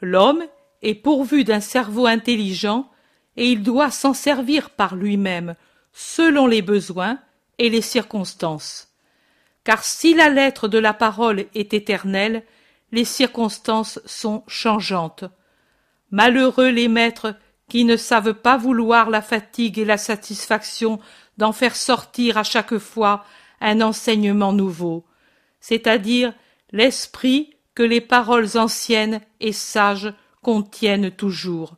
L'homme 0.00 0.44
est 0.82 0.94
pourvu 0.94 1.44
d'un 1.44 1.60
cerveau 1.60 2.06
intelligent 2.06 2.90
et 3.36 3.50
il 3.50 3.62
doit 3.62 3.90
s'en 3.90 4.14
servir 4.14 4.70
par 4.70 4.96
lui-même, 4.96 5.54
selon 5.92 6.46
les 6.46 6.62
besoins 6.62 7.18
et 7.58 7.70
les 7.70 7.82
circonstances. 7.82 8.88
Car 9.64 9.84
si 9.84 10.14
la 10.14 10.28
lettre 10.28 10.68
de 10.68 10.78
la 10.78 10.94
parole 10.94 11.46
est 11.54 11.74
éternelle, 11.74 12.44
les 12.92 13.04
circonstances 13.04 14.00
sont 14.04 14.42
changeantes. 14.46 15.24
Malheureux 16.10 16.70
les 16.70 16.88
maîtres 16.88 17.36
qui 17.68 17.84
ne 17.84 17.96
savent 17.96 18.34
pas 18.34 18.56
vouloir 18.56 19.10
la 19.10 19.22
fatigue 19.22 19.78
et 19.78 19.84
la 19.84 19.98
satisfaction 19.98 20.98
d'en 21.36 21.52
faire 21.52 21.76
sortir 21.76 22.36
à 22.36 22.42
chaque 22.42 22.78
fois 22.78 23.24
un 23.60 23.80
enseignement 23.80 24.52
nouveau, 24.52 25.04
c'est-à-dire 25.60 26.32
l'esprit 26.72 27.54
que 27.74 27.82
les 27.82 28.00
paroles 28.00 28.56
anciennes 28.56 29.20
et 29.38 29.52
sages 29.52 30.12
contiennent 30.42 31.10
toujours. 31.10 31.76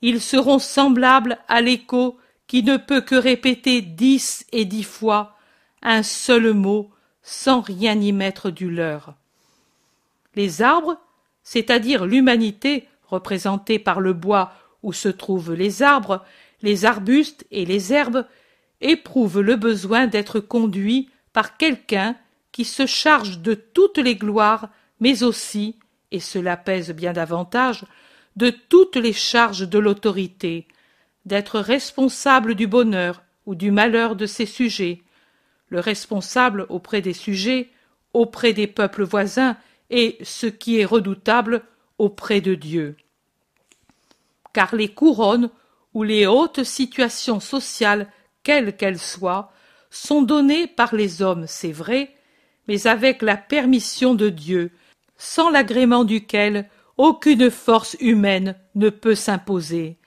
Ils 0.00 0.20
seront 0.20 0.58
semblables 0.58 1.38
à 1.48 1.60
l'écho 1.60 2.18
qui 2.52 2.62
ne 2.62 2.76
peut 2.76 3.00
que 3.00 3.14
répéter 3.14 3.80
dix 3.80 4.44
et 4.52 4.66
dix 4.66 4.82
fois 4.82 5.38
un 5.80 6.02
seul 6.02 6.52
mot 6.52 6.90
sans 7.22 7.62
rien 7.62 7.98
y 7.98 8.12
mettre 8.12 8.50
du 8.50 8.70
leur. 8.70 9.14
Les 10.34 10.60
arbres, 10.60 10.98
c'est-à-dire 11.42 12.04
l'humanité 12.04 12.86
représentée 13.06 13.78
par 13.78 14.00
le 14.00 14.12
bois 14.12 14.52
où 14.82 14.92
se 14.92 15.08
trouvent 15.08 15.54
les 15.54 15.82
arbres, 15.82 16.26
les 16.60 16.84
arbustes 16.84 17.46
et 17.50 17.64
les 17.64 17.94
herbes, 17.94 18.26
éprouvent 18.82 19.40
le 19.40 19.56
besoin 19.56 20.06
d'être 20.06 20.38
conduits 20.38 21.08
par 21.32 21.56
quelqu'un 21.56 22.16
qui 22.52 22.66
se 22.66 22.84
charge 22.84 23.38
de 23.38 23.54
toutes 23.54 23.96
les 23.96 24.16
gloires, 24.16 24.68
mais 25.00 25.22
aussi, 25.22 25.76
et 26.10 26.20
cela 26.20 26.58
pèse 26.58 26.90
bien 26.90 27.14
davantage, 27.14 27.86
de 28.36 28.50
toutes 28.50 28.96
les 28.96 29.14
charges 29.14 29.66
de 29.66 29.78
l'autorité, 29.78 30.66
d'être 31.24 31.60
responsable 31.60 32.54
du 32.54 32.66
bonheur 32.66 33.22
ou 33.46 33.54
du 33.54 33.70
malheur 33.70 34.16
de 34.16 34.26
ses 34.26 34.46
sujets, 34.46 35.02
le 35.68 35.80
responsable 35.80 36.66
auprès 36.68 37.00
des 37.00 37.12
sujets, 37.12 37.70
auprès 38.12 38.52
des 38.52 38.66
peuples 38.66 39.04
voisins, 39.04 39.56
et, 39.90 40.18
ce 40.22 40.46
qui 40.46 40.80
est 40.80 40.84
redoutable, 40.84 41.62
auprès 41.98 42.40
de 42.40 42.54
Dieu. 42.54 42.96
Car 44.52 44.74
les 44.74 44.88
couronnes 44.88 45.50
ou 45.94 46.02
les 46.02 46.26
hautes 46.26 46.64
situations 46.64 47.40
sociales, 47.40 48.08
quelles 48.42 48.76
qu'elles 48.76 48.98
soient, 48.98 49.52
sont 49.90 50.22
données 50.22 50.66
par 50.66 50.94
les 50.94 51.22
hommes, 51.22 51.46
c'est 51.46 51.72
vrai, 51.72 52.14
mais 52.68 52.86
avec 52.86 53.22
la 53.22 53.36
permission 53.36 54.14
de 54.14 54.28
Dieu, 54.30 54.70
sans 55.16 55.50
l'agrément 55.50 56.04
duquel 56.04 56.68
aucune 56.96 57.50
force 57.50 57.96
humaine 58.00 58.56
ne 58.74 58.90
peut 58.90 59.14
s'imposer. 59.14 59.98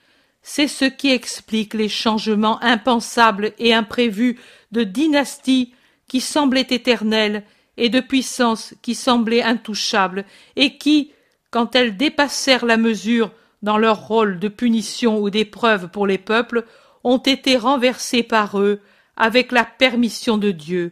C'est 0.48 0.68
ce 0.68 0.86
qui 0.86 1.10
explique 1.10 1.74
les 1.74 1.90
changements 1.90 2.62
impensables 2.62 3.54
et 3.58 3.74
imprévus 3.74 4.38
de 4.72 4.84
dynasties 4.84 5.74
qui 6.08 6.22
semblaient 6.22 6.68
éternelles 6.70 7.44
et 7.78 7.90
de 7.90 8.00
puissances 8.00 8.76
qui 8.84 8.94
semblaient 8.94 9.42
intouchables 9.42 10.24
et 10.56 10.78
qui, 10.78 11.12
quand 11.50 11.76
elles 11.76 11.98
dépassèrent 11.98 12.68
la 12.68 12.78
mesure 12.78 13.32
dans 13.64 13.80
leur 13.80 14.06
rôle 14.06 14.38
de 14.38 14.48
punition 14.48 15.20
ou 15.20 15.32
d'épreuve 15.32 15.90
pour 15.90 16.06
les 16.06 16.20
peuples, 16.20 16.64
ont 17.04 17.18
été 17.18 17.58
renversées 17.58 18.22
par 18.22 18.60
eux 18.60 18.82
avec 19.18 19.52
la 19.52 19.66
permission 19.66 20.38
de 20.38 20.52
Dieu, 20.52 20.92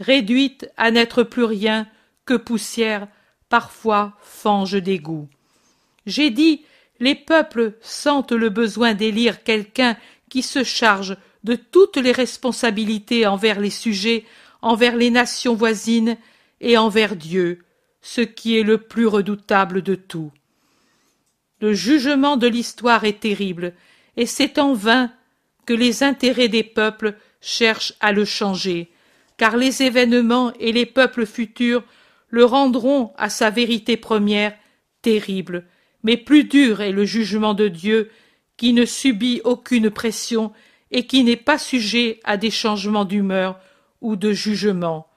réduites 0.00 0.70
à 0.78 0.90
n'être 0.90 1.24
plus 1.24 1.44
rien 1.44 1.86
que 2.24 2.34
poussière, 2.34 3.06
parfois 3.50 4.14
fange 4.22 4.82
d'égout. 4.82 5.28
J'ai 6.06 6.30
dit 6.30 6.64
les 7.00 7.14
peuples 7.14 7.74
sentent 7.80 8.32
le 8.32 8.48
besoin 8.48 8.94
d'élire 8.94 9.42
quelqu'un 9.42 9.96
qui 10.28 10.42
se 10.42 10.64
charge 10.64 11.16
de 11.42 11.54
toutes 11.54 11.96
les 11.96 12.12
responsabilités 12.12 13.26
envers 13.26 13.60
les 13.60 13.70
sujets, 13.70 14.24
envers 14.62 14.96
les 14.96 15.10
nations 15.10 15.54
voisines 15.54 16.16
et 16.60 16.78
envers 16.78 17.16
Dieu, 17.16 17.64
ce 18.00 18.20
qui 18.20 18.58
est 18.58 18.62
le 18.62 18.78
plus 18.78 19.06
redoutable 19.06 19.82
de 19.82 19.94
tout. 19.94 20.32
Le 21.60 21.72
jugement 21.72 22.36
de 22.36 22.46
l'histoire 22.46 23.04
est 23.04 23.20
terrible, 23.20 23.74
et 24.16 24.26
c'est 24.26 24.58
en 24.58 24.74
vain 24.74 25.10
que 25.66 25.74
les 25.74 26.02
intérêts 26.02 26.48
des 26.48 26.62
peuples 26.62 27.16
cherchent 27.40 27.94
à 28.00 28.12
le 28.12 28.24
changer, 28.24 28.90
car 29.36 29.56
les 29.56 29.82
événements 29.82 30.52
et 30.60 30.72
les 30.72 30.86
peuples 30.86 31.26
futurs 31.26 31.84
le 32.28 32.44
rendront 32.44 33.12
à 33.16 33.28
sa 33.28 33.50
vérité 33.50 33.96
première 33.96 34.54
terrible, 35.02 35.66
mais 36.04 36.16
plus 36.16 36.44
dur 36.44 36.80
est 36.82 36.92
le 36.92 37.04
jugement 37.04 37.54
de 37.54 37.66
Dieu 37.66 38.10
qui 38.56 38.72
ne 38.72 38.84
subit 38.84 39.40
aucune 39.42 39.90
pression 39.90 40.52
et 40.92 41.06
qui 41.06 41.24
n'est 41.24 41.36
pas 41.36 41.58
sujet 41.58 42.20
à 42.22 42.36
des 42.36 42.50
changements 42.50 43.04
d'humeur 43.04 43.58
ou 44.00 44.14
de 44.14 44.30
jugement, 44.32 45.08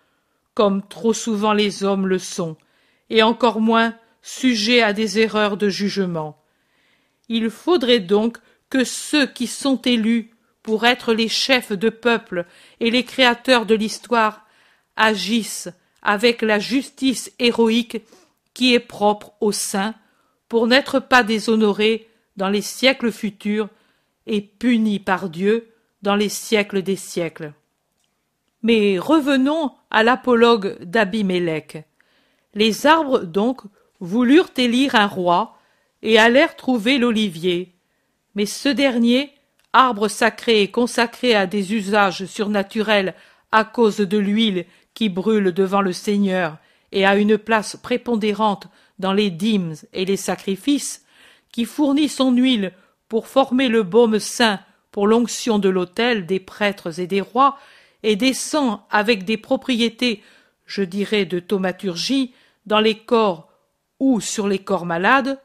comme 0.55 0.81
trop 0.87 1.13
souvent 1.13 1.53
les 1.53 1.83
hommes 1.83 2.07
le 2.07 2.17
sont, 2.17 2.57
et 3.11 3.21
encore 3.21 3.61
moins 3.61 3.93
sujets 4.23 4.81
à 4.81 4.93
des 4.93 5.19
erreurs 5.19 5.57
de 5.57 5.69
jugement. 5.69 6.41
Il 7.29 7.49
faudrait 7.49 7.99
donc 7.99 8.37
que 8.69 8.83
ceux 8.83 9.27
qui 9.27 9.45
sont 9.45 9.81
élus 9.81 10.31
pour 10.63 10.85
être 10.85 11.13
les 11.13 11.29
chefs 11.29 11.71
de 11.71 11.89
peuple 11.89 12.45
et 12.79 12.89
les 12.91 13.03
créateurs 13.03 13.65
de 13.65 13.75
l'histoire 13.75 14.45
agissent 14.95 15.69
avec 16.01 16.41
la 16.41 16.59
justice 16.59 17.31
héroïque 17.39 18.01
qui 18.53 18.73
est 18.73 18.79
propre 18.79 19.33
aux 19.41 19.51
saints 19.51 19.93
pour 20.49 20.67
n'être 20.67 20.99
pas 20.99 21.23
déshonorés 21.23 22.07
dans 22.35 22.49
les 22.49 22.61
siècles 22.61 23.11
futurs 23.11 23.69
et 24.25 24.41
puni 24.41 24.99
par 24.99 25.29
Dieu 25.29 25.69
dans 26.01 26.15
les 26.15 26.29
siècles 26.29 26.81
des 26.81 26.95
siècles. 26.95 27.53
Mais 28.63 28.99
revenons 28.99 29.71
à 29.89 30.03
l'apologue 30.03 30.77
d'Abimélec. 30.83 31.85
Les 32.53 32.85
arbres 32.85 33.19
donc 33.19 33.61
voulurent 33.99 34.51
élire 34.57 34.95
un 34.95 35.07
roi 35.07 35.57
et 36.01 36.19
allèrent 36.19 36.55
trouver 36.55 36.97
l'olivier. 36.97 37.73
Mais 38.35 38.45
ce 38.45 38.69
dernier, 38.69 39.31
arbre 39.73 40.07
sacré 40.07 40.61
et 40.61 40.71
consacré 40.71 41.35
à 41.35 41.47
des 41.47 41.73
usages 41.73 42.25
surnaturels 42.25 43.15
à 43.51 43.63
cause 43.63 43.97
de 43.97 44.17
l'huile 44.17 44.65
qui 44.93 45.09
brûle 45.09 45.51
devant 45.51 45.81
le 45.81 45.93
Seigneur 45.93 46.57
et 46.91 47.05
a 47.05 47.15
une 47.15 47.37
place 47.37 47.75
prépondérante 47.75 48.67
dans 48.99 49.13
les 49.13 49.29
dîmes 49.29 49.75
et 49.93 50.05
les 50.05 50.17
sacrifices, 50.17 51.05
qui 51.51 51.65
fournit 51.65 52.09
son 52.09 52.31
huile 52.31 52.73
pour 53.09 53.27
former 53.27 53.67
le 53.67 53.83
baume 53.83 54.19
saint 54.19 54.59
pour 54.91 55.07
l'onction 55.07 55.59
de 55.59 55.69
l'autel 55.69 56.25
des 56.25 56.39
prêtres 56.39 56.99
et 56.99 57.07
des 57.07 57.21
rois, 57.21 57.57
et 58.03 58.15
descend 58.15 58.79
avec 58.89 59.25
des 59.25 59.37
propriétés, 59.37 60.23
je 60.65 60.83
dirais, 60.83 61.25
de 61.25 61.39
thaumaturgie, 61.39 62.33
dans 62.65 62.79
les 62.79 62.97
corps 62.97 63.49
ou 63.99 64.21
sur 64.21 64.47
les 64.47 64.59
corps 64.59 64.85
malades, 64.85 65.39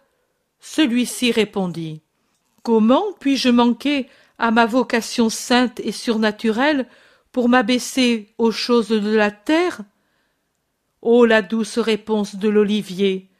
celui-ci 0.61 1.33
répondit. 1.33 2.03
Comment 2.63 3.05
puis-je 3.19 3.49
manquer 3.49 4.09
à 4.39 4.51
ma 4.51 4.67
vocation 4.67 5.29
sainte 5.29 5.81
et 5.81 5.93
surnaturelle 5.93 6.87
pour 7.33 7.49
m'abaisser 7.49 8.35
aux 8.39 8.53
choses 8.53 8.89
de 8.89 9.15
la 9.15 9.31
terre? 9.31 9.81
Ô 11.01 11.27
la 11.27 11.43
douce 11.43 11.79
réponse 11.79 12.37
de 12.37 12.49
l'olivier. 12.49 13.32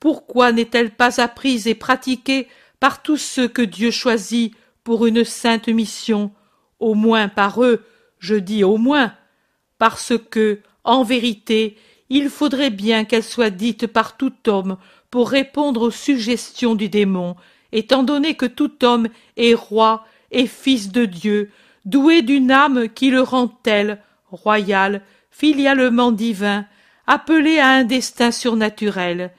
Pourquoi 0.00 0.50
n'est-elle 0.52 0.90
pas 0.90 1.20
apprise 1.20 1.66
et 1.66 1.74
pratiquée 1.74 2.48
par 2.80 3.02
tous 3.02 3.18
ceux 3.18 3.48
que 3.48 3.62
Dieu 3.62 3.90
choisit 3.90 4.54
pour 4.82 5.06
une 5.06 5.24
sainte 5.24 5.68
mission, 5.68 6.32
au 6.78 6.94
moins 6.94 7.28
par 7.28 7.62
eux, 7.62 7.84
je 8.18 8.34
dis 8.34 8.64
au 8.64 8.78
moins, 8.78 9.12
parce 9.78 10.14
que, 10.30 10.60
en 10.84 11.04
vérité, 11.04 11.76
il 12.08 12.30
faudrait 12.30 12.70
bien 12.70 13.04
qu'elle 13.04 13.22
soit 13.22 13.50
dite 13.50 13.86
par 13.86 14.16
tout 14.16 14.32
homme 14.46 14.78
pour 15.10 15.30
répondre 15.30 15.82
aux 15.82 15.90
suggestions 15.90 16.74
du 16.74 16.88
démon, 16.88 17.36
étant 17.72 18.02
donné 18.02 18.34
que 18.34 18.46
tout 18.46 18.84
homme 18.84 19.08
est 19.36 19.54
roi 19.54 20.04
et 20.30 20.46
fils 20.46 20.90
de 20.90 21.04
Dieu, 21.04 21.50
doué 21.84 22.22
d'une 22.22 22.50
âme 22.50 22.88
qui 22.88 23.10
le 23.10 23.20
rend 23.20 23.48
tel, 23.48 24.02
royal, 24.30 25.02
filialement 25.30 26.12
divin, 26.12 26.66
appelé 27.06 27.58
à 27.58 27.68
un 27.68 27.84
destin 27.84 28.30
surnaturel. 28.30 29.32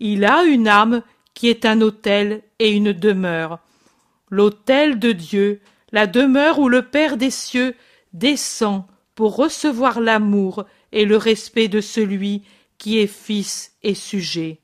Il 0.00 0.24
a 0.24 0.44
une 0.44 0.68
âme 0.68 1.02
qui 1.34 1.48
est 1.48 1.64
un 1.64 1.80
autel 1.80 2.42
et 2.58 2.70
une 2.70 2.92
demeure 2.92 3.60
l'autel 4.30 4.98
de 4.98 5.12
Dieu, 5.12 5.60
la 5.92 6.06
demeure 6.06 6.58
où 6.58 6.68
le 6.68 6.82
Père 6.82 7.16
des 7.16 7.30
cieux 7.30 7.74
descend 8.12 8.84
pour 9.14 9.36
recevoir 9.36 10.00
l'amour 10.00 10.64
et 10.92 11.04
le 11.04 11.16
respect 11.16 11.68
de 11.68 11.80
celui 11.80 12.42
qui 12.78 12.98
est 12.98 13.06
fils 13.06 13.76
et 13.82 13.94
sujet. 13.94 14.60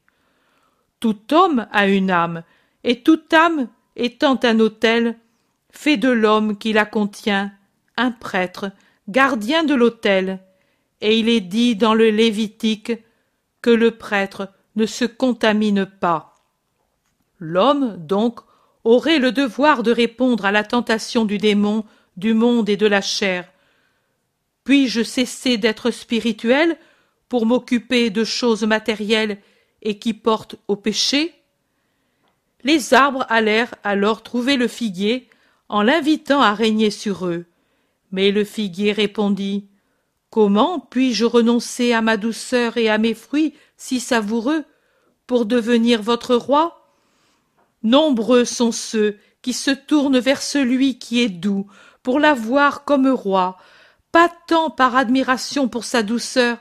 Tout 1.01 1.19
homme 1.33 1.67
a 1.73 1.89
une 1.89 2.11
âme, 2.11 2.45
et 2.85 3.03
toute 3.03 3.33
âme 3.33 3.69
étant 3.97 4.39
un 4.43 4.61
autel, 4.61 5.19
fait 5.71 5.97
de 5.97 6.09
l'homme 6.09 6.57
qui 6.57 6.73
la 6.73 6.85
contient 6.85 7.53
un 7.97 8.11
prêtre, 8.11 8.71
gardien 9.09 9.65
de 9.65 9.75
l'autel, 9.75 10.41
et 11.01 11.19
il 11.19 11.29
est 11.29 11.41
dit 11.41 11.77
dans 11.77 11.95
le 11.95 12.11
Lévitique 12.11 12.93
que 13.61 13.71
le 13.71 13.91
prêtre 13.91 14.51
ne 14.77 14.87
se 14.87 15.05
contamine 15.05 15.87
pas. 15.87 16.35
L'homme, 17.39 17.97
donc, 17.99 18.41
aurait 18.85 19.19
le 19.19 19.33
devoir 19.33 19.83
de 19.83 19.91
répondre 19.91 20.45
à 20.45 20.53
la 20.53 20.65
tentation 20.65 21.25
du 21.25 21.39
démon, 21.39 21.85
du 22.17 22.35
monde 22.35 22.69
et 22.69 22.77
de 22.77 22.87
la 22.87 23.01
chair. 23.01 23.49
Puis-je 24.65 25.03
cesser 25.03 25.57
d'être 25.57 25.91
spirituel 25.91 26.77
pour 27.29 27.47
m'occuper 27.47 28.11
de 28.11 28.25
choses 28.25 28.65
matérielles 28.65 29.39
et 29.83 29.99
qui 29.99 30.15
portent 30.15 30.57
au 30.69 30.77
péché? 30.77 31.35
Les 32.63 32.95
arbres 32.95 33.27
allèrent 33.29 33.75
alors 33.83 34.23
trouver 34.23 34.57
le 34.57 34.69
figuier 34.69 35.29
en 35.69 35.83
l'invitant 35.83 36.41
à 36.41 36.55
régner 36.55 36.91
sur 36.91 37.27
eux. 37.27 37.45
Mais 38.11 38.31
le 38.31 38.45
figuier 38.45 38.93
répondit 38.93 39.67
Comment 40.31 40.81
puis-je 40.81 41.25
renoncer 41.25 41.93
à 41.93 42.01
ma 42.01 42.17
douceur 42.17 42.77
et 42.77 42.89
à 42.89 42.99
mes 42.99 43.15
fruits 43.15 43.55
si 43.77 44.01
savoureux 44.01 44.65
pour 45.27 45.47
devenir 45.47 46.03
votre 46.03 46.35
roi? 46.35 46.93
Nombreux 47.83 48.45
sont 48.45 48.73
ceux 48.73 49.19
qui 49.43 49.53
se 49.53 49.71
tournent 49.71 50.19
vers 50.19 50.43
celui 50.43 50.99
qui 50.99 51.23
est 51.23 51.29
doux 51.29 51.67
pour 52.03 52.19
l'avoir 52.21 52.85
comme 52.85 53.09
roi, 53.09 53.59
pas 54.13 54.31
tant 54.47 54.71
par 54.71 54.97
admiration 54.97 55.69
pour 55.69 55.85
sa 55.85 56.03
douceur 56.03 56.59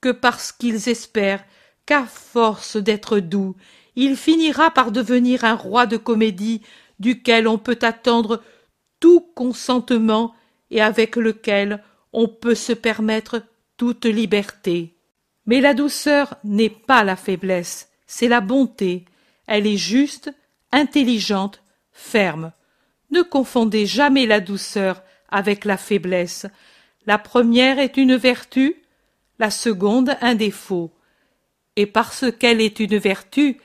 que 0.00 0.10
parce 0.10 0.52
qu'ils 0.52 0.88
espèrent 0.88 1.44
qu'à 1.86 2.04
force 2.04 2.76
d'être 2.76 3.20
doux, 3.20 3.56
il 3.94 4.16
finira 4.16 4.70
par 4.70 4.92
devenir 4.92 5.44
un 5.44 5.54
roi 5.54 5.86
de 5.86 5.96
comédie 5.96 6.62
duquel 6.98 7.48
on 7.48 7.58
peut 7.58 7.78
attendre 7.82 8.42
tout 9.00 9.20
consentement 9.34 10.34
et 10.70 10.82
avec 10.82 11.16
lequel 11.16 11.82
on 12.12 12.28
peut 12.28 12.54
se 12.54 12.72
permettre 12.72 13.42
toute 13.76 14.04
liberté. 14.04 14.95
Mais 15.46 15.60
la 15.60 15.74
douceur 15.74 16.36
n'est 16.44 16.70
pas 16.70 17.04
la 17.04 17.16
faiblesse, 17.16 17.88
c'est 18.06 18.28
la 18.28 18.40
bonté. 18.40 19.04
Elle 19.46 19.66
est 19.66 19.76
juste, 19.76 20.32
intelligente, 20.72 21.62
ferme. 21.92 22.52
Ne 23.10 23.22
confondez 23.22 23.86
jamais 23.86 24.26
la 24.26 24.40
douceur 24.40 25.02
avec 25.28 25.64
la 25.64 25.76
faiblesse. 25.76 26.46
La 27.06 27.18
première 27.18 27.78
est 27.78 27.96
une 27.96 28.16
vertu, 28.16 28.82
la 29.38 29.50
seconde 29.50 30.16
un 30.20 30.34
défaut. 30.34 30.90
Et 31.76 31.86
parce 31.86 32.24
qu'elle 32.32 32.60
est 32.60 32.80
une 32.80 32.96
vertu, 32.96 33.60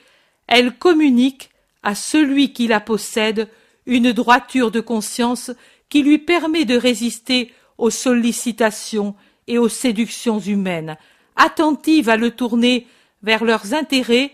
elle 0.46 0.76
communique 0.76 1.50
à 1.82 1.94
celui 1.94 2.52
qui 2.52 2.68
la 2.68 2.80
possède 2.80 3.48
une 3.86 4.12
droiture 4.12 4.70
de 4.70 4.80
conscience 4.80 5.50
qui 5.88 6.02
lui 6.02 6.18
permet 6.18 6.64
de 6.64 6.76
résister 6.76 7.52
aux 7.78 7.90
sollicitations 7.90 9.16
et 9.48 9.58
aux 9.58 9.68
séductions 9.68 10.38
humaines, 10.38 10.96
attentive 11.36 12.08
à 12.08 12.16
le 12.16 12.30
tourner 12.30 12.86
vers 13.22 13.44
leurs 13.44 13.74
intérêts 13.74 14.32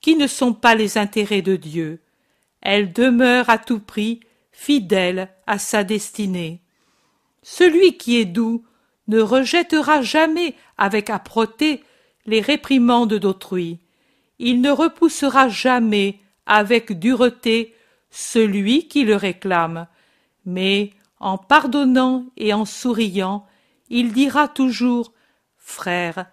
qui 0.00 0.16
ne 0.16 0.26
sont 0.26 0.52
pas 0.52 0.74
les 0.74 0.98
intérêts 0.98 1.42
de 1.42 1.56
Dieu. 1.56 2.00
Elle 2.60 2.92
demeure 2.92 3.50
à 3.50 3.58
tout 3.58 3.80
prix 3.80 4.20
fidèle 4.52 5.28
à 5.46 5.58
sa 5.58 5.84
destinée. 5.84 6.60
Celui 7.42 7.96
qui 7.96 8.16
est 8.18 8.24
doux 8.24 8.64
ne 9.08 9.20
rejettera 9.20 10.02
jamais 10.02 10.54
avec 10.78 11.10
âpreté 11.10 11.84
les 12.26 12.40
réprimandes 12.40 13.14
d'autrui. 13.14 13.78
Il 14.38 14.60
ne 14.60 14.70
repoussera 14.70 15.48
jamais 15.48 16.18
avec 16.46 16.98
dureté 16.98 17.74
celui 18.10 18.88
qui 18.88 19.04
le 19.04 19.14
réclame, 19.14 19.86
mais 20.44 20.92
en 21.20 21.38
pardonnant 21.38 22.26
et 22.36 22.52
en 22.52 22.64
souriant, 22.64 23.46
il 23.88 24.12
dira 24.12 24.48
toujours 24.48 25.12
Frère, 25.56 26.26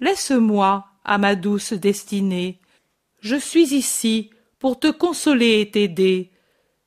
laisse-moi 0.00 0.86
à 1.04 1.18
ma 1.18 1.34
douce 1.36 1.72
destinée. 1.72 2.60
Je 3.20 3.36
suis 3.36 3.74
ici 3.74 4.30
pour 4.58 4.78
te 4.80 4.90
consoler 4.90 5.60
et 5.60 5.70
t'aider, 5.70 6.30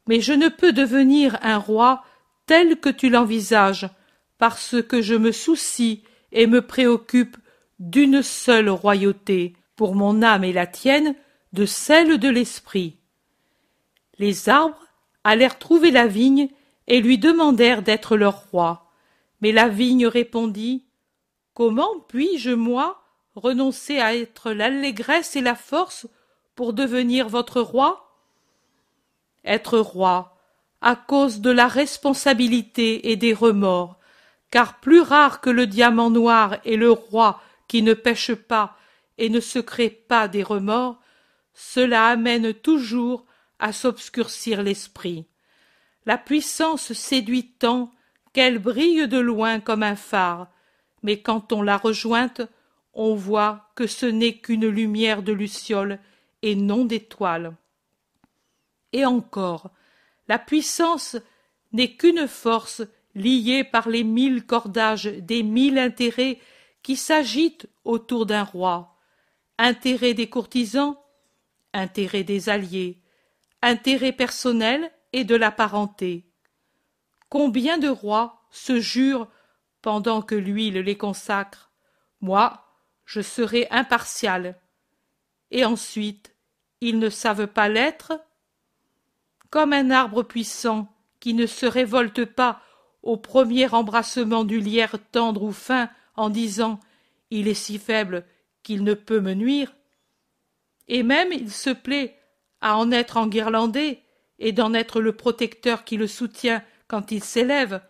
mais 0.08 0.20
je 0.20 0.34
ne 0.34 0.50
peux 0.50 0.74
devenir 0.74 1.38
un 1.42 1.58
roi 1.58 2.04
tel 2.46 2.80
que 2.80 2.90
tu 2.90 3.10
l'envisages, 3.10 3.90
parce 4.38 4.82
que 4.82 5.02
je 5.02 5.16
me 5.16 5.32
soucie 5.32 6.04
et 6.32 6.48
me 6.48 6.62
préoccupe 6.62 7.38
d'une 7.80 8.22
seule 8.22 8.70
royauté, 8.70 9.54
pour 9.76 9.96
mon 9.96 10.22
âme 10.22 10.44
et 10.44 10.54
la 10.54 10.68
tienne, 10.68 11.16
de 11.54 11.66
celle 11.66 12.18
de 12.18 12.30
l'esprit. 12.30 12.98
Les 14.20 14.50
arbres 14.50 14.88
allèrent 15.24 15.58
trouver 15.58 15.92
la 15.92 16.08
vigne 16.08 16.50
et 16.88 17.02
lui 17.02 17.18
demandèrent 17.18 17.82
d'être 17.82 18.18
leur 18.18 18.46
roi. 18.52 18.92
Mais 19.42 19.52
la 19.52 19.68
vigne 19.68 20.06
répondit 20.06 20.86
Comment 21.54 22.00
puis-je, 22.08 22.52
moi, 22.52 23.03
renoncer 23.36 24.00
à 24.00 24.16
être 24.16 24.52
l'allégresse 24.52 25.36
et 25.36 25.42
la 25.42 25.56
force 25.56 26.08
pour 26.56 26.74
devenir 26.74 27.30
votre 27.30 27.62
roi? 27.62 28.22
Être 29.44 29.80
roi, 29.80 30.38
à 30.82 30.96
cause 30.96 31.42
de 31.42 31.50
la 31.50 31.68
responsabilité 31.68 33.12
et 33.12 33.16
des 33.16 33.34
remords, 33.34 33.98
car 34.52 34.80
plus 34.80 35.02
rare 35.02 35.42
que 35.42 35.50
le 35.50 35.68
diamant 35.68 36.10
noir 36.10 36.58
est 36.66 36.76
le 36.76 36.92
roi 36.92 37.42
qui 37.68 37.82
ne 37.82 37.94
pêche 37.94 38.34
pas 38.34 38.78
et 39.18 39.30
ne 39.30 39.40
se 39.40 39.60
crée 39.60 39.90
pas 39.90 40.28
des 40.28 40.44
remords, 40.44 41.00
cela 41.54 42.08
amène 42.08 42.54
toujours 42.54 43.26
à 43.60 43.72
s'obscurcir 43.72 44.64
l'esprit. 44.64 45.26
La 46.06 46.18
puissance 46.18 46.94
séduit 46.94 47.52
tant 47.60 47.92
qu'elle 48.34 48.60
brille 48.60 49.08
de 49.08 49.20
loin 49.20 49.60
comme 49.60 49.84
un 49.84 49.96
phare, 49.96 50.48
mais 51.02 51.22
quand 51.22 51.54
on 51.54 51.62
l'a 51.62 51.78
rejointe, 51.78 52.42
on 52.94 53.16
voit 53.16 53.70
que 53.76 53.88
ce 53.88 54.06
n'est 54.06 54.38
qu'une 54.38 54.68
lumière 54.68 55.24
de 55.24 55.34
luciole 55.34 56.00
et 56.42 56.56
non 56.56 56.86
d'étoile. 56.86 57.56
Et 58.92 59.06
encore, 59.06 59.72
la 60.28 60.38
puissance 60.38 61.18
n'est 61.72 61.96
qu'une 61.96 62.28
force 62.28 62.84
liée 63.16 63.64
par 63.64 63.90
les 63.90 64.04
mille 64.04 64.46
cordages 64.46 65.06
des 65.06 65.44
mille 65.44 65.78
intérêts 65.78 66.40
qui 66.84 66.96
s'agitent 66.96 67.68
autour 67.84 68.26
d'un 68.26 68.44
roi. 68.44 68.98
Intérêt 69.58 70.14
des 70.14 70.30
courtisans, 70.30 70.98
intérêt 71.74 72.24
des 72.24 72.50
alliés, 72.50 73.00
intérêt 73.62 74.12
personnel 74.12 74.92
et 75.14 75.24
de 75.24 75.36
la 75.36 75.52
parenté. 75.52 76.26
Combien 77.30 77.78
de 77.78 77.88
rois 77.88 78.46
se 78.52 78.80
jurent 78.80 79.28
pendant 79.82 80.22
que 80.22 80.36
l'huile 80.36 80.80
les 80.80 80.98
consacre? 80.98 81.72
Moi, 82.22 82.63
je 83.06 83.22
serai 83.22 83.68
impartial. 83.70 84.60
Et 85.52 85.66
ensuite, 85.66 86.36
ils 86.82 87.00
ne 87.00 87.10
savent 87.10 87.48
pas 87.48 87.70
l'être 87.70 88.14
Comme 89.50 89.74
un 89.74 89.92
arbre 89.92 90.24
puissant 90.24 90.94
qui 91.20 91.34
ne 91.34 91.46
se 91.46 91.66
révolte 91.66 92.26
pas 92.26 92.62
au 93.02 93.18
premier 93.18 93.74
embrassement 93.74 94.44
du 94.44 94.60
lierre 94.60 94.98
tendre 95.12 95.44
ou 95.44 95.52
fin 95.52 95.90
en 96.16 96.30
disant 96.30 96.80
Il 97.30 97.48
est 97.48 97.54
si 97.54 97.78
faible 97.78 98.26
qu'il 98.64 98.84
ne 98.84 98.94
peut 98.94 99.20
me 99.20 99.34
nuire. 99.34 99.74
Et 100.88 101.04
même 101.04 101.32
il 101.32 101.52
se 101.52 101.70
plaît 101.70 102.18
à 102.62 102.78
en 102.78 102.92
être 102.92 103.18
enguirlandé 103.18 104.00
et 104.40 104.52
d'en 104.52 104.74
être 104.74 105.02
le 105.02 105.16
protecteur 105.16 105.84
qui 105.84 105.98
le 105.98 106.08
soutient 106.08 106.64
quand 106.88 107.12
il 107.12 107.24
s'élève. 107.24 107.82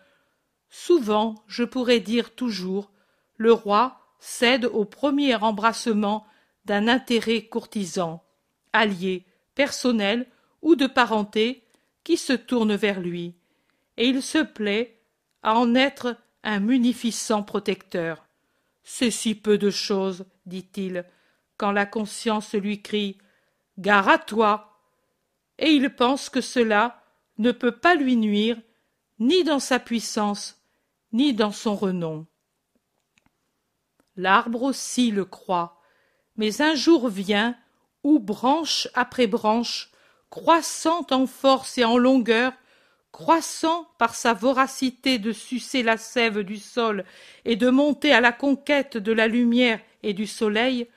Souvent, 0.70 1.36
je 1.46 1.64
pourrais 1.64 2.00
dire 2.00 2.34
toujours, 2.34 2.90
le 3.36 3.52
roi 3.52 4.03
cède 4.24 4.64
au 4.64 4.86
premier 4.86 5.34
embrassement 5.34 6.26
d'un 6.64 6.88
intérêt 6.88 7.42
courtisan, 7.42 8.24
allié, 8.72 9.26
personnel 9.54 10.26
ou 10.62 10.76
de 10.76 10.86
parenté, 10.86 11.62
qui 12.04 12.16
se 12.16 12.32
tourne 12.32 12.74
vers 12.74 13.00
lui, 13.00 13.34
et 13.98 14.08
il 14.08 14.22
se 14.22 14.38
plaît 14.38 14.98
à 15.42 15.58
en 15.58 15.74
être 15.74 16.16
un 16.42 16.58
munificent 16.58 17.42
protecteur. 17.42 18.26
C'est 18.82 19.10
si 19.10 19.34
peu 19.34 19.58
de 19.58 19.68
chose, 19.70 20.24
dit-il, 20.46 21.04
quand 21.58 21.72
la 21.72 21.84
conscience 21.84 22.54
lui 22.54 22.80
crie 22.80 23.18
Gare 23.76 24.08
à 24.08 24.18
toi. 24.18 24.80
Et 25.58 25.70
il 25.70 25.94
pense 25.94 26.30
que 26.30 26.40
cela 26.40 27.02
ne 27.36 27.52
peut 27.52 27.76
pas 27.76 27.94
lui 27.94 28.16
nuire, 28.16 28.56
ni 29.18 29.44
dans 29.44 29.58
sa 29.58 29.78
puissance, 29.78 30.62
ni 31.12 31.34
dans 31.34 31.52
son 31.52 31.76
renom. 31.76 32.26
L'arbre 34.16 34.62
aussi 34.62 35.10
le 35.10 35.24
croit, 35.24 35.80
mais 36.36 36.62
un 36.62 36.74
jour 36.74 37.08
vient 37.08 37.56
où, 38.02 38.18
branche 38.18 38.88
après 38.94 39.26
branche, 39.26 39.90
croissant 40.30 41.06
en 41.10 41.26
force 41.26 41.78
et 41.78 41.84
en 41.84 41.98
longueur, 41.98 42.52
croissant 43.12 43.88
par 43.98 44.14
sa 44.14 44.34
voracité 44.34 45.18
de 45.18 45.32
sucer 45.32 45.82
la 45.82 45.96
sève 45.96 46.40
du 46.40 46.56
sol 46.56 47.04
et 47.44 47.56
de 47.56 47.70
monter 47.70 48.12
à 48.12 48.20
la 48.20 48.32
conquête 48.32 48.96
de 48.96 49.12
la 49.12 49.28
lumière 49.28 49.80
et 50.02 50.14
du 50.14 50.26
soleil, 50.26 50.88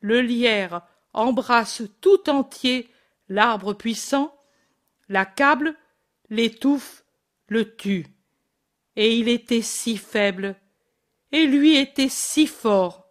le 0.00 0.20
lierre 0.20 0.82
embrasse 1.12 1.82
tout 2.00 2.28
entier 2.28 2.90
l'arbre 3.28 3.74
puissant, 3.74 4.36
l'accable, 5.08 5.76
l'étouffe, 6.30 7.04
le 7.46 7.76
tue. 7.76 8.06
Et 8.96 9.16
il 9.16 9.28
était 9.28 9.62
si 9.62 9.96
faible, 9.96 10.56
et 11.32 11.46
lui 11.46 11.76
était 11.76 12.08
si 12.08 12.46
fort. 12.46 13.06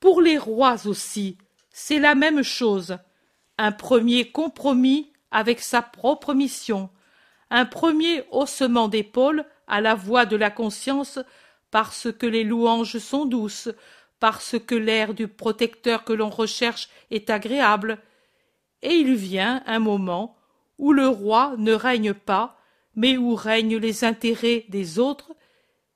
Pour 0.00 0.20
les 0.20 0.38
rois 0.38 0.86
aussi, 0.86 1.38
c'est 1.70 1.98
la 1.98 2.14
même 2.14 2.42
chose. 2.42 2.98
Un 3.58 3.72
premier 3.72 4.30
compromis 4.30 5.12
avec 5.30 5.60
sa 5.60 5.82
propre 5.82 6.34
mission, 6.34 6.90
un 7.50 7.64
premier 7.64 8.24
haussement 8.30 8.88
d'épaule 8.88 9.44
à 9.66 9.80
la 9.80 9.94
voix 9.94 10.26
de 10.26 10.36
la 10.36 10.50
conscience 10.50 11.18
parce 11.70 12.08
que 12.12 12.26
les 12.26 12.44
louanges 12.44 12.98
sont 12.98 13.24
douces, 13.24 13.68
parce 14.20 14.56
que 14.58 14.74
l'air 14.74 15.14
du 15.14 15.28
protecteur 15.28 16.04
que 16.04 16.12
l'on 16.12 16.30
recherche 16.30 16.88
est 17.10 17.28
agréable, 17.30 17.98
et 18.82 18.94
il 18.94 19.14
vient 19.14 19.62
un 19.66 19.78
moment 19.78 20.36
où 20.78 20.92
le 20.92 21.08
roi 21.08 21.54
ne 21.58 21.72
règne 21.72 22.14
pas, 22.14 22.58
mais 22.94 23.16
où 23.16 23.34
règnent 23.34 23.76
les 23.76 24.04
intérêts 24.04 24.64
des 24.68 24.98
autres, 24.98 25.32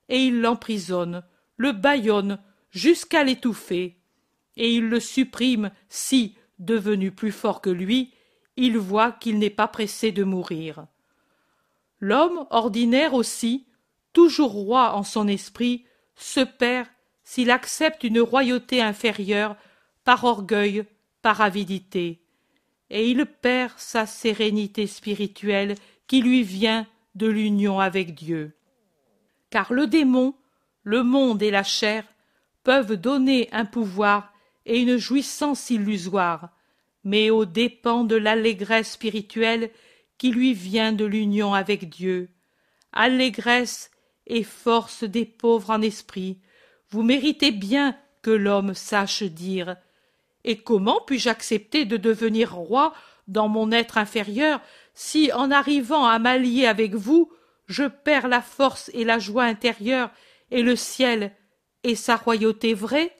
et 0.08 0.18
il 0.18 0.40
l'emprisonne, 0.40 1.22
le 1.60 1.72
bâillonne 1.72 2.38
jusqu'à 2.70 3.22
l'étouffer, 3.22 3.98
et 4.56 4.72
il 4.72 4.88
le 4.88 4.98
supprime 4.98 5.70
si, 5.90 6.34
devenu 6.58 7.10
plus 7.10 7.32
fort 7.32 7.60
que 7.60 7.68
lui, 7.68 8.14
il 8.56 8.78
voit 8.78 9.12
qu'il 9.12 9.38
n'est 9.38 9.50
pas 9.50 9.68
pressé 9.68 10.10
de 10.10 10.24
mourir. 10.24 10.86
L'homme 11.98 12.46
ordinaire 12.48 13.12
aussi, 13.12 13.66
toujours 14.14 14.52
roi 14.52 14.94
en 14.94 15.02
son 15.02 15.28
esprit, 15.28 15.84
se 16.16 16.40
perd 16.40 16.88
s'il 17.24 17.50
accepte 17.50 18.04
une 18.04 18.20
royauté 18.20 18.80
inférieure 18.80 19.54
par 20.02 20.24
orgueil, 20.24 20.84
par 21.20 21.42
avidité, 21.42 22.22
et 22.88 23.10
il 23.10 23.26
perd 23.26 23.74
sa 23.76 24.06
sérénité 24.06 24.86
spirituelle 24.86 25.74
qui 26.06 26.22
lui 26.22 26.42
vient 26.42 26.86
de 27.16 27.26
l'union 27.26 27.80
avec 27.80 28.14
Dieu. 28.14 28.56
Car 29.50 29.74
le 29.74 29.86
démon, 29.86 30.34
le 30.82 31.02
monde 31.02 31.42
et 31.42 31.50
la 31.50 31.62
chair 31.62 32.04
peuvent 32.62 32.96
donner 32.96 33.48
un 33.52 33.64
pouvoir 33.64 34.32
et 34.66 34.80
une 34.80 34.96
jouissance 34.96 35.70
illusoire, 35.70 36.50
mais 37.04 37.30
aux 37.30 37.44
dépens 37.44 38.04
de 38.04 38.16
l'allégresse 38.16 38.92
spirituelle 38.92 39.70
qui 40.18 40.30
lui 40.30 40.52
vient 40.52 40.92
de 40.92 41.04
l'union 41.04 41.54
avec 41.54 41.88
Dieu, 41.88 42.28
allégresse 42.92 43.90
et 44.26 44.44
force 44.44 45.04
des 45.04 45.24
pauvres 45.24 45.70
en 45.70 45.80
esprit, 45.80 46.38
vous 46.90 47.02
méritez 47.02 47.52
bien 47.52 47.96
que 48.22 48.30
l'homme 48.30 48.74
sache 48.74 49.22
dire. 49.22 49.76
Et 50.44 50.58
comment 50.58 51.00
puis-je 51.06 51.28
accepter 51.28 51.84
de 51.84 51.96
devenir 51.96 52.54
roi 52.54 52.92
dans 53.28 53.48
mon 53.48 53.70
être 53.72 53.96
inférieur 53.98 54.60
si, 54.92 55.32
en 55.32 55.50
arrivant 55.50 56.04
à 56.04 56.18
m'allier 56.18 56.66
avec 56.66 56.94
vous, 56.94 57.32
je 57.66 57.84
perds 57.84 58.28
la 58.28 58.42
force 58.42 58.90
et 58.92 59.04
la 59.04 59.18
joie 59.18 59.44
intérieure 59.44 60.10
et 60.50 60.62
le 60.62 60.76
ciel 60.76 61.34
et 61.82 61.94
sa 61.94 62.16
royauté 62.16 62.74
vraie? 62.74 63.16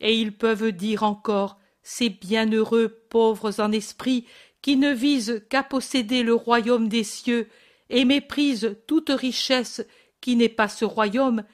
Et 0.00 0.18
ils 0.18 0.36
peuvent 0.36 0.72
dire 0.72 1.02
encore 1.02 1.58
ces 1.82 2.08
bienheureux 2.08 2.88
pauvres 3.08 3.60
en 3.60 3.72
esprit 3.72 4.26
qui 4.60 4.76
ne 4.76 4.92
visent 4.92 5.44
qu'à 5.48 5.62
posséder 5.62 6.22
le 6.22 6.34
royaume 6.34 6.88
des 6.88 7.04
cieux 7.04 7.48
et 7.88 8.04
méprisent 8.04 8.76
toute 8.86 9.10
richesse 9.10 9.86
qui 10.20 10.36
n'est 10.36 10.48
pas 10.48 10.68
ce 10.68 10.84
royaume. 10.84 11.44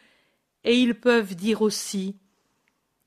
Et 0.65 0.81
ils 0.81 0.99
peuvent 0.99 1.35
dire 1.35 1.63
aussi 1.63 2.17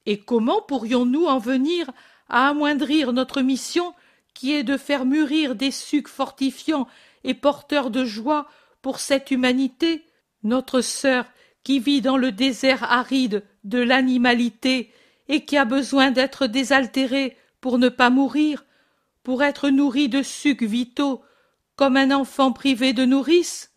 Et 0.05 0.19
comment 0.19 0.61
pourrions-nous 0.61 1.25
en 1.25 1.39
venir 1.39 1.89
à 2.29 2.49
amoindrir 2.49 3.13
notre 3.13 3.41
mission 3.41 3.93
qui 4.33 4.53
est 4.53 4.63
de 4.63 4.77
faire 4.77 5.05
mûrir 5.05 5.55
des 5.55 5.71
sucs 5.71 6.07
fortifiants 6.07 6.87
et 7.23 7.33
porteurs 7.33 7.89
de 7.89 8.05
joie 8.05 8.47
pour 8.81 8.99
cette 8.99 9.31
humanité, 9.31 10.05
notre 10.43 10.81
sœur 10.81 11.25
qui 11.65 11.79
vit 11.79 11.99
dans 11.99 12.15
le 12.15 12.31
désert 12.31 12.83
aride 12.83 13.43
de 13.65 13.79
l'animalité 13.79 14.91
et 15.27 15.43
qui 15.43 15.57
a 15.57 15.65
besoin 15.65 16.11
d'être 16.11 16.45
désaltérée 16.45 17.35
pour 17.59 17.79
ne 17.79 17.89
pas 17.89 18.11
mourir, 18.11 18.63
pour 19.23 19.43
être 19.43 19.69
nourrie 19.69 20.07
de 20.07 20.21
sucs 20.21 20.61
vitaux, 20.61 21.23
comme 21.75 21.97
un 21.97 22.11
enfant 22.11 22.53
privé 22.53 22.93
de 22.93 23.03
nourrice? 23.03 23.73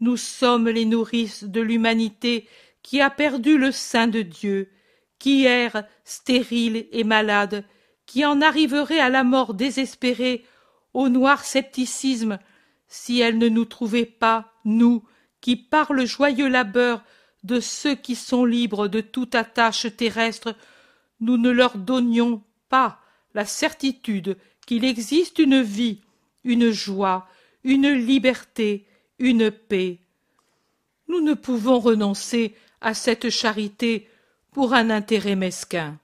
Nous 0.00 0.16
sommes 0.16 0.68
les 0.68 0.84
nourrices 0.84 1.44
de 1.44 1.60
l'humanité 1.60 2.48
qui 2.82 3.00
a 3.00 3.08
perdu 3.08 3.56
le 3.56 3.70
sein 3.70 4.08
de 4.08 4.22
Dieu, 4.22 4.68
qui 5.20 5.44
erre 5.44 5.84
stérile 6.02 6.88
et 6.90 7.04
malade, 7.04 7.64
qui 8.04 8.24
en 8.24 8.40
arriverait 8.40 8.98
à 8.98 9.08
la 9.08 9.22
mort 9.22 9.54
désespérée, 9.54 10.44
au 10.92 11.08
noir 11.08 11.44
scepticisme, 11.44 12.40
si 12.88 13.20
elle 13.20 13.38
ne 13.38 13.48
nous 13.48 13.64
trouvait 13.64 14.04
pas, 14.06 14.52
nous, 14.64 15.04
qui 15.42 15.56
par 15.56 15.92
le 15.92 16.06
joyeux 16.06 16.48
labeur 16.48 17.02
de 17.42 17.60
ceux 17.60 17.94
qui 17.94 18.14
sont 18.14 18.46
libres 18.46 18.88
de 18.88 19.02
toute 19.02 19.34
attache 19.34 19.86
terrestre, 19.94 20.54
nous 21.20 21.36
ne 21.36 21.50
leur 21.50 21.76
donnions 21.76 22.42
pas 22.70 22.98
la 23.34 23.44
certitude 23.44 24.38
qu'il 24.66 24.84
existe 24.84 25.38
une 25.38 25.60
vie, 25.60 26.00
une 26.44 26.70
joie, 26.70 27.28
une 27.64 27.90
liberté, 27.90 28.86
une 29.18 29.50
paix. 29.50 29.98
Nous 31.08 31.20
ne 31.20 31.34
pouvons 31.34 31.80
renoncer 31.80 32.54
à 32.80 32.94
cette 32.94 33.28
charité 33.28 34.08
pour 34.52 34.72
un 34.74 34.90
intérêt 34.90 35.36
mesquin. 35.36 35.98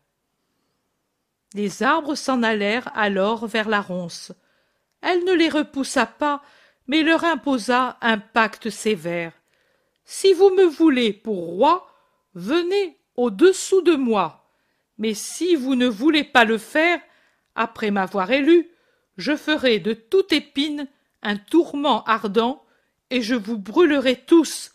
Les 1.54 1.82
arbres 1.82 2.14
s'en 2.14 2.42
allèrent 2.42 2.90
alors 2.94 3.46
vers 3.46 3.68
la 3.68 3.80
ronce. 3.80 4.32
Elle 5.00 5.24
ne 5.24 5.32
les 5.32 5.48
repoussa 5.48 6.06
pas, 6.06 6.42
mais 6.88 7.02
leur 7.02 7.24
imposa 7.24 7.98
un 8.00 8.18
pacte 8.18 8.70
sévère. 8.70 9.32
Si 10.04 10.32
vous 10.32 10.50
me 10.50 10.64
voulez 10.64 11.12
pour 11.12 11.36
roi, 11.36 11.86
venez 12.34 12.98
au-dessous 13.14 13.82
de 13.82 13.94
moi. 13.94 14.50
Mais 14.96 15.14
si 15.14 15.54
vous 15.54 15.74
ne 15.74 15.86
voulez 15.86 16.24
pas 16.24 16.44
le 16.44 16.58
faire, 16.58 17.00
après 17.54 17.90
m'avoir 17.90 18.30
élu, 18.30 18.68
je 19.18 19.36
ferai 19.36 19.78
de 19.78 19.92
toute 19.92 20.32
épine 20.32 20.88
un 21.22 21.36
tourment 21.36 22.04
ardent, 22.04 22.64
et 23.10 23.22
je 23.22 23.34
vous 23.34 23.58
brûlerai 23.58 24.16
tous, 24.16 24.72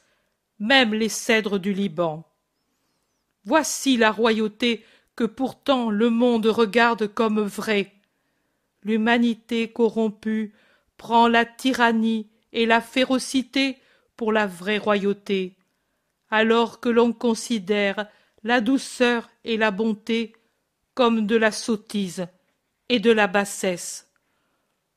même 0.59 0.93
les 0.93 1.09
cèdres 1.09 1.59
du 1.59 1.73
Liban. 1.73 2.27
Voici 3.45 3.97
la 3.97 4.11
royauté 4.11 4.85
que 5.15 5.23
pourtant 5.23 5.89
le 5.89 6.09
monde 6.09 6.47
regarde 6.47 7.07
comme 7.07 7.41
vraie. 7.41 7.93
L'humanité 8.83 9.71
corrompue 9.71 10.53
prend 11.03 11.27
la 11.27 11.45
tyrannie 11.45 12.29
et 12.53 12.65
la 12.65 12.79
férocité 12.81 13.77
pour 14.15 14.31
la 14.31 14.47
vraie 14.47 14.77
royauté, 14.77 15.57
alors 16.29 16.79
que 16.79 16.89
l'on 16.89 17.11
considère 17.11 18.07
la 18.43 18.61
douceur 18.61 19.29
et 19.43 19.57
la 19.57 19.71
bonté 19.71 20.33
comme 20.93 21.27
de 21.27 21.35
la 21.35 21.51
sottise 21.51 22.27
et 22.87 22.99
de 22.99 23.11
la 23.11 23.27
bassesse. 23.27 24.09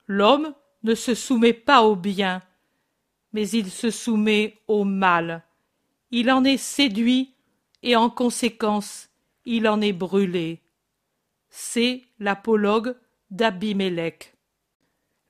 L'homme 0.07 0.55
ne 0.85 0.95
se 0.95 1.15
soumet 1.15 1.53
pas 1.55 1.83
au 1.83 1.97
bien, 1.97 2.41
mais 3.33 3.49
il 3.49 3.71
se 3.71 3.91
soumet 3.91 4.61
au 4.69 4.85
mal 4.85 5.43
il 6.11 6.31
en 6.31 6.45
est 6.45 6.57
séduit 6.57 7.35
et 7.83 7.97
en 7.97 8.11
conséquence 8.11 9.09
il 9.45 9.69
en 9.69 9.81
est 9.81 9.93
brûlé. 9.93 10.63
C'est 11.49 12.03
l'apologue 12.19 12.97
d'Abimélec. 13.31 14.36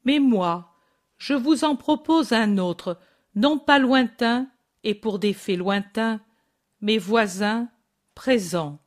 Mais 0.06 0.20
moi, 0.20 0.72
je 1.18 1.34
vous 1.34 1.64
en 1.64 1.74
propose 1.74 2.32
un 2.32 2.58
autre, 2.58 2.98
non 3.34 3.58
pas 3.58 3.80
lointain 3.80 4.46
et 4.84 4.94
pour 4.94 5.18
des 5.18 5.32
faits 5.32 5.58
lointains, 5.58 6.20
mais 6.80 6.96
voisins, 6.96 7.68
présents. 8.14 8.78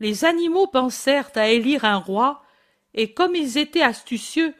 Les 0.00 0.26
animaux 0.26 0.66
pensèrent 0.66 1.30
à 1.34 1.48
élire 1.48 1.86
un 1.86 1.96
roi, 1.96 2.42
et 2.92 3.14
comme 3.14 3.34
ils 3.34 3.56
étaient 3.56 3.82
astucieux, 3.82 4.54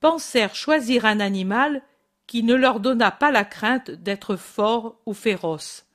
pensèrent 0.00 0.54
choisir 0.54 1.06
un 1.06 1.20
animal 1.20 1.82
qui 2.26 2.42
ne 2.42 2.54
leur 2.54 2.78
donna 2.78 3.10
pas 3.10 3.30
la 3.30 3.44
crainte 3.44 3.90
d'être 3.90 4.36
forts 4.36 5.00
ou 5.06 5.14
féroces. 5.14 5.86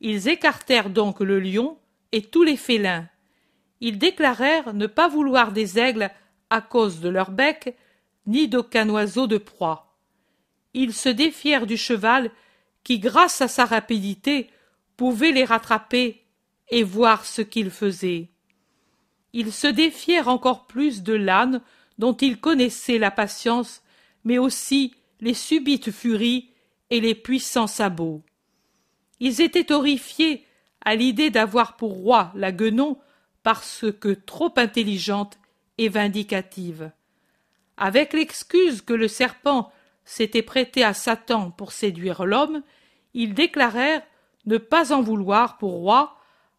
Ils 0.00 0.28
écartèrent 0.28 0.90
donc 0.90 1.20
le 1.20 1.38
lion 1.38 1.78
et 2.10 2.22
tous 2.22 2.42
les 2.42 2.56
félins. 2.56 3.08
Ils 3.80 3.98
déclarèrent 3.98 4.74
ne 4.74 4.88
pas 4.88 5.06
vouloir 5.06 5.52
des 5.52 5.78
aigles 5.78 6.10
à 6.50 6.60
cause 6.60 7.00
de 7.00 7.08
leur 7.08 7.30
bec, 7.30 7.76
ni 8.26 8.48
d'aucun 8.48 8.88
oiseau 8.88 9.26
de 9.26 9.38
proie. 9.38 9.96
Ils 10.74 10.92
se 10.92 11.08
défièrent 11.08 11.66
du 11.66 11.76
cheval 11.76 12.30
qui, 12.84 12.98
grâce 12.98 13.40
à 13.40 13.48
sa 13.48 13.64
rapidité, 13.64 14.50
pouvait 14.96 15.32
les 15.32 15.44
rattraper 15.44 16.24
et 16.68 16.82
voir 16.82 17.24
ce 17.24 17.42
qu'il 17.42 17.70
faisait. 17.70 18.30
Ils 19.32 19.52
se 19.52 19.66
défièrent 19.66 20.28
encore 20.28 20.66
plus 20.66 21.02
de 21.02 21.12
l'âne 21.12 21.60
dont 21.98 22.14
ils 22.14 22.38
connaissaient 22.38 22.98
la 22.98 23.10
patience, 23.10 23.82
mais 24.24 24.38
aussi 24.38 24.94
les 25.20 25.34
subites 25.34 25.90
furies 25.90 26.50
et 26.90 27.00
les 27.00 27.14
puissants 27.14 27.66
sabots. 27.66 28.22
Ils 29.20 29.40
étaient 29.40 29.72
horrifiés 29.72 30.44
à 30.84 30.94
l'idée 30.94 31.30
d'avoir 31.30 31.76
pour 31.76 31.92
roi 31.92 32.32
la 32.34 32.52
guenon 32.52 32.98
parce 33.42 33.86
que 34.00 34.10
trop 34.10 34.52
intelligente 34.56 35.38
et 35.78 35.88
vindicative. 35.88 36.90
Avec 37.76 38.12
l'excuse 38.12 38.80
que 38.82 38.94
le 38.94 39.08
serpent 39.08 39.70
s'était 40.04 40.42
prêté 40.42 40.82
à 40.84 40.94
Satan 40.94 41.50
pour 41.50 41.72
séduire 41.72 42.24
l'homme, 42.24 42.62
ils 43.14 43.34
déclarèrent 43.34 44.02
ne 44.46 44.58
pas 44.58 44.92
en 44.92 45.02
vouloir 45.02 45.58
pour 45.58 45.72
roi, 45.72 46.16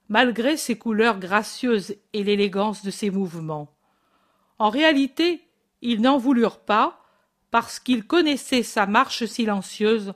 malgré 0.10 0.58
ses 0.58 0.78
couleurs 0.78 1.20
gracieuses 1.20 1.96
et 2.14 2.24
l'élégance 2.24 2.84
de 2.84 2.92
ses 2.92 3.10
mouvements. 3.10 3.74
En 4.60 4.70
réalité, 4.70 5.44
ils 5.82 6.02
n'en 6.02 6.18
voulurent 6.18 6.60
pas, 6.60 7.02
parce 7.52 7.80
qu'ils 7.80 8.06
connaissaient 8.06 8.64
sa 8.64 8.86
marche 8.86 9.26
silencieuse, 9.26 10.14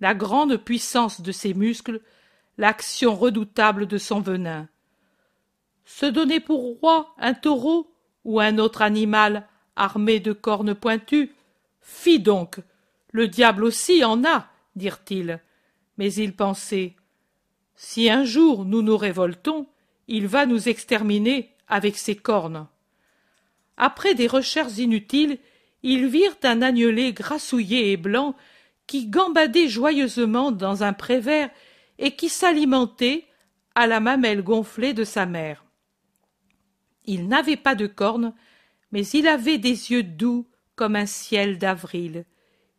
la 0.00 0.14
grande 0.14 0.56
puissance 0.56 1.20
de 1.20 1.32
ses 1.32 1.54
muscles, 1.54 2.00
l'action 2.58 3.14
redoutable 3.14 3.86
de 3.86 3.98
son 3.98 4.20
venin. 4.20 4.68
Se 5.84 6.06
donner 6.06 6.40
pour 6.40 6.78
roi 6.80 7.14
un 7.18 7.34
taureau 7.34 7.90
ou 8.24 8.40
un 8.40 8.58
autre 8.58 8.82
animal 8.82 9.48
armé 9.78 10.20
de 10.20 10.32
cornes 10.32 10.74
pointues 10.74 11.32
Fi 11.80 12.20
donc. 12.20 12.56
Le 13.12 13.28
diable 13.28 13.64
aussi 13.64 14.04
en 14.04 14.24
a, 14.24 14.48
dirent-ils. 14.76 15.40
Mais 15.96 16.12
il 16.12 16.34
pensait. 16.34 16.94
Si 17.74 18.10
un 18.10 18.24
jour 18.24 18.64
nous 18.64 18.82
nous 18.82 18.96
révoltons, 18.96 19.66
il 20.06 20.26
va 20.26 20.46
nous 20.46 20.68
exterminer 20.68 21.54
avec 21.68 21.96
ses 21.96 22.16
cornes. 22.16 22.66
Après 23.76 24.14
des 24.14 24.26
recherches 24.26 24.78
inutiles, 24.78 25.38
ils 25.82 26.06
virent 26.06 26.36
un 26.42 26.62
agnelet 26.62 27.12
grassouillé 27.12 27.92
et 27.92 27.96
blanc 27.96 28.34
qui 28.86 29.06
gambadait 29.06 29.68
joyeusement 29.68 30.50
dans 30.50 30.82
un 30.82 30.92
pré 30.92 31.20
vert 31.20 31.50
et 31.98 32.16
qui 32.16 32.28
s'alimentait 32.28 33.26
à 33.74 33.86
la 33.86 34.00
mamelle 34.00 34.42
gonflée 34.42 34.94
de 34.94 35.04
sa 35.04 35.26
mère. 35.26 35.64
Il 37.04 37.28
n'avait 37.28 37.56
pas 37.56 37.74
de 37.74 37.86
cornes, 37.86 38.34
mais 38.92 39.06
il 39.08 39.26
avait 39.28 39.58
des 39.58 39.90
yeux 39.90 40.02
doux 40.02 40.46
comme 40.76 40.96
un 40.96 41.06
ciel 41.06 41.58
d'avril. 41.58 42.24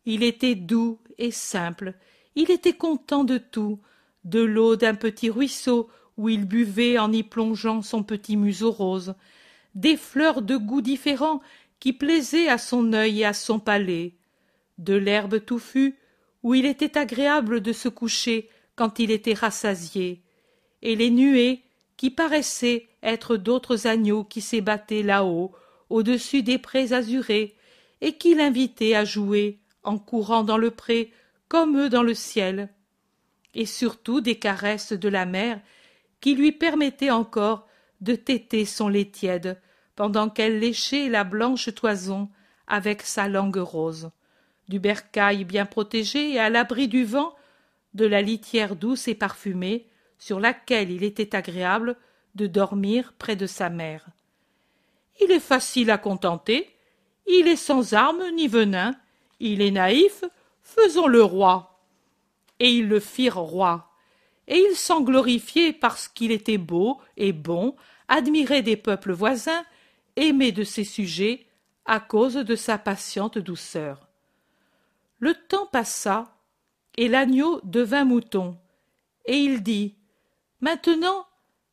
Il 0.06 0.22
était 0.22 0.54
doux 0.54 0.98
et 1.18 1.30
simple, 1.30 1.94
il 2.34 2.50
était 2.50 2.72
content 2.72 3.24
de 3.24 3.38
tout, 3.38 3.80
de 4.24 4.40
l'eau 4.40 4.76
d'un 4.76 4.94
petit 4.94 5.30
ruisseau 5.30 5.88
où 6.16 6.28
il 6.28 6.44
buvait 6.44 6.98
en 6.98 7.12
y 7.12 7.22
plongeant 7.22 7.82
son 7.82 8.02
petit 8.02 8.36
museau 8.36 8.70
rose, 8.70 9.14
des 9.74 9.96
fleurs 9.96 10.42
de 10.42 10.56
goûts 10.56 10.82
différents 10.82 11.40
qui 11.78 11.92
plaisaient 11.92 12.48
à 12.48 12.58
son 12.58 12.92
œil 12.92 13.20
et 13.20 13.24
à 13.24 13.32
son 13.32 13.58
palais, 13.58 14.14
de 14.78 14.94
l'herbe 14.94 15.44
touffue 15.44 15.96
où 16.42 16.54
il 16.54 16.66
était 16.66 16.98
agréable 16.98 17.60
de 17.60 17.72
se 17.72 17.88
coucher 17.88 18.48
quand 18.76 18.98
il 18.98 19.10
était 19.10 19.34
rassasié, 19.34 20.22
et 20.82 20.96
les 20.96 21.10
nuées 21.10 21.62
qui 21.96 22.10
paraissaient 22.10 22.88
être 23.02 23.36
d'autres 23.36 23.86
agneaux 23.86 24.24
qui 24.24 24.40
s'ébattaient 24.40 25.02
là-haut, 25.02 25.52
au-dessus 25.90 26.42
des 26.42 26.58
prés 26.58 26.92
azurés, 26.92 27.56
et 28.00 28.16
qui 28.16 28.34
l'invitaient 28.34 28.94
à 28.94 29.04
jouer 29.04 29.60
en 29.82 29.98
courant 29.98 30.42
dans 30.42 30.56
le 30.56 30.70
pré 30.70 31.12
comme 31.48 31.78
eux 31.78 31.88
dans 31.88 32.02
le 32.02 32.14
ciel, 32.14 32.70
et 33.54 33.66
surtout 33.66 34.20
des 34.20 34.38
caresses 34.38 34.92
de 34.92 35.08
la 35.08 35.26
mère 35.26 35.60
qui 36.20 36.34
lui 36.34 36.52
permettaient 36.52 37.10
encore 37.10 37.66
de 38.00 38.14
téter 38.14 38.64
son 38.64 38.88
lait 38.88 39.10
tiède 39.10 39.60
pendant 39.96 40.30
qu'elle 40.30 40.60
léchait 40.60 41.08
la 41.08 41.24
blanche 41.24 41.74
toison 41.74 42.30
avec 42.66 43.02
sa 43.02 43.28
langue 43.28 43.56
rose 43.56 44.10
du 44.70 44.78
bercail 44.78 45.44
bien 45.44 45.66
protégé 45.66 46.30
et 46.30 46.38
à 46.38 46.48
l'abri 46.48 46.86
du 46.86 47.04
vent, 47.04 47.34
de 47.92 48.06
la 48.06 48.22
litière 48.22 48.76
douce 48.76 49.08
et 49.08 49.16
parfumée, 49.16 49.88
sur 50.16 50.38
laquelle 50.38 50.92
il 50.92 51.02
était 51.02 51.34
agréable 51.34 51.96
de 52.36 52.46
dormir 52.46 53.12
près 53.18 53.34
de 53.34 53.46
sa 53.46 53.68
mère. 53.68 54.06
Il 55.20 55.30
est 55.30 55.40
facile 55.40 55.90
à 55.90 55.98
contenter, 55.98 56.74
il 57.26 57.48
est 57.48 57.56
sans 57.56 57.94
armes 57.94 58.24
ni 58.34 58.48
venin, 58.48 58.94
il 59.38 59.62
est 59.62 59.70
naïf, 59.70 60.24
faisons-le 60.62 61.22
roi. 61.22 61.80
Et 62.58 62.70
ils 62.70 62.88
le 62.88 63.00
firent 63.00 63.38
roi. 63.38 63.90
Et 64.48 64.58
il 64.58 64.76
s'en 64.76 65.00
glorifiait 65.00 65.72
parce 65.72 66.08
qu'il 66.08 66.32
était 66.32 66.58
beau 66.58 67.00
et 67.16 67.32
bon, 67.32 67.76
admiré 68.08 68.62
des 68.62 68.76
peuples 68.76 69.12
voisins, 69.12 69.64
aimé 70.16 70.52
de 70.52 70.64
ses 70.64 70.84
sujets, 70.84 71.46
à 71.86 72.00
cause 72.00 72.34
de 72.34 72.56
sa 72.56 72.78
patiente 72.78 73.38
douceur. 73.38 74.08
Le 75.18 75.34
temps 75.34 75.66
passa, 75.66 76.36
et 76.96 77.08
l'agneau 77.08 77.60
devint 77.62 78.04
mouton, 78.04 78.56
et 79.24 79.36
il 79.36 79.62
dit 79.62 79.94
Maintenant, 80.60 81.26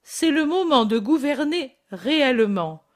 c'est 0.03 0.31
le 0.31 0.45
moment 0.45 0.85
de 0.85 0.99
gouverner 0.99 1.75
réellement. 1.91 2.86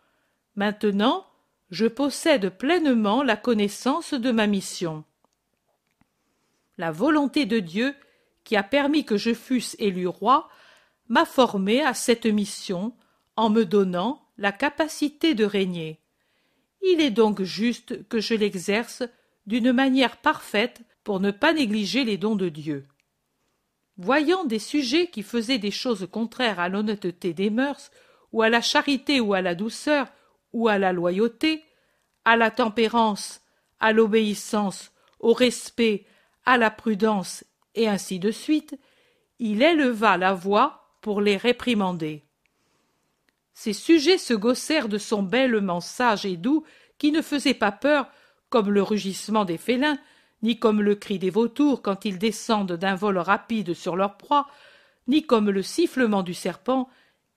Maintenant, 0.56 1.26
je 1.70 1.86
possède 1.86 2.50
pleinement 2.50 3.24
la 3.24 3.38
connaissance 3.38 4.14
de 4.14 4.32
ma 4.32 4.48
mission. 4.48 5.04
La 6.78 6.92
volonté 6.92 7.46
de 7.46 7.60
Dieu, 7.60 7.96
qui 8.44 8.56
a 8.56 8.64
permis 8.64 9.06
que 9.06 9.18
je 9.18 9.34
fusse 9.34 9.76
élu 9.80 10.08
roi, 10.08 10.50
m'a 11.08 11.26
formé 11.26 11.82
à 11.82 11.94
cette 11.94 12.26
mission 12.26 12.94
en 13.36 13.50
me 13.50 13.66
donnant 13.66 14.22
la 14.38 14.52
capacité 14.52 15.36
de 15.36 15.46
régner. 15.46 16.00
Il 16.82 17.00
est 17.00 17.12
donc 17.12 17.44
juste 17.44 18.08
que 18.08 18.20
je 18.20 18.34
l'exerce 18.34 19.04
d'une 19.46 19.72
manière 19.72 20.18
parfaite 20.18 20.82
pour 21.04 21.20
ne 21.20 21.32
pas 21.32 21.54
négliger 21.54 22.04
les 22.04 22.18
dons 22.18 22.36
de 22.36 22.50
Dieu. 22.50 22.88
Voyant 23.98 24.46
des 24.46 24.60
sujets 24.60 25.08
qui 25.08 25.22
faisaient 25.22 25.60
des 25.60 25.72
choses 25.72 26.08
contraires 26.12 26.60
à 26.60 26.70
l'honnêteté 26.70 27.34
des 27.34 27.50
mœurs, 27.50 27.92
ou 28.32 28.42
à 28.42 28.50
la 28.50 28.62
charité 28.62 29.20
ou 29.20 29.34
à 29.34 29.42
la 29.42 29.56
douceur, 29.56 30.08
ou 30.54 30.68
à 30.68 30.78
la 30.78 30.94
loyauté, 30.94 31.64
à 32.26 32.36
la 32.36 32.52
tempérance, 32.52 33.42
à 33.80 33.94
l'obéissance, 33.94 34.92
au 35.20 35.34
respect, 35.34 36.06
à 36.46 36.58
la 36.58 36.72
prudence, 36.72 37.44
et 37.76 37.88
ainsi 37.88 38.20
de 38.20 38.32
suite, 38.32 38.78
il 39.40 39.62
éleva 39.62 40.18
la 40.18 40.34
voix 40.34 40.96
pour 41.02 41.22
les 41.22 41.38
réprimander. 41.38 42.24
Ces 43.54 43.74
sujets 43.74 44.18
se 44.18 44.34
gossèrent 44.34 44.90
de 44.90 44.98
son 44.98 45.24
bêlement 45.24 45.82
sage 45.82 46.26
et 46.26 46.38
doux 46.38 46.64
qui 46.98 47.12
ne 47.12 47.22
faisait 47.22 47.54
pas 47.54 47.72
peur 47.72 48.08
comme 48.50 48.70
le 48.70 48.84
rugissement 48.84 49.46
des 49.46 49.58
félins, 49.58 49.98
ni 50.44 50.60
comme 50.60 50.82
le 50.82 50.96
cri 50.96 51.20
des 51.20 51.30
vautours 51.30 51.82
quand 51.82 52.06
ils 52.06 52.18
descendent 52.18 52.74
d'un 52.74 52.96
vol 52.96 53.18
rapide 53.18 53.74
sur 53.74 53.96
leur 53.96 54.18
proie, 54.18 54.48
ni 55.08 55.24
comme 55.26 55.50
le 55.50 55.62
sifflement 55.62 56.24
du 56.24 56.34
serpent, 56.34 56.90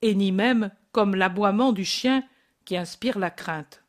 et 0.03 0.15
ni 0.15 0.33
même 0.33 0.71
comme 0.93 1.15
l'aboiement 1.15 1.73
du 1.73 1.85
chien 1.85 2.25
qui 2.65 2.77
inspire 2.77 3.19
la 3.19 3.31
crainte. 3.31 3.83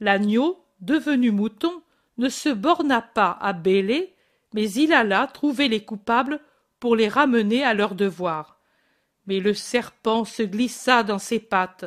L'agneau, 0.00 0.64
devenu 0.80 1.30
mouton, 1.30 1.82
ne 2.18 2.28
se 2.28 2.48
borna 2.48 3.02
pas 3.02 3.38
à 3.40 3.52
bêler, 3.52 4.14
mais 4.54 4.70
il 4.72 4.92
alla 4.92 5.26
trouver 5.26 5.68
les 5.68 5.84
coupables 5.84 6.40
pour 6.80 6.96
les 6.96 7.08
ramener 7.08 7.64
à 7.64 7.74
leur 7.74 7.94
devoir. 7.94 8.58
Mais 9.26 9.40
le 9.40 9.54
serpent 9.54 10.24
se 10.24 10.42
glissa 10.42 11.02
dans 11.02 11.18
ses 11.18 11.38
pattes. 11.38 11.84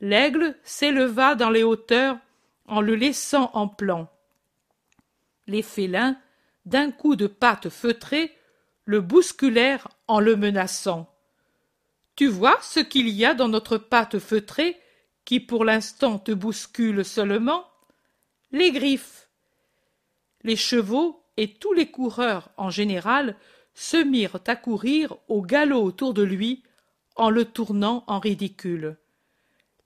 L'aigle 0.00 0.56
s'éleva 0.62 1.34
dans 1.34 1.50
les 1.50 1.62
hauteurs 1.62 2.18
en 2.66 2.80
le 2.80 2.94
laissant 2.94 3.50
en 3.54 3.66
plan. 3.66 4.08
Les 5.46 5.62
félins, 5.62 6.16
d'un 6.66 6.90
coup 6.90 7.16
de 7.16 7.26
patte 7.26 7.70
feutrée, 7.70 8.36
le 8.84 9.00
bousculèrent 9.00 9.88
en 10.06 10.20
le 10.20 10.36
menaçant. 10.36 11.12
Tu 12.16 12.26
vois 12.26 12.58
ce 12.62 12.80
qu'il 12.80 13.08
y 13.08 13.24
a 13.24 13.34
dans 13.34 13.48
notre 13.48 13.78
patte 13.78 14.18
feutrée? 14.18 14.78
Qui 15.28 15.40
pour 15.40 15.66
l'instant 15.66 16.18
te 16.18 16.32
bouscule 16.32 17.04
seulement 17.04 17.66
Les 18.50 18.72
griffes. 18.72 19.28
Les 20.42 20.56
chevaux 20.56 21.22
et 21.36 21.52
tous 21.52 21.74
les 21.74 21.90
coureurs 21.90 22.48
en 22.56 22.70
général 22.70 23.36
se 23.74 23.98
mirent 23.98 24.40
à 24.46 24.56
courir 24.56 25.18
au 25.28 25.42
galop 25.42 25.82
autour 25.82 26.14
de 26.14 26.22
lui 26.22 26.62
en 27.14 27.28
le 27.28 27.44
tournant 27.44 28.04
en 28.06 28.20
ridicule. 28.20 28.96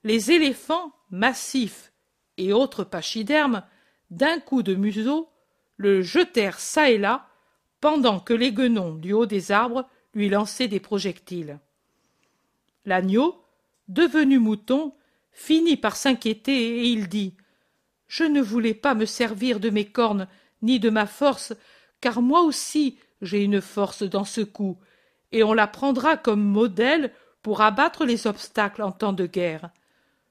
Les 0.05 0.31
éléphants 0.31 0.93
massifs 1.09 1.91
et 2.37 2.53
autres 2.53 2.85
pachydermes, 2.85 3.63
d'un 4.11 4.39
coup 4.39 4.63
de 4.63 4.75
museau, 4.75 5.27
le 5.75 6.03
jetèrent 6.03 6.61
çà 6.61 6.89
et 6.89 6.97
là, 6.97 7.27
pendant 7.81 8.21
que 8.21 8.33
les 8.33 8.53
guenons 8.53 8.95
du 8.95 9.11
haut 9.11 9.25
des 9.25 9.51
arbres 9.51 9.89
lui 10.13 10.29
lançaient 10.29 10.69
des 10.69 10.79
projectiles. 10.79 11.59
L'agneau, 12.85 13.43
devenu 13.89 14.39
mouton, 14.39 14.93
finit 15.33 15.77
par 15.77 15.95
s'inquiéter 15.95 16.79
et 16.79 16.83
il 16.85 17.09
dit 17.09 17.35
Je 18.07 18.23
ne 18.23 18.41
voulais 18.41 18.73
pas 18.73 18.95
me 18.95 19.05
servir 19.05 19.59
de 19.59 19.69
mes 19.69 19.85
cornes 19.85 20.27
ni 20.61 20.79
de 20.79 20.89
ma 20.89 21.05
force, 21.05 21.53
car 22.01 22.21
moi 22.21 22.41
aussi 22.41 22.97
j'ai 23.21 23.43
une 23.43 23.61
force 23.61 24.03
dans 24.03 24.25
ce 24.25 24.41
coup, 24.41 24.77
et 25.31 25.43
on 25.43 25.53
la 25.53 25.67
prendra 25.67 26.17
comme 26.17 26.43
modèle 26.43 27.11
pour 27.41 27.61
abattre 27.61 28.05
les 28.05 28.27
obstacles 28.27 28.81
en 28.81 28.91
temps 28.91 29.13
de 29.13 29.25
guerre. 29.25 29.69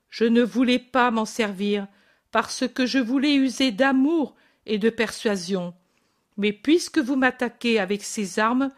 Je 0.08 0.24
ne 0.24 0.42
voulais 0.42 0.78
pas 0.78 1.10
m'en 1.10 1.24
servir, 1.24 1.86
parce 2.30 2.66
que 2.66 2.86
je 2.86 2.98
voulais 2.98 3.34
user 3.34 3.72
d'amour 3.72 4.34
et 4.66 4.78
de 4.78 4.90
persuasion. 4.90 5.74
Mais 6.36 6.52
puisque 6.52 6.98
vous 6.98 7.16
m'attaquez 7.16 7.78
avec 7.78 8.02
ces 8.02 8.38
armes, 8.38 8.70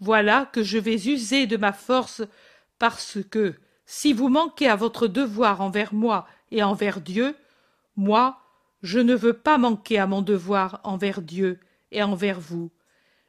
voilà 0.00 0.48
que 0.52 0.62
je 0.62 0.78
vais 0.78 1.06
user 1.08 1.46
de 1.46 1.56
ma 1.56 1.72
force, 1.72 2.22
parce 2.78 3.18
que, 3.30 3.54
si 3.86 4.12
vous 4.12 4.28
manquez 4.28 4.68
à 4.68 4.76
votre 4.76 5.06
devoir 5.06 5.60
envers 5.60 5.92
moi 5.92 6.26
et 6.50 6.62
envers 6.62 7.00
Dieu, 7.00 7.36
moi, 7.96 8.38
je 8.82 8.98
ne 8.98 9.14
veux 9.14 9.32
pas 9.32 9.58
manquer 9.58 9.98
à 9.98 10.06
mon 10.06 10.22
devoir 10.22 10.80
envers 10.84 11.22
Dieu 11.22 11.58
et 11.90 12.02
envers 12.02 12.40
vous. 12.40 12.70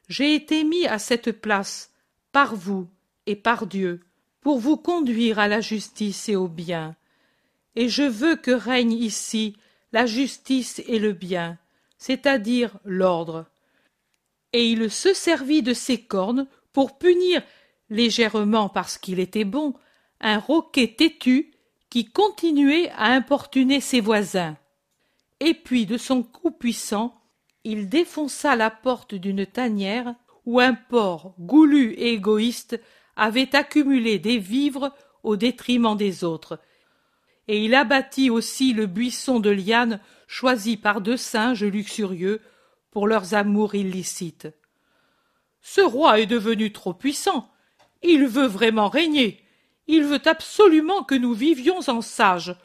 J'ai 0.08 0.36
été 0.36 0.64
mis 0.64 0.86
à 0.88 1.00
cette 1.00 1.32
place, 1.32 1.92
par 2.32 2.56
vous 2.56 2.88
et 3.26 3.36
par 3.36 3.66
Dieu, 3.66 4.02
pour 4.42 4.60
vous 4.60 4.78
conduire 4.78 5.40
à 5.40 5.48
la 5.48 5.62
justice 5.62 6.30
et 6.30 6.36
au 6.36 6.48
bien. 6.48 6.96
Et 7.76 7.90
je 7.90 8.04
veux 8.04 8.36
que 8.36 8.52
règne 8.52 8.94
ici 8.94 9.56
la 9.92 10.06
justice 10.06 10.82
et 10.88 11.00
le 11.00 11.14
bien, 11.14 11.58
c'est-à-dire 11.98 12.78
l'ordre. 12.84 13.46
Et 14.54 14.70
il 14.70 14.92
se 14.92 15.14
servit 15.14 15.64
de 15.64 15.74
ses 15.74 16.02
cornes 16.02 16.48
pour 16.74 16.98
punir 16.98 17.42
légèrement 17.90 18.70
parce 18.70 18.98
qu'il 18.98 19.20
était 19.20 19.46
bon 19.46 19.74
un 20.22 20.40
roquet 20.40 20.96
têtu 20.98 21.52
qui 21.90 22.06
continuait 22.06 22.90
à 22.92 23.06
importuner 23.06 23.80
ses 23.80 24.02
voisins. 24.02 24.58
Et 25.40 25.54
puis 25.54 25.86
de 25.86 25.98
son 25.98 26.24
coup 26.24 26.52
puissant, 26.52 27.22
il 27.64 27.90
défonça 27.90 28.56
la 28.56 28.70
porte 28.70 29.16
d'une 29.16 29.46
tanière 29.46 30.16
où 30.46 30.60
un 30.60 30.74
porc 30.74 31.34
goulu 31.40 31.92
et 31.94 32.14
égoïste 32.14 32.80
avait 33.16 33.56
accumulé 33.56 34.20
des 34.20 34.38
vivres 34.38 34.94
au 35.24 35.36
détriment 35.36 35.98
des 35.98 36.24
autres, 36.24 36.60
et 37.48 37.64
il 37.64 37.76
abattit 37.76 38.30
aussi 38.30 38.74
le 38.74 38.86
buisson 38.88 39.40
de 39.40 39.50
lianes 39.50 40.00
choisi 40.28 40.78
par 40.78 41.02
deux 41.02 41.18
singes 41.18 41.64
luxurieux 41.64 42.42
pour 42.92 43.08
leurs 43.08 43.34
amours 43.34 43.76
illicites. 43.76 44.48
Ce 45.62 45.82
roi 45.82 46.20
est 46.20 46.26
devenu 46.26 46.72
trop 46.72 46.94
puissant. 46.94 47.52
Il 48.04 48.28
veut 48.28 48.48
vraiment 48.48 48.90
régner. 48.90 49.45
Il 49.88 50.04
veut 50.04 50.22
absolument 50.26 51.04
que 51.04 51.16
nous 51.16 51.34
vivions 51.34 51.80
en 51.88 52.02
sages. 52.02 52.56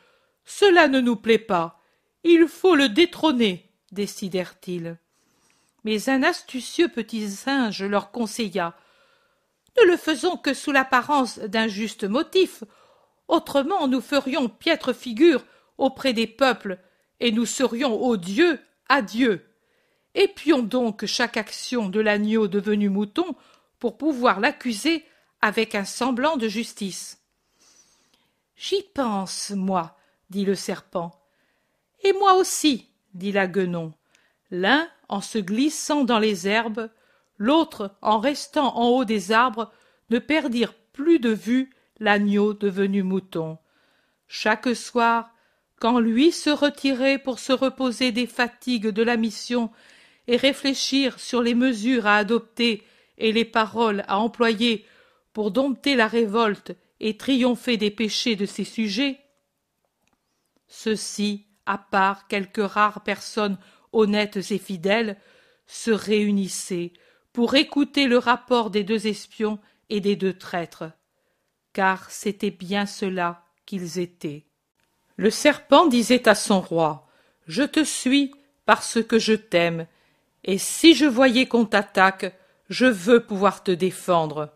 Cela 0.45 0.89
ne 0.89 1.01
nous 1.01 1.17
plaît 1.17 1.39
pas. 1.39 1.81
Il 2.25 2.49
faut 2.49 2.75
le 2.75 2.89
détrôner, 2.89 3.71
décidèrent-ils. 3.93 4.97
Mais 5.85 6.09
un 6.09 6.23
astucieux 6.23 6.89
petit 6.89 7.31
singe 7.31 7.83
leur 7.83 8.11
conseilla. 8.11 8.75
Ne 9.79 9.91
le 9.91 9.97
faisons 9.97 10.37
que 10.37 10.55
sous 10.55 10.73
l'apparence 10.73 11.39
d'un 11.39 11.69
juste 11.69 12.05
motif. 12.05 12.65
Autrement 13.29 13.87
nous 13.89 14.01
ferions 14.01 14.49
piètre 14.49 14.95
figure 14.95 15.45
auprès 15.79 16.13
des 16.13 16.27
peuples, 16.27 16.79
et 17.21 17.33
nous 17.33 17.47
serions 17.47 18.03
odieux 18.05 18.59
à 18.89 19.03
Dieu. 19.03 19.47
Épions 20.15 20.63
donc 20.63 21.07
chaque 21.07 21.37
action 21.37 21.89
de 21.89 22.01
l'agneau 22.01 22.49
devenu 22.49 22.89
mouton 22.89 23.37
pour 23.79 23.97
pouvoir 23.97 24.41
l'accuser 24.41 25.05
avec 25.41 25.75
un 25.75 25.85
semblant 25.85 26.37
de 26.37 26.49
justice. 26.49 27.23
J'y 28.57 28.83
pense, 28.95 29.51
moi, 29.51 29.97
dit 30.29 30.45
le 30.45 30.55
serpent. 30.55 31.19
Et 32.03 32.13
moi 32.13 32.35
aussi, 32.35 32.89
dit 33.15 33.33
la 33.33 33.47
guenon. 33.47 33.93
L'un 34.51 34.89
en 35.09 35.21
se 35.21 35.39
glissant 35.39 36.05
dans 36.05 36.19
les 36.19 36.47
herbes, 36.47 36.91
l'autre 37.39 37.97
en 38.03 38.19
restant 38.19 38.77
en 38.77 38.89
haut 38.89 39.05
des 39.05 39.33
arbres, 39.33 39.73
ne 40.11 40.19
perdirent 40.19 40.75
plus 40.93 41.19
de 41.19 41.31
vue 41.31 41.71
l'agneau 41.99 42.53
devenu 42.53 43.03
mouton. 43.03 43.59
Chaque 44.29 44.75
soir, 44.75 45.31
quand 45.81 45.99
lui 45.99 46.31
se 46.31 46.51
retirait 46.51 47.19
pour 47.19 47.39
se 47.39 47.53
reposer 47.53 48.13
des 48.13 48.27
fatigues 48.27 48.89
de 48.89 49.03
la 49.03 49.17
mission 49.17 49.71
et 50.27 50.37
réfléchir 50.37 51.19
sur 51.19 51.43
les 51.43 51.55
mesures 51.55 52.07
à 52.07 52.17
adopter 52.17 52.85
et 53.19 53.33
les 53.33 53.45
paroles 53.45 54.05
à 54.07 54.19
employer 54.19 54.85
pour 55.33 55.51
dompter 55.51 55.95
la 55.95 56.07
révolte 56.07 56.73
et 56.99 57.17
triompher 57.17 57.77
des 57.77 57.91
péchés 57.91 58.37
de 58.37 58.47
ses 58.47 58.65
sujets, 58.65 59.21
ceux-ci, 60.69 61.47
à 61.67 61.79
part 61.79 62.29
quelques 62.29 62.65
rares 62.65 63.03
personnes 63.03 63.59
honnêtes 63.93 64.51
et 64.51 64.59
fidèles, 64.59 65.19
se 65.67 65.91
réunissaient 65.91 66.93
pour 67.33 67.55
écouter 67.55 68.07
le 68.07 68.19
rapport 68.19 68.71
des 68.71 68.85
deux 68.85 69.07
espions 69.07 69.59
et 69.89 70.01
des 70.01 70.17
deux 70.17 70.37
traîtres, 70.37 70.91
car 71.73 72.11
c'était 72.11 72.51
bien 72.51 72.87
cela 72.87 73.45
qu'ils 73.67 73.99
étaient. 73.99 74.47
Le 75.17 75.31
serpent 75.31 75.87
disait 75.87 76.29
à 76.29 76.35
son 76.35 76.61
roi 76.61 77.09
Je 77.47 77.63
te 77.63 77.85
suis 77.85 78.33
parce 78.65 79.03
que 79.03 79.19
je 79.19 79.35
t'aime, 79.35 79.87
et 80.45 80.59
si 80.59 80.95
je 80.95 81.07
voyais 81.07 81.47
qu'on 81.47 81.67
t'attaque, 81.67 82.35
je 82.69 82.87
veux 82.87 83.25
pouvoir 83.27 83.63
te 83.63 83.71
défendre. 83.71 84.51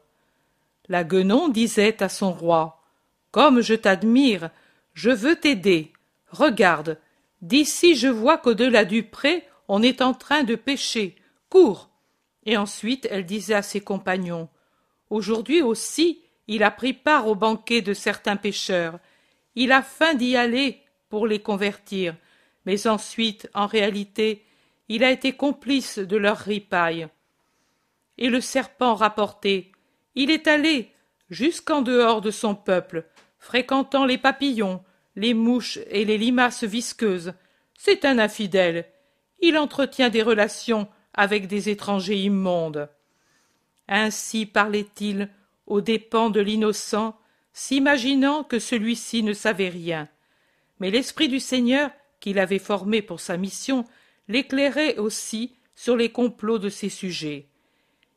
La 0.88 1.04
guenon 1.04 1.48
disait 1.48 2.02
à 2.02 2.08
son 2.08 2.32
roi 2.32 2.82
Comme 3.30 3.60
je 3.60 3.74
t'admire, 3.74 4.50
je 4.92 5.10
veux 5.10 5.36
t'aider. 5.36 5.92
Regarde, 6.30 6.98
d'ici 7.42 7.94
je 7.94 8.08
vois 8.08 8.38
qu'au 8.38 8.54
delà 8.54 8.84
du 8.84 9.02
pré 9.02 9.46
on 9.68 9.82
est 9.82 10.02
en 10.02 10.12
train 10.12 10.42
de 10.42 10.56
pêcher. 10.56 11.16
Cours. 11.48 11.90
Et 12.44 12.56
ensuite 12.56 13.08
elle 13.10 13.24
disait 13.24 13.54
à 13.54 13.62
ses 13.62 13.80
compagnons 13.80 14.48
Aujourd'hui 15.10 15.62
aussi 15.62 16.24
il 16.46 16.62
a 16.62 16.70
pris 16.70 16.92
part 16.92 17.26
au 17.26 17.34
banquet 17.34 17.80
de 17.80 17.94
certains 17.94 18.36
pêcheurs. 18.36 18.98
Il 19.54 19.72
a 19.72 19.82
faim 19.82 20.14
d'y 20.14 20.36
aller 20.36 20.80
pour 21.08 21.26
les 21.26 21.38
convertir, 21.38 22.16
mais 22.66 22.86
ensuite, 22.86 23.48
en 23.54 23.66
réalité, 23.66 24.44
il 24.88 25.04
a 25.04 25.10
été 25.10 25.32
complice 25.32 25.98
de 25.98 26.16
leur 26.16 26.36
ripaille. 26.36 27.06
Et 28.18 28.28
le 28.28 28.40
serpent 28.40 28.94
rapportait 28.94 29.70
il 30.14 30.30
est 30.30 30.46
allé 30.46 30.92
jusqu'en 31.30 31.82
dehors 31.82 32.20
de 32.20 32.30
son 32.30 32.54
peuple, 32.54 33.06
fréquentant 33.38 34.04
les 34.04 34.18
papillons, 34.18 34.82
les 35.16 35.34
mouches 35.34 35.78
et 35.90 36.04
les 36.04 36.18
limaces 36.18 36.64
visqueuses. 36.64 37.34
C'est 37.76 38.04
un 38.04 38.18
infidèle. 38.18 38.86
Il 39.40 39.58
entretient 39.58 40.10
des 40.10 40.22
relations 40.22 40.88
avec 41.12 41.46
des 41.46 41.68
étrangers 41.68 42.18
immondes. 42.18 42.88
Ainsi 43.88 44.46
parlait-il 44.46 45.28
aux 45.66 45.80
dépens 45.80 46.30
de 46.30 46.40
l'innocent, 46.40 47.18
s'imaginant 47.52 48.44
que 48.44 48.58
celui-ci 48.58 49.22
ne 49.22 49.32
savait 49.32 49.68
rien. 49.68 50.08
Mais 50.80 50.90
l'Esprit 50.90 51.28
du 51.28 51.40
Seigneur, 51.40 51.90
qu'il 52.20 52.38
avait 52.38 52.58
formé 52.58 53.02
pour 53.02 53.20
sa 53.20 53.36
mission, 53.36 53.84
l'éclairait 54.28 54.96
aussi 54.96 55.54
sur 55.74 55.96
les 55.96 56.10
complots 56.10 56.58
de 56.58 56.68
ses 56.68 56.88
sujets. 56.88 57.48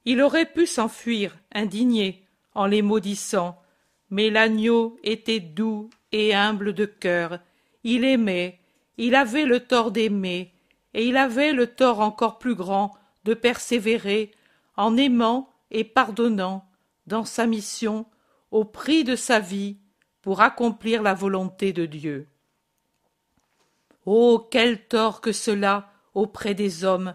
Il 0.09 0.21
aurait 0.21 0.45
pu 0.45 0.65
s'enfuir, 0.65 1.37
indigné, 1.53 2.25
en 2.55 2.65
les 2.65 2.81
maudissant, 2.81 3.61
mais 4.09 4.29
l'agneau 4.29 4.97
était 5.03 5.41
doux 5.41 5.89
et 6.13 6.33
humble 6.33 6.71
de 6.71 6.85
cœur. 6.85 7.39
Il 7.83 8.05
aimait, 8.05 8.61
il 8.95 9.15
avait 9.15 9.43
le 9.43 9.59
tort 9.59 9.91
d'aimer, 9.91 10.53
et 10.93 11.05
il 11.05 11.17
avait 11.17 11.51
le 11.51 11.67
tort 11.67 11.99
encore 11.99 12.39
plus 12.39 12.55
grand 12.55 12.93
de 13.25 13.33
persévérer 13.33 14.31
en 14.77 14.95
aimant 14.95 15.49
et 15.71 15.83
pardonnant 15.83 16.63
dans 17.05 17.25
sa 17.25 17.45
mission 17.45 18.05
au 18.51 18.63
prix 18.63 19.03
de 19.03 19.17
sa 19.17 19.41
vie 19.41 19.75
pour 20.21 20.39
accomplir 20.39 21.03
la 21.03 21.15
volonté 21.15 21.73
de 21.73 21.85
Dieu. 21.85 22.29
Oh. 24.05 24.47
Quel 24.49 24.87
tort 24.87 25.19
que 25.19 25.33
cela 25.33 25.91
auprès 26.13 26.53
des 26.53 26.85
hommes, 26.85 27.13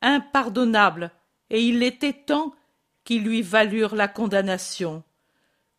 impardonnable 0.00 1.12
et 1.52 1.62
il 1.62 1.82
était 1.82 2.14
temps 2.14 2.54
qui 3.04 3.20
lui 3.20 3.42
valurent 3.42 3.94
la 3.94 4.08
condamnation. 4.08 5.04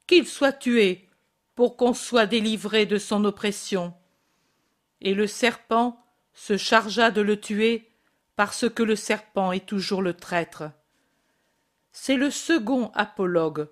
Qu'il 0.08 0.28
soit 0.28 0.54
tué 0.54 1.10
pour 1.56 1.78
qu'on 1.78 1.96
soit 1.96 2.28
délivré 2.28 2.86
de 2.86 3.00
son 3.00 3.26
oppression. 3.26 3.94
Et 5.02 5.16
le 5.16 5.26
serpent 5.26 6.00
se 6.34 6.58
chargea 6.58 7.10
de 7.10 7.22
le 7.22 7.40
tuer 7.40 7.90
parce 8.36 8.70
que 8.70 8.84
le 8.84 8.96
serpent 8.96 9.52
est 9.52 9.66
toujours 9.66 10.04
le 10.04 10.14
traître. 10.14 10.64
C'est 11.92 12.18
le 12.18 12.30
second 12.30 12.92
apologue. 12.94 13.68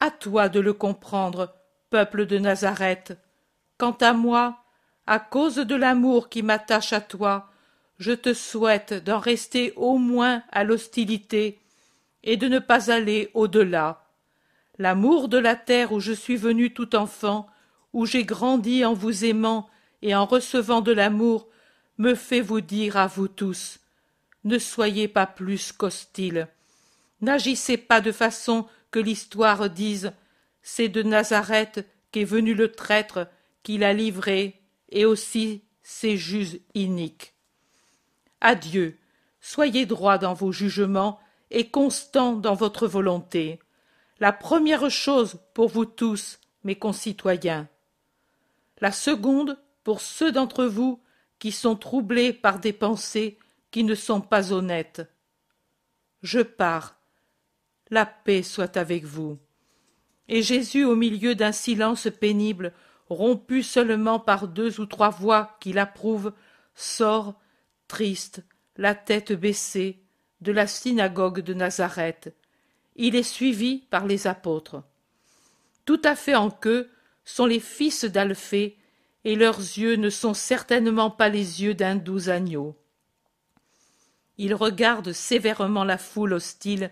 À 0.00 0.10
toi 0.10 0.48
de 0.48 0.60
le 0.60 0.72
comprendre, 0.72 1.54
peuple 1.90 2.24
de 2.24 2.38
Nazareth. 2.38 3.18
Quant 3.76 3.96
à 4.00 4.14
moi, 4.14 4.62
à 5.06 5.18
cause 5.18 5.56
de 5.56 5.74
l'amour 5.74 6.30
qui 6.30 6.42
m'attache 6.42 6.92
à 6.94 7.00
toi, 7.02 7.50
je 7.98 8.12
te 8.12 8.32
souhaite 8.32 8.92
d'en 8.92 9.18
rester 9.18 9.72
au 9.76 9.98
moins 9.98 10.42
à 10.50 10.64
l'hostilité 10.64 11.58
et 12.22 12.36
de 12.36 12.48
ne 12.48 12.58
pas 12.58 12.90
aller 12.90 13.30
au-delà. 13.34 14.06
L'amour 14.78 15.28
de 15.28 15.38
la 15.38 15.56
terre 15.56 15.92
où 15.92 16.00
je 16.00 16.12
suis 16.12 16.36
venu 16.36 16.72
tout 16.72 16.94
enfant, 16.94 17.48
où 17.92 18.06
j'ai 18.06 18.24
grandi 18.24 18.84
en 18.84 18.94
vous 18.94 19.24
aimant 19.24 19.68
et 20.02 20.14
en 20.14 20.26
recevant 20.26 20.80
de 20.80 20.92
l'amour, 20.92 21.48
me 21.96 22.14
fait 22.14 22.40
vous 22.40 22.60
dire 22.60 22.96
à 22.96 23.08
vous 23.08 23.28
tous 23.28 23.80
ne 24.44 24.58
soyez 24.58 25.08
pas 25.08 25.26
plus 25.26 25.72
qu'hostiles. 25.72 26.48
N'agissez 27.20 27.76
pas 27.76 28.00
de 28.00 28.12
façon 28.12 28.66
que 28.90 28.98
l'histoire 28.98 29.68
dise 29.68 30.12
c'est 30.62 30.88
de 30.88 31.02
Nazareth 31.02 31.86
qu'est 32.12 32.24
venu 32.24 32.54
le 32.54 32.72
traître 32.72 33.28
qui 33.62 33.78
l'a 33.78 33.92
livré, 33.92 34.60
et 34.90 35.04
aussi 35.04 35.62
ses 35.82 36.16
juges 36.16 36.58
iniques. 36.74 37.34
Adieu. 38.40 38.98
Soyez 39.40 39.86
droit 39.86 40.18
dans 40.18 40.34
vos 40.34 40.52
jugements 40.52 41.20
et 41.50 41.70
constant 41.70 42.34
dans 42.34 42.54
votre 42.54 42.86
volonté. 42.86 43.58
La 44.20 44.32
première 44.32 44.90
chose 44.90 45.38
pour 45.54 45.68
vous 45.68 45.84
tous, 45.84 46.40
mes 46.64 46.76
concitoyens. 46.76 47.68
La 48.80 48.92
seconde 48.92 49.58
pour 49.84 50.00
ceux 50.00 50.32
d'entre 50.32 50.64
vous 50.64 51.00
qui 51.38 51.52
sont 51.52 51.76
troublés 51.76 52.32
par 52.32 52.58
des 52.58 52.72
pensées 52.72 53.38
qui 53.70 53.84
ne 53.84 53.94
sont 53.94 54.20
pas 54.20 54.52
honnêtes. 54.52 55.08
Je 56.22 56.40
pars. 56.40 56.96
La 57.90 58.06
paix 58.06 58.42
soit 58.42 58.76
avec 58.76 59.04
vous. 59.04 59.38
Et 60.28 60.42
Jésus, 60.42 60.84
au 60.84 60.94
milieu 60.94 61.34
d'un 61.34 61.52
silence 61.52 62.08
pénible, 62.20 62.72
rompu 63.08 63.62
seulement 63.62 64.20
par 64.20 64.46
deux 64.46 64.80
ou 64.80 64.86
trois 64.86 65.10
voix 65.10 65.56
qui 65.60 65.72
l'approuvent, 65.72 66.32
sort, 66.74 67.34
triste, 67.88 68.44
la 68.76 68.94
tête 68.94 69.32
baissée, 69.32 70.00
de 70.40 70.52
la 70.52 70.66
synagogue 70.66 71.40
de 71.40 71.54
Nazareth. 71.54 72.32
Il 72.94 73.16
est 73.16 73.24
suivi 73.24 73.78
par 73.90 74.06
les 74.06 74.26
apôtres. 74.26 74.82
Tout 75.84 76.00
à 76.04 76.14
fait 76.14 76.36
en 76.36 76.50
queue 76.50 76.88
sont 77.24 77.46
les 77.46 77.60
fils 77.60 78.04
d'Alphée, 78.04 78.76
et 79.24 79.34
leurs 79.34 79.58
yeux 79.58 79.96
ne 79.96 80.10
sont 80.10 80.34
certainement 80.34 81.10
pas 81.10 81.28
les 81.28 81.62
yeux 81.62 81.74
d'un 81.74 81.96
doux 81.96 82.30
agneau. 82.30 82.76
Ils 84.38 84.54
regardent 84.54 85.12
sévèrement 85.12 85.84
la 85.84 85.98
foule 85.98 86.34
hostile, 86.34 86.90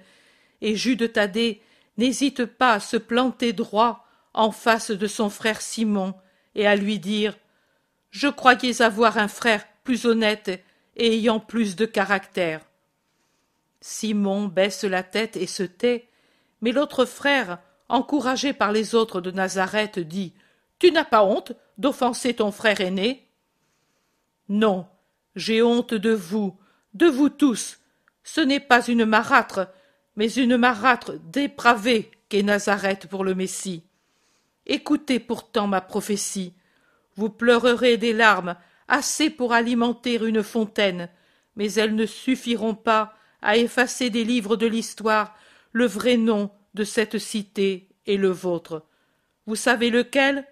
et 0.61 0.75
Jude 0.75 1.13
Thaddée 1.13 1.63
n'hésite 1.97 2.45
pas 2.45 2.73
à 2.73 2.81
se 2.81 2.97
planter 2.97 3.53
droit 3.53 4.07
en 4.35 4.51
face 4.51 4.91
de 4.91 5.07
son 5.07 5.31
frère 5.31 5.63
Simon 5.63 6.15
et 6.55 6.67
à 6.67 6.77
lui 6.77 6.99
dire 6.99 7.39
Je 8.11 8.29
croyais 8.29 8.83
avoir 8.83 9.19
un 9.19 9.29
frère 9.29 9.65
plus 9.85 10.05
honnête 10.05 10.63
et 10.97 11.15
ayant 11.15 11.41
plus 11.41 11.77
de 11.77 11.85
caractère. 11.85 12.61
Simon 13.81 14.47
baisse 14.47 14.85
la 14.85 15.03
tête 15.03 15.37
et 15.37 15.47
se 15.47 15.63
tait, 15.63 16.09
mais 16.61 16.73
l'autre 16.73 17.05
frère, 17.05 17.59
encouragé 17.89 18.53
par 18.53 18.73
les 18.73 18.95
autres 18.95 19.21
de 19.21 19.31
Nazareth, 19.31 19.99
dit 19.99 20.33
Tu 20.79 20.91
n'as 20.91 21.05
pas 21.05 21.25
honte 21.25 21.53
d'offenser 21.79 22.35
ton 22.35 22.51
frère 22.51 22.81
aîné 22.81 23.29
Non, 24.49 24.87
j'ai 25.37 25.63
honte 25.63 25.95
de 25.95 26.11
vous, 26.11 26.59
de 26.95 27.07
vous 27.07 27.29
tous. 27.29 27.79
Ce 28.25 28.41
n'est 28.41 28.61
pas 28.61 28.85
une 28.85 29.05
marâtre, 29.05 29.69
mais 30.17 30.33
une 30.33 30.57
marâtre 30.57 31.13
dépravée 31.31 32.11
qu'est 32.29 32.43
Nazareth 32.43 33.07
pour 33.07 33.23
le 33.23 33.35
Messie. 33.35 33.85
Écoutez 34.67 35.21
pourtant 35.21 35.69
ma 35.69 35.81
prophétie. 35.81 36.55
Vous 37.15 37.31
pleurerez 37.31 37.99
des 37.99 38.13
larmes, 38.13 38.57
assez 38.89 39.31
pour 39.31 39.53
alimenter 39.53 40.15
une 40.15 40.43
fontaine, 40.43 41.09
mais 41.57 41.73
elles 41.75 41.95
ne 41.95 42.07
suffiront 42.07 42.75
pas 42.75 43.15
à 43.43 43.57
effacer 43.57 44.11
des 44.11 44.25
livres 44.25 44.57
de 44.57 44.67
l'histoire 44.67 45.37
le 45.73 45.87
vrai 45.87 46.17
nom 46.17 46.51
de 46.75 46.85
cette 46.85 47.19
cité 47.19 47.89
et 48.07 48.17
le 48.17 48.31
vôtre. 48.31 48.85
Vous 49.47 49.57
savez 49.57 49.91
lequel? 49.91 50.47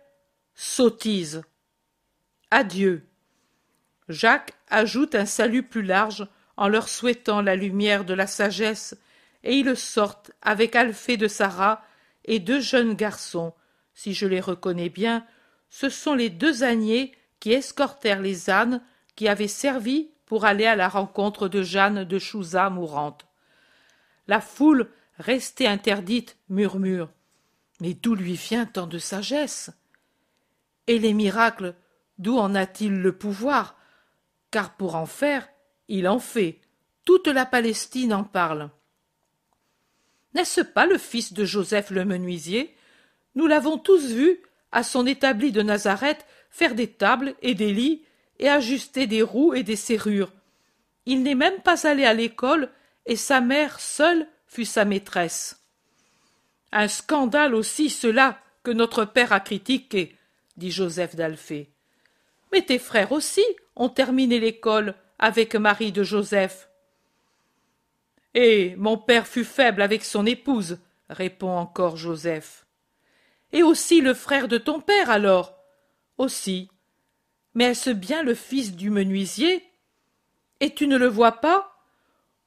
Sottise. 0.54 1.42
Adieu. 2.50 3.06
Jacques 4.08 4.52
ajoute 4.68 5.14
un 5.14 5.26
salut 5.26 5.62
plus 5.62 5.82
large 5.82 6.28
en 6.56 6.68
leur 6.68 6.88
souhaitant 6.88 7.42
la 7.42 7.56
lumière 7.56 8.04
de 8.04 8.14
la 8.14 8.26
sagesse 8.26 8.96
et 9.42 9.56
ils 9.56 9.76
sortent 9.76 10.30
avec 10.42 10.76
Alphée 10.76 11.16
de 11.16 11.28
Sarah 11.28 11.84
et 12.24 12.38
deux 12.38 12.60
jeunes 12.60 12.94
garçons. 12.94 13.52
Si 13.92 14.14
je 14.14 14.26
les 14.26 14.40
reconnais 14.40 14.88
bien, 14.88 15.26
ce 15.68 15.88
sont 15.88 16.14
les 16.14 16.30
deux 16.30 16.62
âniers 16.62 17.12
escortèrent 17.52 18.22
les 18.22 18.50
ânes 18.50 18.82
qui 19.16 19.28
avaient 19.28 19.48
servi 19.48 20.10
pour 20.26 20.44
aller 20.44 20.66
à 20.66 20.76
la 20.76 20.88
rencontre 20.88 21.48
de 21.48 21.62
Jeanne 21.62 22.04
de 22.04 22.18
Chouza 22.18 22.70
mourante. 22.70 23.26
La 24.26 24.40
foule, 24.40 24.90
restée 25.18 25.66
interdite, 25.66 26.36
murmure. 26.48 27.10
Mais 27.80 27.94
d'où 27.94 28.14
lui 28.14 28.34
vient 28.34 28.66
tant 28.66 28.86
de 28.86 28.98
sagesse? 28.98 29.70
Et 30.86 30.98
les 30.98 31.12
miracles, 31.12 31.74
d'où 32.18 32.38
en 32.38 32.54
a-t-il 32.54 33.00
le 33.00 33.16
pouvoir? 33.16 33.76
Car 34.50 34.76
pour 34.76 34.94
en 34.94 35.06
faire, 35.06 35.48
il 35.88 36.08
en 36.08 36.18
fait. 36.18 36.60
Toute 37.04 37.26
la 37.26 37.44
Palestine 37.44 38.14
en 38.14 38.24
parle. 38.24 38.70
N'est-ce 40.32 40.62
pas 40.62 40.86
le 40.86 40.98
fils 40.98 41.32
de 41.32 41.44
Joseph 41.44 41.90
le 41.90 42.04
menuisier? 42.04 42.74
Nous 43.34 43.46
l'avons 43.46 43.78
tous 43.78 44.06
vu, 44.06 44.40
à 44.72 44.82
son 44.82 45.06
établi 45.06 45.52
de 45.52 45.62
Nazareth, 45.62 46.24
faire 46.54 46.76
des 46.76 46.86
tables 46.86 47.34
et 47.42 47.56
des 47.56 47.72
lits, 47.72 48.04
et 48.38 48.48
ajuster 48.48 49.08
des 49.08 49.22
roues 49.22 49.54
et 49.54 49.64
des 49.64 49.74
serrures. 49.74 50.32
Il 51.04 51.24
n'est 51.24 51.34
même 51.34 51.60
pas 51.62 51.84
allé 51.84 52.04
à 52.04 52.14
l'école, 52.14 52.70
et 53.06 53.16
sa 53.16 53.40
mère 53.40 53.80
seule 53.80 54.28
fut 54.46 54.64
sa 54.64 54.84
maîtresse. 54.84 55.64
Un 56.70 56.86
scandale 56.86 57.56
aussi 57.56 57.90
cela 57.90 58.38
que 58.62 58.70
notre 58.70 59.04
père 59.04 59.32
a 59.32 59.40
critiqué, 59.40 60.16
dit 60.56 60.70
Joseph 60.70 61.16
d'Alphée. 61.16 61.70
Mais 62.52 62.62
tes 62.62 62.78
frères 62.78 63.10
aussi 63.10 63.44
ont 63.74 63.88
terminé 63.88 64.38
l'école 64.38 64.94
avec 65.18 65.56
Marie 65.56 65.90
de 65.90 66.04
Joseph. 66.04 66.68
Et 68.34 68.76
mon 68.76 68.96
père 68.96 69.26
fut 69.26 69.44
faible 69.44 69.82
avec 69.82 70.04
son 70.04 70.24
épouse, 70.24 70.78
répond 71.10 71.50
encore 71.50 71.96
Joseph. 71.96 72.64
Et 73.52 73.64
aussi 73.64 74.00
le 74.00 74.14
frère 74.14 74.46
de 74.46 74.58
ton 74.58 74.80
père, 74.80 75.10
alors 75.10 75.63
Aussi. 76.18 76.70
Mais 77.54 77.64
est-ce 77.64 77.90
bien 77.90 78.22
le 78.22 78.34
fils 78.34 78.74
du 78.74 78.90
menuisier? 78.90 79.64
Et 80.60 80.74
tu 80.74 80.86
ne 80.86 80.96
le 80.96 81.08
vois 81.08 81.40
pas? 81.40 81.76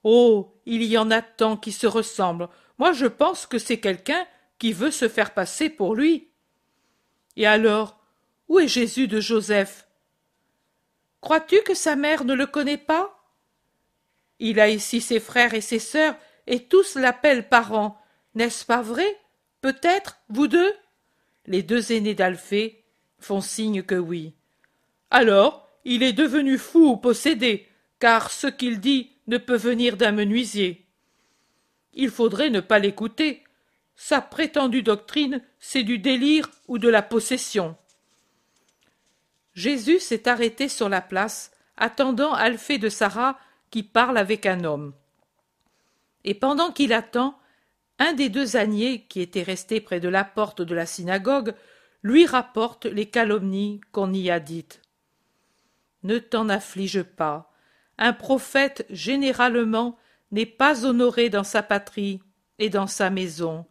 Oh. 0.04 0.54
Il 0.70 0.84
y 0.84 0.98
en 0.98 1.12
a 1.12 1.22
tant 1.22 1.56
qui 1.56 1.72
se 1.72 1.88
ressemblent. 1.88 2.50
Moi 2.78 2.92
je 2.92 3.06
pense 3.06 3.46
que 3.46 3.58
c'est 3.58 3.80
quelqu'un 3.80 4.28
qui 4.60 4.74
veut 4.74 4.92
se 4.92 5.08
faire 5.08 5.34
passer 5.34 5.70
pour 5.70 5.96
lui. 5.96 6.28
Et 7.38 7.46
alors, 7.46 7.98
où 8.50 8.60
est 8.60 8.68
Jésus 8.68 9.08
de 9.08 9.22
Joseph? 9.22 9.88
Crois-tu 11.22 11.62
que 11.62 11.74
sa 11.74 11.96
mère 11.96 12.26
ne 12.26 12.34
le 12.34 12.48
connaît 12.48 12.78
pas? 12.78 13.24
Il 14.40 14.60
a 14.60 14.68
ici 14.68 15.00
ses 15.00 15.22
frères 15.22 15.54
et 15.54 15.62
ses 15.62 15.80
sœurs, 15.80 16.18
et 16.48 16.66
tous 16.66 16.96
l'appellent 16.96 17.48
parent. 17.48 17.98
N'est-ce 18.36 18.66
pas 18.66 18.82
vrai? 18.82 19.08
Peut-être, 19.62 20.20
vous 20.28 20.48
deux? 20.48 20.74
Les 21.46 21.64
deux 21.64 21.94
aînés 21.94 22.14
d'Alphée 22.14 22.84
font 23.20 23.42
signe 23.42 23.84
que 23.84 23.96
oui. 23.96 24.34
Alors, 25.10 25.68
il 25.86 26.04
est 26.04 26.14
devenu 26.14 26.58
fou 26.58 26.92
ou 26.92 26.98
possédé, 26.98 27.68
car 28.00 28.32
ce 28.32 28.48
qu'il 28.48 28.80
dit 28.80 29.12
ne 29.28 29.38
peut 29.38 29.58
venir 29.58 29.98
d'un 29.98 30.12
menuisier. 30.12 30.86
Il 31.94 32.10
faudrait 32.10 32.50
ne 32.50 32.60
pas 32.60 32.80
l'écouter. 32.80 33.44
Sa 33.96 34.22
prétendue 34.22 34.84
doctrine, 34.84 35.42
c'est 35.60 35.84
du 35.84 35.98
délire 35.98 36.50
ou 36.68 36.78
de 36.78 36.90
la 36.90 37.02
possession. 37.02 37.76
Jésus 39.56 40.00
s'est 40.00 40.28
arrêté 40.28 40.70
sur 40.70 40.88
la 40.88 41.02
place, 41.02 41.52
attendant 41.78 42.34
Alphée 42.34 42.78
de 42.78 42.90
Sarah 42.90 43.40
qui 43.72 43.82
parle 43.82 44.18
avec 44.18 44.46
un 44.46 44.64
homme. 44.64 44.94
Et 46.24 46.36
pendant 46.36 46.72
qu'il 46.72 46.94
attend, 46.94 47.40
un 48.00 48.14
des 48.14 48.30
deux 48.30 48.56
âniers 48.56 49.06
qui 49.10 49.22
était 49.22 49.42
resté 49.42 49.82
près 49.82 50.00
de 50.00 50.10
la 50.10 50.24
porte 50.24 50.62
de 50.62 50.76
la 50.76 50.86
synagogue 50.86 51.56
lui 52.04 52.26
rapporte 52.26 52.86
les 52.86 53.08
calomnies 53.08 53.82
qu'on 53.92 54.14
y 54.14 54.30
a 54.30 54.40
dites. 54.40 54.82
Ne 56.04 56.20
t'en 56.20 56.50
afflige 56.50 57.04
pas. 57.04 57.52
Un 57.98 58.14
prophète, 58.14 58.86
généralement, 58.90 59.98
n'est 60.32 60.46
pas 60.46 60.86
honoré 60.86 61.30
dans 61.30 61.44
sa 61.44 61.64
patrie 61.64 62.22
et 62.60 62.70
dans 62.70 62.88
sa 62.88 63.10
maison. 63.10 63.66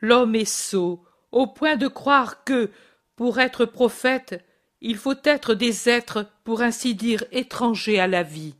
L'homme 0.00 0.34
est 0.34 0.44
sot, 0.44 1.04
au 1.32 1.46
point 1.46 1.76
de 1.76 1.88
croire 1.88 2.44
que, 2.44 2.70
pour 3.14 3.38
être 3.38 3.64
prophète, 3.64 4.44
il 4.80 4.96
faut 4.96 5.14
être 5.24 5.54
des 5.54 5.88
êtres, 5.88 6.26
pour 6.44 6.62
ainsi 6.62 6.94
dire, 6.94 7.24
étrangers 7.30 8.00
à 8.00 8.06
la 8.06 8.22
vie 8.22 8.54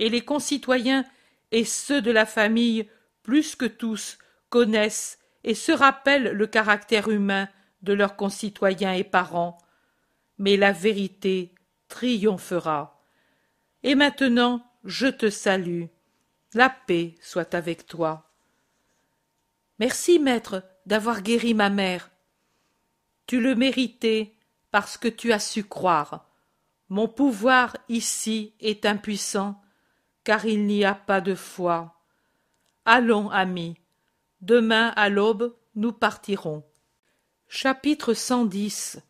et 0.00 0.08
les 0.08 0.22
concitoyens 0.22 1.04
et 1.52 1.64
ceux 1.64 2.02
de 2.02 2.10
la 2.10 2.26
famille, 2.26 2.88
plus 3.22 3.54
que 3.54 3.66
tous, 3.66 4.18
connaissent 4.48 5.18
et 5.44 5.54
se 5.54 5.70
rappellent 5.70 6.32
le 6.32 6.46
caractère 6.46 7.08
humain 7.08 7.48
de 7.82 7.92
leurs 7.92 8.16
concitoyens 8.16 8.92
et 8.92 9.04
parents. 9.04 9.58
Mais 10.38 10.56
la 10.56 10.72
vérité 10.72 11.54
triomphera. 11.88 13.02
Et 13.82 13.94
maintenant, 13.94 14.62
je 14.84 15.06
te 15.06 15.30
salue. 15.30 15.84
La 16.54 16.68
paix 16.70 17.14
soit 17.20 17.54
avec 17.54 17.86
toi. 17.86 18.30
Merci, 19.78 20.18
maître, 20.18 20.62
d'avoir 20.86 21.22
guéri 21.22 21.54
ma 21.54 21.70
mère. 21.70 22.10
Tu 23.26 23.40
le 23.40 23.54
méritais 23.54 24.34
parce 24.70 24.96
que 24.98 25.08
tu 25.08 25.32
as 25.32 25.38
su 25.38 25.64
croire. 25.64 26.26
Mon 26.88 27.06
pouvoir 27.06 27.76
ici 27.88 28.54
est 28.60 28.84
impuissant, 28.84 29.62
car 30.24 30.44
il 30.44 30.66
n'y 30.66 30.84
a 30.84 30.94
pas 30.94 31.20
de 31.20 31.34
foi. 31.34 31.94
Allons, 32.84 33.30
amis, 33.30 33.76
demain 34.40 34.88
à 34.96 35.08
l'aube 35.08 35.54
nous 35.76 35.92
partirons. 35.92 36.64
Chapitre 37.52 38.14
110 38.14 39.00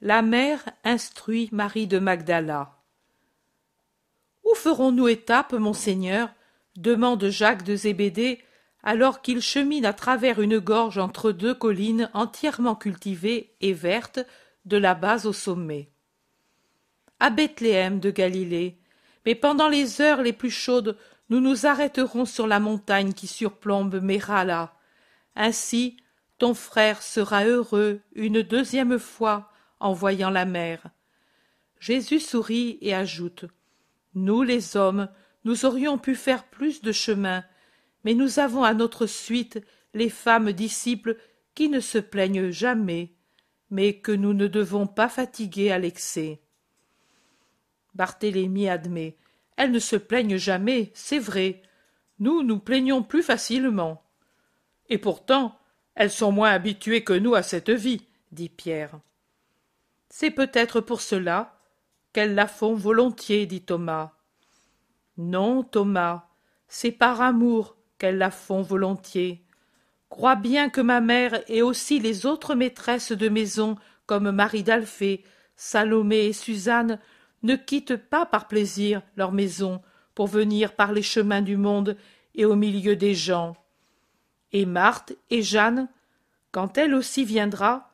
La 0.00 0.22
mère 0.22 0.64
instruit 0.84 1.50
Marie 1.52 1.86
de 1.86 1.98
Magdala. 1.98 2.78
Où 4.42 4.54
ferons-nous 4.54 5.06
étape, 5.08 5.52
monseigneur? 5.52 6.30
demande 6.76 7.28
Jacques 7.28 7.62
de 7.62 7.76
Zébédée, 7.76 8.42
alors 8.82 9.20
qu'il 9.20 9.42
chemine 9.42 9.84
à 9.84 9.92
travers 9.92 10.40
une 10.40 10.58
gorge 10.58 10.96
entre 10.96 11.30
deux 11.30 11.52
collines 11.52 12.08
entièrement 12.14 12.74
cultivées 12.74 13.54
et 13.60 13.74
vertes, 13.74 14.20
de 14.64 14.78
la 14.78 14.94
base 14.94 15.26
au 15.26 15.34
sommet. 15.34 15.90
À 17.20 17.28
Bethléem 17.28 18.00
de 18.00 18.10
Galilée, 18.10 18.78
mais 19.26 19.34
pendant 19.34 19.68
les 19.68 20.00
heures 20.00 20.22
les 20.22 20.32
plus 20.32 20.50
chaudes, 20.50 20.96
nous 21.28 21.40
nous 21.40 21.66
arrêterons 21.66 22.24
sur 22.24 22.46
la 22.46 22.60
montagne 22.60 23.12
qui 23.12 23.26
surplombe 23.26 24.00
Mérala. 24.00 24.72
Ainsi, 25.36 25.98
ton 26.40 26.54
frère 26.54 27.02
sera 27.02 27.44
heureux 27.44 28.00
une 28.14 28.40
deuxième 28.40 28.98
fois 28.98 29.52
en 29.78 29.92
voyant 29.92 30.30
la 30.30 30.46
mer. 30.46 30.86
Jésus 31.78 32.18
sourit 32.18 32.78
et 32.80 32.94
ajoute 32.94 33.44
Nous, 34.14 34.42
les 34.42 34.74
hommes, 34.74 35.10
nous 35.44 35.66
aurions 35.66 35.98
pu 35.98 36.14
faire 36.14 36.44
plus 36.44 36.80
de 36.80 36.92
chemin, 36.92 37.44
mais 38.04 38.14
nous 38.14 38.38
avons 38.38 38.64
à 38.64 38.72
notre 38.72 39.06
suite 39.06 39.60
les 39.92 40.08
femmes 40.08 40.52
disciples 40.52 41.18
qui 41.54 41.68
ne 41.68 41.80
se 41.80 41.98
plaignent 41.98 42.50
jamais, 42.50 43.12
mais 43.68 43.98
que 43.98 44.12
nous 44.12 44.32
ne 44.32 44.46
devons 44.46 44.86
pas 44.86 45.10
fatiguer 45.10 45.70
à 45.70 45.78
l'excès. 45.78 46.40
Barthélemy 47.94 48.66
admet. 48.66 49.18
Elles 49.58 49.72
ne 49.72 49.78
se 49.78 49.96
plaignent 49.96 50.38
jamais, 50.38 50.90
c'est 50.94 51.18
vrai. 51.18 51.60
Nous 52.18 52.42
nous 52.42 52.58
plaignons 52.58 53.02
plus 53.02 53.22
facilement. 53.22 54.02
Et 54.88 54.96
pourtant, 54.96 55.59
elles 55.94 56.10
sont 56.10 56.32
moins 56.32 56.50
habituées 56.50 57.04
que 57.04 57.12
nous 57.12 57.34
à 57.34 57.42
cette 57.42 57.70
vie, 57.70 58.06
dit 58.32 58.48
Pierre. 58.48 58.98
C'est 60.08 60.30
peut-être 60.30 60.80
pour 60.80 61.00
cela 61.00 61.58
qu'elles 62.12 62.34
la 62.34 62.46
font 62.46 62.74
volontiers, 62.74 63.46
dit 63.46 63.62
Thomas. 63.62 64.12
Non, 65.16 65.62
Thomas, 65.62 66.26
c'est 66.68 66.92
par 66.92 67.20
amour 67.20 67.76
qu'elles 67.98 68.18
la 68.18 68.30
font 68.30 68.62
volontiers. 68.62 69.44
Crois 70.08 70.36
bien 70.36 70.70
que 70.70 70.80
ma 70.80 71.00
mère 71.00 71.40
et 71.48 71.62
aussi 71.62 72.00
les 72.00 72.26
autres 72.26 72.54
maîtresses 72.54 73.12
de 73.12 73.28
maison, 73.28 73.76
comme 74.06 74.30
Marie 74.30 74.64
d'Alphée, 74.64 75.24
Salomé 75.54 76.26
et 76.26 76.32
Suzanne, 76.32 76.98
ne 77.42 77.54
quittent 77.54 77.96
pas 77.96 78.26
par 78.26 78.48
plaisir 78.48 79.02
leur 79.16 79.32
maison 79.32 79.80
pour 80.14 80.26
venir 80.26 80.74
par 80.74 80.92
les 80.92 81.02
chemins 81.02 81.42
du 81.42 81.56
monde 81.56 81.96
et 82.34 82.44
au 82.44 82.56
milieu 82.56 82.96
des 82.96 83.14
gens. 83.14 83.56
Et 84.52 84.66
Marthe 84.66 85.12
et 85.30 85.42
Jeanne, 85.42 85.88
quand 86.52 86.78
elle 86.78 86.94
aussi 86.94 87.24
viendra, 87.24 87.90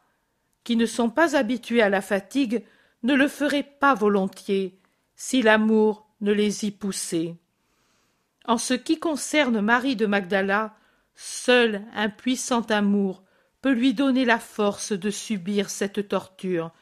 qui 0.64 0.76
ne 0.76 0.86
sont 0.86 1.10
pas 1.10 1.36
habituées 1.36 1.82
à 1.82 1.88
la 1.88 2.00
fatigue, 2.00 2.64
ne 3.02 3.14
le 3.14 3.28
feraient 3.28 3.62
pas 3.62 3.94
volontiers, 3.94 4.78
si 5.14 5.42
l'amour 5.42 6.06
ne 6.20 6.32
les 6.32 6.64
y 6.64 6.70
poussait. 6.70 7.36
En 8.46 8.58
ce 8.58 8.74
qui 8.74 8.98
concerne 8.98 9.60
Marie 9.60 9.96
de 9.96 10.06
Magdala, 10.06 10.76
seul 11.14 11.82
un 11.94 12.08
puissant 12.08 12.62
amour 12.62 13.22
peut 13.60 13.72
lui 13.72 13.94
donner 13.94 14.24
la 14.24 14.38
force 14.38 14.92
de 14.92 15.10
subir 15.10 15.70
cette 15.70 16.08
torture, 16.08 16.72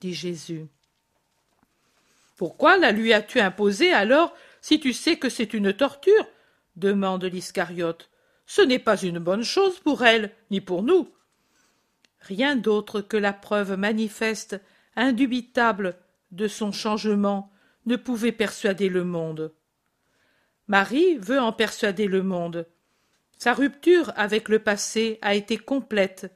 dit 0.00 0.14
Jésus. 0.14 0.66
Pourquoi 2.36 2.76
la 2.76 2.92
lui 2.92 3.12
as-tu 3.12 3.40
imposée 3.40 3.92
alors 3.92 4.34
si 4.60 4.80
tu 4.80 4.92
sais 4.92 5.18
que 5.18 5.28
c'est 5.28 5.54
une 5.54 5.72
torture? 5.72 6.26
demande 6.76 7.24
l'Iscariote. 7.24 8.10
Ce 8.46 8.62
n'est 8.62 8.78
pas 8.78 9.00
une 9.00 9.18
bonne 9.18 9.42
chose 9.42 9.80
pour 9.80 10.04
elle, 10.04 10.32
ni 10.50 10.60
pour 10.60 10.82
nous. 10.82 11.08
Rien 12.20 12.56
d'autre 12.56 13.00
que 13.00 13.16
la 13.16 13.32
preuve 13.32 13.76
manifeste, 13.76 14.60
indubitable, 14.96 15.96
de 16.30 16.48
son 16.48 16.72
changement 16.72 17.50
ne 17.86 17.96
pouvait 17.96 18.32
persuader 18.32 18.88
le 18.88 19.04
monde. 19.04 19.52
Marie 20.66 21.18
veut 21.18 21.40
en 21.40 21.52
persuader 21.52 22.06
le 22.06 22.22
monde. 22.22 22.66
Sa 23.38 23.52
rupture 23.52 24.12
avec 24.16 24.48
le 24.48 24.58
passé 24.58 25.18
a 25.22 25.34
été 25.34 25.58
complète. 25.58 26.32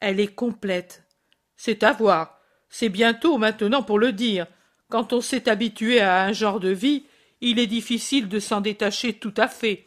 Elle 0.00 0.20
est 0.20 0.34
complète. 0.34 1.04
C'est 1.56 1.82
à 1.82 1.92
voir. 1.92 2.40
C'est 2.68 2.88
bientôt 2.88 3.38
maintenant 3.38 3.82
pour 3.82 3.98
le 3.98 4.12
dire. 4.12 4.46
Quand 4.88 5.12
on 5.12 5.20
s'est 5.20 5.48
habitué 5.48 6.00
à 6.00 6.24
un 6.24 6.32
genre 6.32 6.58
de 6.58 6.70
vie, 6.70 7.06
il 7.40 7.58
est 7.58 7.66
difficile 7.66 8.28
de 8.28 8.40
s'en 8.40 8.60
détacher 8.60 9.14
tout 9.14 9.34
à 9.36 9.46
fait. 9.46 9.86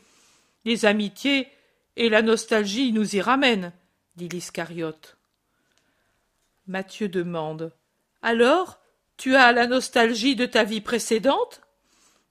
Les 0.65 0.85
amitiés 0.85 1.47
et 1.95 2.09
la 2.09 2.21
nostalgie 2.21 2.91
nous 2.91 3.15
y 3.15 3.21
ramènent, 3.21 3.71
dit 4.15 4.27
l'Iscariote. 4.27 5.17
Mathieu 6.67 7.07
demande. 7.07 7.71
Alors, 8.21 8.79
tu 9.17 9.35
as 9.35 9.51
la 9.51 9.67
nostalgie 9.67 10.35
de 10.35 10.47
ta 10.47 10.63
vie 10.63 10.81
précédente? 10.81 11.61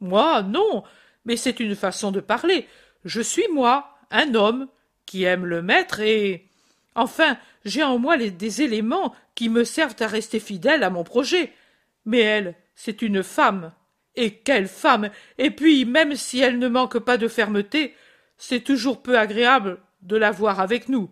Moi, 0.00 0.42
non, 0.42 0.82
mais 1.24 1.36
c'est 1.36 1.60
une 1.60 1.76
façon 1.76 2.10
de 2.10 2.20
parler. 2.20 2.66
Je 3.04 3.20
suis 3.20 3.46
moi, 3.52 3.96
un 4.10 4.34
homme, 4.34 4.68
qui 5.06 5.24
aime 5.24 5.46
le 5.46 5.62
maître 5.62 6.00
et. 6.00 6.48
Enfin, 6.94 7.38
j'ai 7.64 7.82
en 7.82 7.98
moi 7.98 8.16
des 8.16 8.62
éléments 8.62 9.14
qui 9.34 9.48
me 9.48 9.64
servent 9.64 9.96
à 10.00 10.06
rester 10.06 10.40
fidèle 10.40 10.82
à 10.82 10.90
mon 10.90 11.04
projet. 11.04 11.52
Mais 12.04 12.20
elle, 12.20 12.56
c'est 12.74 13.02
une 13.02 13.22
femme. 13.22 13.72
Et 14.16 14.38
quelle 14.38 14.68
femme. 14.68 15.10
Et 15.38 15.50
puis, 15.50 15.84
même 15.84 16.14
si 16.14 16.40
elle 16.40 16.58
ne 16.58 16.68
manque 16.68 16.98
pas 16.98 17.16
de 17.16 17.28
fermeté, 17.28 17.94
c'est 18.46 18.60
toujours 18.60 19.02
peu 19.02 19.18
agréable 19.18 19.78
de 20.02 20.16
la 20.16 20.30
voir 20.30 20.60
avec 20.60 20.90
nous. 20.90 21.08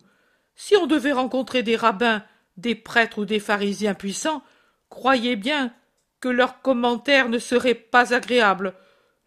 Si 0.55 0.77
on 0.77 0.87
devait 0.87 1.13
rencontrer 1.13 1.63
des 1.63 1.77
rabbins, 1.77 2.23
des 2.59 2.75
prêtres 2.75 3.21
ou 3.21 3.25
des 3.25 3.41
pharisiens 3.41 3.95
puissants, 3.95 4.43
croyez 4.91 5.35
bien 5.35 5.73
que 6.21 6.29
leurs 6.29 6.61
commentaires 6.61 7.31
ne 7.31 7.39
seraient 7.39 7.75
pas 7.75 8.13
agréables. 8.13 8.75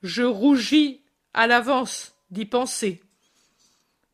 Je 0.03 0.21
rougis 0.21 1.01
à 1.33 1.47
l'avance 1.47 2.13
d'y 2.29 2.45
penser. 2.45 3.01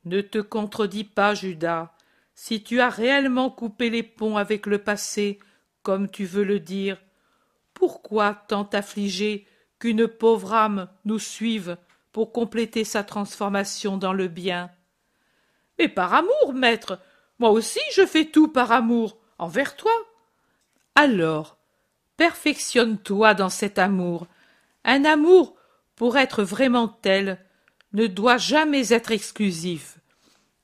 Ne 0.05 0.21
te 0.21 0.37
contredis 0.37 1.03
pas, 1.03 1.35
Judas. 1.35 1.93
Si 2.33 2.63
tu 2.63 2.79
as 2.79 2.89
réellement 2.89 3.49
coupé 3.49 3.89
les 3.89 4.03
ponts 4.03 4.37
avec 4.37 4.67
le 4.67 4.77
passé, 4.77 5.37
comme 5.83 6.09
tu 6.09 6.23
veux 6.23 6.45
le 6.45 6.61
dire, 6.61 6.97
pourquoi 7.73 8.35
tant 8.47 8.69
affligé 8.71 9.45
qu'une 9.79 10.07
pauvre 10.07 10.53
âme 10.53 10.87
nous 11.03 11.19
suive 11.19 11.75
pour 12.11 12.31
compléter 12.31 12.83
sa 12.83 13.03
transformation 13.03 13.97
dans 13.97 14.13
le 14.13 14.27
bien 14.27 14.71
Mais 15.79 15.87
par 15.87 16.13
amour, 16.13 16.53
maître. 16.53 16.99
Moi 17.39 17.49
aussi 17.49 17.79
je 17.93 18.05
fais 18.05 18.25
tout 18.25 18.47
par 18.47 18.71
amour, 18.71 19.17
envers 19.37 19.75
toi. 19.75 19.91
Alors, 20.95 21.57
perfectionne-toi 22.17 23.33
dans 23.33 23.49
cet 23.49 23.79
amour. 23.79 24.27
Un 24.83 25.05
amour, 25.05 25.55
pour 25.95 26.17
être 26.17 26.43
vraiment 26.43 26.87
tel, 26.87 27.39
ne 27.93 28.07
doit 28.07 28.37
jamais 28.37 28.93
être 28.93 29.11
exclusif. 29.11 29.97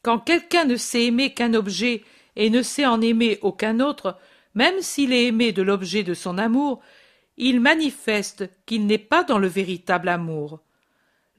Quand 0.02 0.20
quelqu'un 0.20 0.66
ne 0.66 0.76
sait 0.76 1.06
aimer 1.06 1.34
qu'un 1.34 1.54
objet 1.54 2.04
et 2.36 2.50
ne 2.50 2.62
sait 2.62 2.86
en 2.86 3.02
aimer 3.02 3.39
aucun 3.41 3.80
autre, 3.80 4.18
même 4.54 4.82
s'il 4.82 5.14
est 5.14 5.26
aimé 5.26 5.52
de 5.52 5.62
l'objet 5.62 6.04
de 6.04 6.14
son 6.14 6.38
amour, 6.38 6.82
il 7.38 7.60
manifeste 7.60 8.50
qu'il 8.66 8.86
n'est 8.86 8.98
pas 8.98 9.24
dans 9.24 9.38
le 9.38 9.48
véritable 9.48 10.10
amour. 10.10 10.62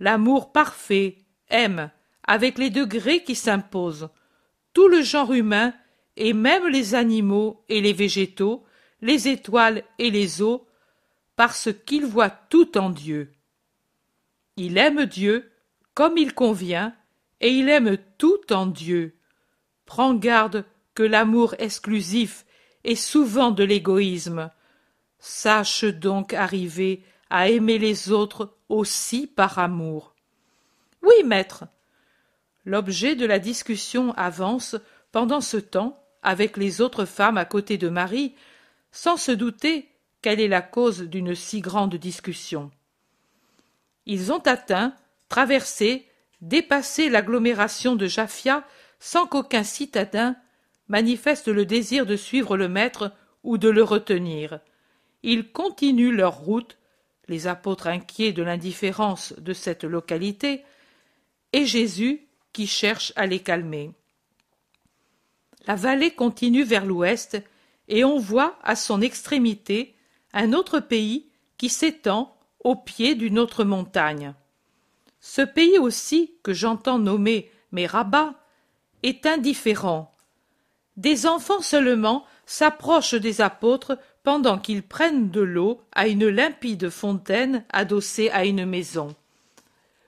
L'amour 0.00 0.52
parfait 0.52 1.18
aime, 1.48 1.90
avec 2.24 2.58
les 2.58 2.70
degrés 2.70 3.24
qui 3.24 3.34
s'imposent, 3.34 4.10
tout 4.72 4.88
le 4.88 5.02
genre 5.02 5.32
humain 5.32 5.74
et 6.16 6.32
même 6.32 6.66
les 6.68 6.94
animaux 6.94 7.64
et 7.68 7.80
les 7.80 7.92
végétaux, 7.92 8.64
les 9.00 9.28
étoiles 9.28 9.84
et 9.98 10.10
les 10.10 10.42
eaux, 10.42 10.66
parce 11.36 11.68
qu'il 11.86 12.04
voit 12.04 12.30
tout 12.30 12.76
en 12.76 12.90
Dieu. 12.90 13.32
Il 14.56 14.76
aime 14.76 15.06
Dieu 15.06 15.50
comme 15.94 16.16
il 16.16 16.32
convient, 16.32 16.94
et 17.40 17.50
il 17.50 17.68
aime 17.68 17.98
tout 18.18 18.52
en 18.52 18.66
Dieu. 18.66 19.16
Prends 19.84 20.14
garde 20.14 20.64
que 20.94 21.02
l'amour 21.02 21.56
exclusif 21.58 22.44
est 22.84 22.94
souvent 22.94 23.50
de 23.50 23.64
l'égoïsme, 23.64 24.50
Sache 25.18 25.84
donc 25.84 26.34
arriver 26.34 27.02
à 27.30 27.48
aimer 27.48 27.78
les 27.78 28.12
autres 28.12 28.57
aussi 28.68 29.26
par 29.26 29.58
amour. 29.58 30.14
Oui, 31.02 31.24
maître. 31.24 31.64
L'objet 32.64 33.14
de 33.14 33.26
la 33.26 33.38
discussion 33.38 34.12
avance 34.12 34.76
pendant 35.12 35.40
ce 35.40 35.56
temps 35.56 36.02
avec 36.22 36.56
les 36.56 36.80
autres 36.80 37.04
femmes 37.04 37.38
à 37.38 37.44
côté 37.44 37.78
de 37.78 37.88
Marie, 37.88 38.34
sans 38.92 39.16
se 39.16 39.32
douter 39.32 39.88
quelle 40.22 40.40
est 40.40 40.48
la 40.48 40.62
cause 40.62 41.02
d'une 41.02 41.34
si 41.34 41.60
grande 41.60 41.94
discussion. 41.94 42.70
Ils 44.06 44.32
ont 44.32 44.40
atteint, 44.40 44.94
traversé, 45.28 46.08
dépassé 46.40 47.08
l'agglomération 47.08 47.96
de 47.96 48.06
Jaffia 48.06 48.64
sans 49.00 49.26
qu'aucun 49.26 49.62
citadin 49.62 50.36
manifeste 50.88 51.48
le 51.48 51.66
désir 51.66 52.06
de 52.06 52.16
suivre 52.16 52.56
le 52.56 52.68
maître 52.68 53.12
ou 53.44 53.58
de 53.58 53.68
le 53.68 53.82
retenir. 53.82 54.60
Ils 55.22 55.50
continuent 55.52 56.14
leur 56.14 56.38
route, 56.38 56.78
les 57.28 57.46
apôtres 57.46 57.86
inquiets 57.86 58.32
de 58.32 58.42
l'indifférence 58.42 59.34
de 59.38 59.52
cette 59.52 59.84
localité, 59.84 60.64
et 61.52 61.66
Jésus 61.66 62.26
qui 62.52 62.66
cherche 62.66 63.12
à 63.16 63.26
les 63.26 63.40
calmer. 63.40 63.92
La 65.66 65.74
vallée 65.74 66.10
continue 66.10 66.64
vers 66.64 66.86
l'ouest, 66.86 67.42
et 67.88 68.04
on 68.04 68.18
voit 68.18 68.58
à 68.62 68.76
son 68.76 69.00
extrémité 69.00 69.94
un 70.32 70.52
autre 70.52 70.80
pays 70.80 71.30
qui 71.56 71.68
s'étend 71.68 72.36
au 72.60 72.76
pied 72.76 73.14
d'une 73.14 73.38
autre 73.38 73.64
montagne. 73.64 74.34
Ce 75.20 75.42
pays 75.42 75.78
aussi, 75.78 76.34
que 76.42 76.52
j'entends 76.52 76.98
nommer 76.98 77.50
Rabat, 77.72 78.34
est 79.02 79.26
indifférent. 79.26 80.14
Des 80.96 81.26
enfants 81.26 81.60
seulement 81.60 82.24
s'approchent 82.46 83.14
des 83.14 83.40
apôtres 83.40 83.98
pendant 84.22 84.58
qu'ils 84.58 84.82
prennent 84.82 85.30
de 85.30 85.40
l'eau 85.40 85.80
à 85.92 86.08
une 86.08 86.28
limpide 86.28 86.90
fontaine 86.90 87.64
adossée 87.70 88.30
à 88.30 88.44
une 88.44 88.66
maison. 88.66 89.14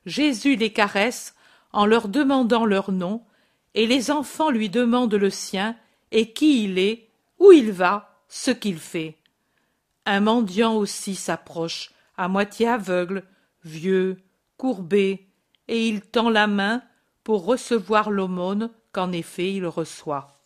Jésus 0.06 0.56
les 0.56 0.72
caresse 0.72 1.34
en 1.72 1.86
leur 1.86 2.08
demandant 2.08 2.66
leur 2.66 2.92
nom, 2.92 3.22
et 3.74 3.86
les 3.86 4.10
enfants 4.10 4.50
lui 4.50 4.68
demandent 4.68 5.14
le 5.14 5.30
sien, 5.30 5.76
et 6.10 6.32
qui 6.32 6.64
il 6.64 6.78
est, 6.78 7.08
où 7.38 7.52
il 7.52 7.70
va, 7.70 8.18
ce 8.28 8.50
qu'il 8.50 8.78
fait. 8.78 9.16
Un 10.06 10.20
mendiant 10.20 10.74
aussi 10.74 11.14
s'approche, 11.14 11.90
à 12.16 12.28
moitié 12.28 12.66
aveugle, 12.68 13.22
vieux, 13.64 14.18
courbé, 14.56 15.26
et 15.68 15.86
il 15.86 16.00
tend 16.00 16.30
la 16.30 16.46
main 16.46 16.82
pour 17.22 17.44
recevoir 17.44 18.10
l'aumône 18.10 18.70
qu'en 18.92 19.12
effet 19.12 19.52
il 19.52 19.66
reçoit. 19.66 20.40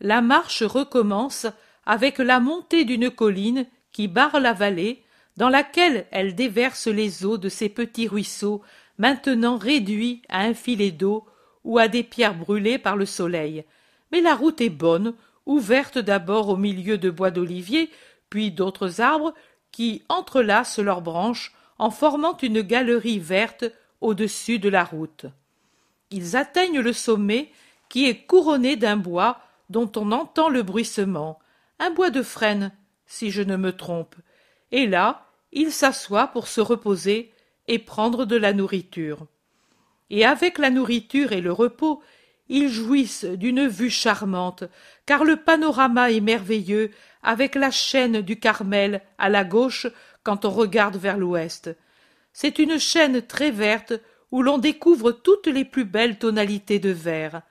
La 0.00 0.20
marche 0.20 0.62
recommence 0.62 1.46
avec 1.88 2.18
la 2.18 2.38
montée 2.38 2.84
d'une 2.84 3.10
colline 3.10 3.66
qui 3.92 4.08
barre 4.08 4.38
la 4.40 4.52
vallée, 4.52 5.02
dans 5.38 5.48
laquelle 5.48 6.06
elle 6.10 6.34
déverse 6.34 6.86
les 6.86 7.24
eaux 7.24 7.38
de 7.38 7.48
ces 7.48 7.70
petits 7.70 8.06
ruisseaux 8.06 8.62
maintenant 8.98 9.56
réduits 9.56 10.20
à 10.28 10.40
un 10.40 10.52
filet 10.52 10.90
d'eau 10.90 11.24
ou 11.64 11.78
à 11.78 11.88
des 11.88 12.02
pierres 12.02 12.36
brûlées 12.36 12.78
par 12.78 12.96
le 12.96 13.06
soleil. 13.06 13.64
Mais 14.12 14.20
la 14.20 14.34
route 14.34 14.60
est 14.60 14.68
bonne, 14.68 15.14
ouverte 15.46 15.96
d'abord 15.98 16.50
au 16.50 16.56
milieu 16.56 16.98
de 16.98 17.08
bois 17.08 17.30
d'oliviers, 17.30 17.90
puis 18.28 18.50
d'autres 18.50 19.00
arbres 19.00 19.32
qui 19.72 20.02
entrelacent 20.10 20.80
leurs 20.80 21.00
branches 21.00 21.54
en 21.78 21.90
formant 21.90 22.36
une 22.36 22.60
galerie 22.60 23.18
verte 23.18 23.64
au-dessus 24.02 24.58
de 24.58 24.68
la 24.68 24.84
route. 24.84 25.24
Ils 26.10 26.36
atteignent 26.36 26.80
le 26.80 26.92
sommet 26.92 27.50
qui 27.88 28.06
est 28.06 28.26
couronné 28.26 28.76
d'un 28.76 28.98
bois 28.98 29.40
dont 29.70 29.90
on 29.96 30.12
entend 30.12 30.50
le 30.50 30.62
bruissement, 30.62 31.38
un 31.78 31.90
bois 31.90 32.10
de 32.10 32.22
frêne, 32.22 32.72
si 33.06 33.30
je 33.30 33.42
ne 33.42 33.56
me 33.56 33.72
trompe, 33.72 34.14
et 34.72 34.86
là 34.86 35.24
ils 35.52 35.72
s'assoient 35.72 36.28
pour 36.28 36.48
se 36.48 36.60
reposer 36.60 37.32
et 37.66 37.78
prendre 37.78 38.24
de 38.24 38.36
la 38.36 38.52
nourriture. 38.52 39.26
Et 40.10 40.24
avec 40.24 40.58
la 40.58 40.70
nourriture 40.70 41.32
et 41.32 41.40
le 41.40 41.52
repos, 41.52 42.02
ils 42.48 42.68
jouissent 42.68 43.24
d'une 43.24 43.66
vue 43.66 43.90
charmante, 43.90 44.64
car 45.06 45.24
le 45.24 45.36
panorama 45.36 46.10
est 46.10 46.20
merveilleux, 46.20 46.90
avec 47.22 47.54
la 47.54 47.70
chaîne 47.70 48.20
du 48.22 48.38
Carmel 48.38 49.02
à 49.18 49.28
la 49.28 49.44
gauche 49.44 49.86
quand 50.22 50.44
on 50.44 50.50
regarde 50.50 50.96
vers 50.96 51.18
l'ouest. 51.18 51.76
C'est 52.32 52.58
une 52.58 52.78
chaîne 52.78 53.22
très 53.22 53.50
verte 53.50 53.92
où 54.30 54.42
l'on 54.42 54.58
découvre 54.58 55.12
toutes 55.12 55.46
les 55.46 55.64
plus 55.64 55.84
belles 55.84 56.18
tonalités 56.18 56.78
de 56.78 56.90
vert. 56.90 57.42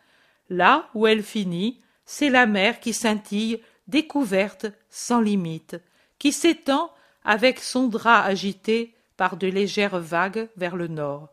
Là 0.49 0.89
où 0.93 1.05
elle 1.05 1.23
finit, 1.23 1.81
c'est 2.05 2.29
la 2.29 2.45
mer 2.45 2.79
qui 2.79 2.93
scintille, 2.93 3.61
découverte, 3.87 4.67
sans 4.89 5.21
limite, 5.21 5.77
qui 6.19 6.31
s'étend 6.31 6.91
avec 7.23 7.59
son 7.59 7.87
drap 7.87 8.23
agité 8.23 8.95
par 9.17 9.37
de 9.37 9.47
légères 9.47 9.99
vagues 9.99 10.49
vers 10.55 10.75
le 10.75 10.87
nord. 10.87 11.29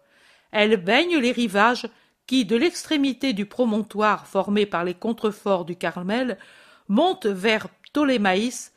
Elle 0.51 0.77
baigne 0.77 1.19
les 1.19 1.33
rivages 1.33 1.89
qui, 2.27 2.45
de 2.45 2.57
l'extrémité 2.57 3.33
du 3.33 3.47
promontoire 3.47 4.27
formé 4.27 4.67
par 4.67 4.85
les 4.85 4.95
contreforts 4.95 5.65
du 5.65 5.77
Carmel, 5.77 6.39
montent 6.89 7.27
vers 7.27 7.69
Ptolémaïs 7.69 8.73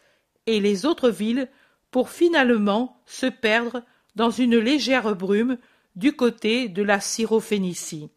et 0.46 0.60
les 0.60 0.86
autres 0.86 1.10
villes 1.10 1.50
pour 1.92 2.10
finalement 2.10 3.02
se 3.06 3.26
perdre 3.26 3.84
dans 4.16 4.32
une 4.32 4.58
légère 4.58 5.16
brume 5.16 5.58
du 5.96 6.14
côté 6.14 6.68
de 6.70 6.84
la 6.84 7.00
Syrophénicie. 7.00 8.10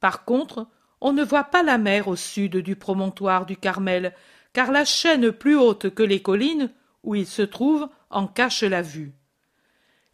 Par 0.00 0.24
contre, 0.24 0.66
on 1.00 1.12
ne 1.12 1.22
voit 1.22 1.44
pas 1.44 1.62
la 1.62 1.78
mer 1.78 2.08
au 2.08 2.16
sud 2.16 2.56
du 2.56 2.76
promontoire 2.76 3.46
du 3.46 3.56
Carmel, 3.56 4.14
car 4.54 4.72
la 4.72 4.86
chaîne 4.86 5.32
plus 5.32 5.56
haute 5.56 5.90
que 5.90 6.02
les 6.02 6.22
collines, 6.22 6.70
où 7.02 7.14
il 7.14 7.26
se 7.26 7.42
trouve, 7.42 7.88
en 8.08 8.26
cache 8.26 8.62
la 8.62 8.80
vue. 8.80 9.12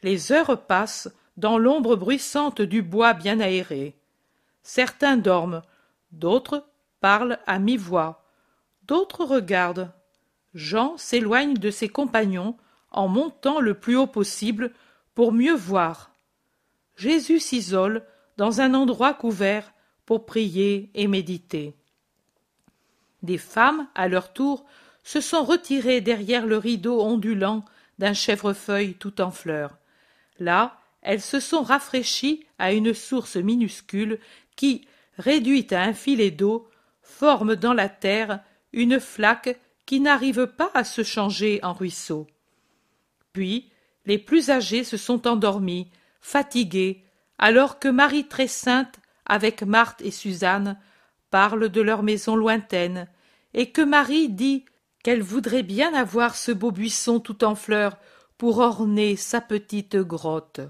Les 0.03 0.33
heures 0.33 0.67
passent 0.67 1.09
dans 1.37 1.59
l'ombre 1.59 1.95
bruissante 1.95 2.63
du 2.63 2.83
bois 2.83 3.13
bien 3.13 3.39
aéré. 3.39 3.95
Certains 4.63 5.17
dorment, 5.17 5.63
d'autres 6.11 6.67
parlent 7.01 7.39
à 7.47 7.59
mi-voix, 7.59 8.25
d'autres 8.83 9.25
regardent. 9.25 9.93
Jean 10.55 10.97
s'éloigne 10.97 11.55
de 11.55 11.71
ses 11.71 11.89
compagnons 11.89 12.57
en 12.91 13.09
montant 13.09 13.61
le 13.61 13.75
plus 13.75 13.97
haut 13.97 14.07
possible 14.07 14.73
pour 15.15 15.33
mieux 15.33 15.55
voir. 15.55 16.13
Jésus 16.97 17.41
s'isole 17.41 18.05
dans 18.37 18.61
un 18.61 18.75
endroit 18.75 19.15
couvert 19.15 19.73
pour 20.07 20.27
prier 20.27 20.91
et 20.95 21.07
méditer. 21.07 21.77
Des 23.23 23.39
femmes, 23.39 23.87
à 23.95 24.09
leur 24.09 24.33
tour, 24.33 24.65
se 25.03 25.21
sont 25.21 25.45
retirées 25.45 26.01
derrière 26.01 26.47
le 26.47 26.57
rideau 26.57 27.01
ondulant 27.03 27.65
d'un 27.99 28.15
chèvrefeuille 28.15 28.95
tout 28.95 29.21
en 29.21 29.31
fleurs. 29.31 29.77
Là, 30.39 30.79
elles 31.03 31.21
se 31.21 31.41
sont 31.41 31.63
rafraîchies 31.63 32.47
à 32.59 32.73
une 32.73 32.95
source 32.95 33.37
minuscule 33.37 34.19
qui, 34.57 34.87
réduite 35.19 35.73
à 35.73 35.83
un 35.83 35.93
filet 35.93 36.31
d'eau, 36.31 36.69
forme 37.03 37.57
dans 37.57 37.75
la 37.75 37.89
terre 37.89 38.41
une 38.73 39.01
flaque 39.01 39.59
qui 39.87 40.01
n'arrive 40.01 40.47
pas 40.47 40.71
à 40.75 40.85
se 40.85 41.03
changer 41.03 41.61
en 41.63 41.73
ruisseau. 41.73 42.27
Puis, 43.33 43.71
les 44.07 44.19
plus 44.19 44.51
âgés 44.51 44.85
se 44.85 44.97
sont 44.97 45.27
endormis, 45.27 45.89
fatigués, 46.21 47.05
alors 47.39 47.79
que 47.79 47.89
Marie 47.89 48.29
très 48.29 48.47
sainte, 48.47 48.99
avec 49.27 49.63
Marthe 49.63 50.03
et 50.03 50.11
Suzanne, 50.11 50.79
parle 51.31 51.69
de 51.69 51.81
leur 51.81 52.03
maison 52.03 52.37
lointaine, 52.37 53.09
et 53.55 53.71
que 53.71 53.83
Marie 53.83 54.29
dit 54.29 54.65
qu'elle 55.03 55.23
voudrait 55.23 55.63
bien 55.63 55.95
avoir 55.95 56.37
ce 56.37 56.53
beau 56.53 56.71
buisson 56.71 57.21
tout 57.21 57.45
en 57.45 57.55
fleurs 57.55 57.97
pour 58.37 58.59
orner 58.59 59.17
sa 59.17 59.41
petite 59.41 59.97
grotte. 59.97 60.61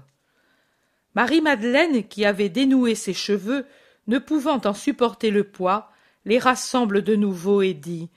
Marie-Madeleine, 1.15 2.07
qui 2.07 2.25
avait 2.25 2.49
dénoué 2.49 2.95
ses 2.95 3.13
cheveux, 3.13 3.65
ne 4.07 4.19
pouvant 4.19 4.61
en 4.65 4.73
supporter 4.73 5.31
le 5.31 5.43
poids, 5.43 5.91
les 6.25 6.39
rassemble 6.39 7.01
de 7.01 7.15
nouveau 7.15 7.61
et 7.61 7.73
dit 7.73 8.09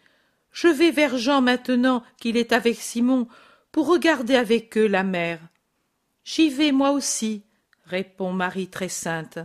Je 0.51 0.69
vais 0.69 0.91
vers 0.91 1.19
Jean 1.19 1.41
maintenant 1.41 2.03
qu'il 2.19 2.37
est 2.37 2.53
avec 2.53 2.77
Simon 2.77 3.29
pour 3.73 3.89
regarder 3.89 4.37
avec 4.37 4.77
eux 4.79 4.87
la 4.87 5.03
mer. 5.03 5.41
J'y 6.25 6.49
vais 6.49 6.73
moi 6.73 6.93
aussi, 6.93 7.43
répond 7.87 8.33
Marie 8.33 8.69
très 8.69 8.89
sainte. 8.89 9.39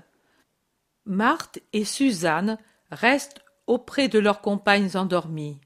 Marthe 1.05 1.59
et 1.73 1.85
Suzanne 1.85 2.57
restent 2.91 3.41
auprès 3.67 4.07
de 4.07 4.19
leurs 4.19 4.41
compagnes 4.41 4.95
endormies. 4.95 5.59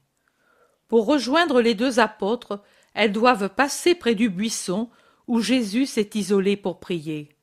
Pour 0.88 1.06
rejoindre 1.06 1.60
les 1.60 1.74
deux 1.74 1.98
apôtres, 1.98 2.62
elles 2.92 3.12
doivent 3.12 3.48
passer 3.48 3.94
près 3.94 4.14
du 4.14 4.28
buisson 4.28 4.90
où 5.26 5.40
Jésus 5.40 5.86
s'est 5.86 6.10
isolé 6.14 6.56
pour 6.56 6.80
prier. 6.80 7.36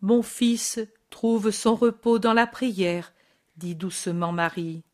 Mon 0.00 0.22
fils 0.22 0.78
trouve 1.10 1.50
son 1.50 1.74
repos 1.74 2.18
dans 2.18 2.32
la 2.32 2.46
prière, 2.46 3.12
dit 3.56 3.74
doucement 3.74 4.32
Marie. 4.32 4.84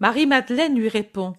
Marie-Madeleine 0.00 0.74
lui 0.74 0.88
répond 0.88 1.34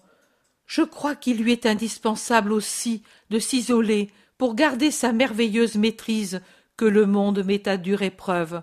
Je 0.66 0.82
crois 0.82 1.14
qu'il 1.14 1.42
lui 1.42 1.52
est 1.52 1.66
indispensable 1.66 2.52
aussi 2.52 3.02
de 3.28 3.38
s'isoler 3.38 4.10
pour 4.38 4.54
garder 4.54 4.90
sa 4.90 5.12
merveilleuse 5.12 5.76
maîtrise 5.76 6.40
que 6.76 6.84
le 6.84 7.06
monde 7.06 7.44
met 7.44 7.68
à 7.68 7.76
dure 7.76 8.02
épreuve. 8.02 8.62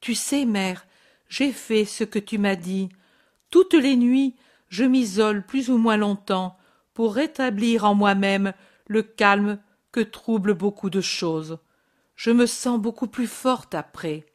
Tu 0.00 0.14
sais, 0.14 0.44
mère, 0.44 0.86
j'ai 1.32 1.50
fait 1.50 1.86
ce 1.86 2.04
que 2.04 2.18
tu 2.18 2.36
m'as 2.36 2.56
dit. 2.56 2.90
Toutes 3.48 3.72
les 3.72 3.96
nuits, 3.96 4.36
je 4.68 4.84
m'isole 4.84 5.46
plus 5.46 5.70
ou 5.70 5.78
moins 5.78 5.96
longtemps 5.96 6.58
pour 6.92 7.14
rétablir 7.14 7.86
en 7.86 7.94
moi-même 7.94 8.52
le 8.86 9.02
calme 9.02 9.58
que 9.92 10.00
troublent 10.00 10.52
beaucoup 10.52 10.90
de 10.90 11.00
choses. 11.00 11.58
Je 12.16 12.32
me 12.32 12.44
sens 12.44 12.78
beaucoup 12.78 13.06
plus 13.06 13.26
forte 13.26 13.74
après. 13.74 14.26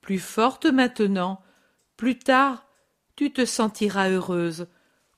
Plus 0.00 0.18
forte 0.18 0.64
maintenant, 0.64 1.42
plus 1.98 2.18
tard, 2.18 2.66
tu 3.14 3.30
te 3.30 3.44
sentiras 3.44 4.08
heureuse. 4.08 4.68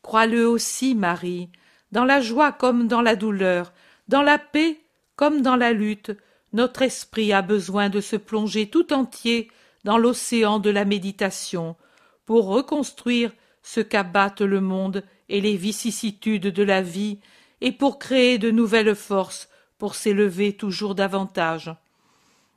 Crois-le 0.02 0.48
aussi, 0.48 0.96
Marie, 0.96 1.48
dans 1.92 2.04
la 2.04 2.20
joie 2.20 2.50
comme 2.50 2.88
dans 2.88 3.02
la 3.02 3.14
douleur, 3.14 3.72
dans 4.08 4.22
la 4.22 4.38
paix 4.38 4.80
comme 5.14 5.42
dans 5.42 5.56
la 5.56 5.72
lutte, 5.72 6.10
notre 6.52 6.82
esprit 6.82 7.32
a 7.32 7.40
besoin 7.40 7.88
de 7.88 8.00
se 8.00 8.16
plonger 8.16 8.68
tout 8.68 8.92
entier 8.92 9.48
dans 9.87 9.99
l'océan 9.99 10.59
de 10.59 10.68
la 10.68 10.84
méditation 10.84 11.76
pour 12.24 12.47
reconstruire 12.47 13.32
ce 13.62 13.78
qu'abattent 13.80 14.41
le 14.41 14.61
monde 14.61 15.05
et 15.28 15.41
les 15.41 15.57
vicissitudes 15.57 16.49
de 16.49 16.62
la 16.64 16.82
vie, 16.82 17.20
et 17.61 17.70
pour 17.70 18.01
créer 18.01 18.39
de 18.39 18.51
nouvelles 18.51 18.97
forces 18.97 19.49
pour 19.78 19.95
s'élever 19.95 20.55
toujours 20.55 20.97
davantage. 20.97 21.72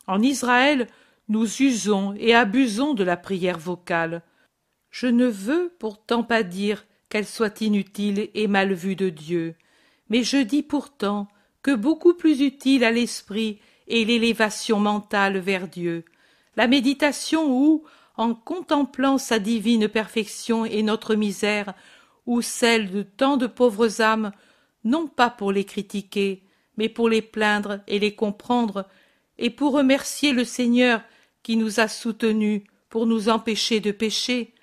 En 0.07 0.23
Israël, 0.23 0.87
nous 1.27 1.61
usons 1.61 2.15
et 2.17 2.33
abusons 2.33 2.95
de 2.95 3.03
la 3.03 3.15
prière 3.15 3.59
vocale. 3.59 4.23
Je 4.89 5.05
ne 5.05 5.27
veux 5.27 5.71
pourtant 5.77 6.23
pas 6.23 6.41
dire 6.41 6.83
qu'elle 7.09 7.27
soit 7.27 7.61
inutile 7.61 8.31
et 8.33 8.47
mal 8.47 8.73
vue 8.73 8.95
de 8.95 9.09
Dieu, 9.09 9.53
mais 10.09 10.23
je 10.23 10.37
dis 10.37 10.63
pourtant 10.63 11.27
que 11.61 11.75
beaucoup 11.75 12.15
plus 12.15 12.41
utile 12.41 12.83
à 12.83 12.91
l'esprit 12.91 13.59
est 13.87 14.03
l'élévation 14.03 14.79
mentale 14.79 15.37
vers 15.37 15.67
Dieu, 15.67 16.05
la 16.59 16.67
méditation 16.67 17.49
où, 17.49 17.85
en 18.17 18.35
contemplant 18.35 19.17
sa 19.17 19.39
divine 19.39 19.87
perfection 19.87 20.65
et 20.65 20.83
notre 20.83 21.15
misère, 21.15 21.73
ou 22.25 22.41
celle 22.41 22.91
de 22.91 23.01
tant 23.01 23.37
de 23.37 23.47
pauvres 23.47 24.01
âmes, 24.01 24.33
non 24.83 25.07
pas 25.07 25.29
pour 25.29 25.53
les 25.53 25.63
critiquer, 25.63 26.43
mais 26.75 26.89
pour 26.89 27.07
les 27.07 27.21
plaindre 27.21 27.79
et 27.87 27.97
les 27.97 28.13
comprendre, 28.13 28.89
et 29.37 29.49
pour 29.49 29.71
remercier 29.71 30.33
le 30.33 30.43
Seigneur 30.43 31.01
qui 31.43 31.55
nous 31.55 31.79
a 31.79 31.87
soutenus 31.87 32.63
pour 32.89 33.05
nous 33.05 33.29
empêcher 33.29 33.79
de 33.79 33.91
pécher, 33.91 34.53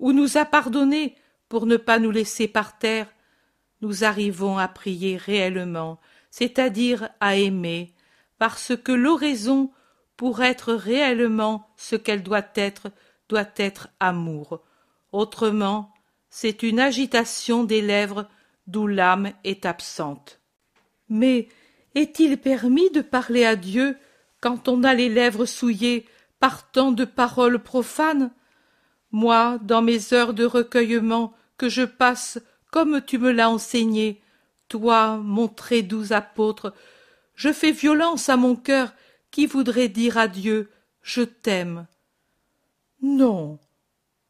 ou 0.00 0.10
nous 0.10 0.36
a 0.36 0.44
pardonné 0.44 1.14
pour 1.48 1.66
ne 1.66 1.76
pas 1.76 2.00
nous 2.00 2.10
laisser 2.10 2.48
par 2.48 2.80
terre, 2.80 3.06
nous 3.80 4.02
arrivons 4.02 4.58
à 4.58 4.66
prier 4.66 5.16
réellement, 5.18 6.00
c'est-à-dire 6.32 7.10
à 7.20 7.36
aimer, 7.36 7.94
parce 8.38 8.72
que 8.74 8.90
l'oraison, 8.90 9.70
pour 10.16 10.42
être 10.42 10.72
réellement 10.72 11.68
ce 11.76 11.96
qu'elle 11.96 12.22
doit 12.22 12.46
être, 12.54 12.90
doit 13.28 13.48
être 13.56 13.88
amour. 14.00 14.62
Autrement, 15.12 15.92
c'est 16.30 16.62
une 16.62 16.80
agitation 16.80 17.64
des 17.64 17.80
lèvres 17.80 18.28
d'où 18.66 18.86
l'âme 18.86 19.32
est 19.44 19.66
absente. 19.66 20.40
Mais 21.08 21.48
est-il 21.94 22.38
permis 22.38 22.90
de 22.90 23.00
parler 23.00 23.44
à 23.44 23.56
Dieu 23.56 23.96
quand 24.40 24.68
on 24.68 24.82
a 24.82 24.94
les 24.94 25.08
lèvres 25.08 25.46
souillées 25.46 26.06
par 26.40 26.70
tant 26.70 26.92
de 26.92 27.04
paroles 27.04 27.62
profanes? 27.62 28.30
Moi, 29.12 29.58
dans 29.62 29.82
mes 29.82 30.12
heures 30.12 30.34
de 30.34 30.44
recueillement 30.44 31.32
que 31.56 31.68
je 31.68 31.82
passe 31.82 32.38
comme 32.72 33.00
tu 33.00 33.18
me 33.18 33.30
l'as 33.30 33.50
enseigné, 33.50 34.20
toi, 34.68 35.18
mon 35.18 35.46
très 35.46 35.82
doux 35.82 36.12
apôtre, 36.12 36.74
je 37.36 37.52
fais 37.52 37.70
violence 37.70 38.28
à 38.28 38.36
mon 38.36 38.56
cœur 38.56 38.92
qui 39.34 39.46
voudrait 39.46 39.88
dire 39.88 40.16
à 40.16 40.28
Dieu 40.28 40.70
Je 41.02 41.22
t'aime? 41.22 41.88
Non. 43.02 43.58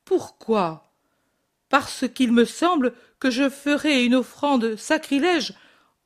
Pourquoi? 0.07 0.95
Parce 1.69 2.09
qu'il 2.09 2.33
me 2.33 2.47
semble 2.47 2.95
que 3.21 3.31
je 3.31 3.51
ferai 3.51 4.07
une 4.07 4.15
offrande 4.15 4.77
sacrilège 4.77 5.53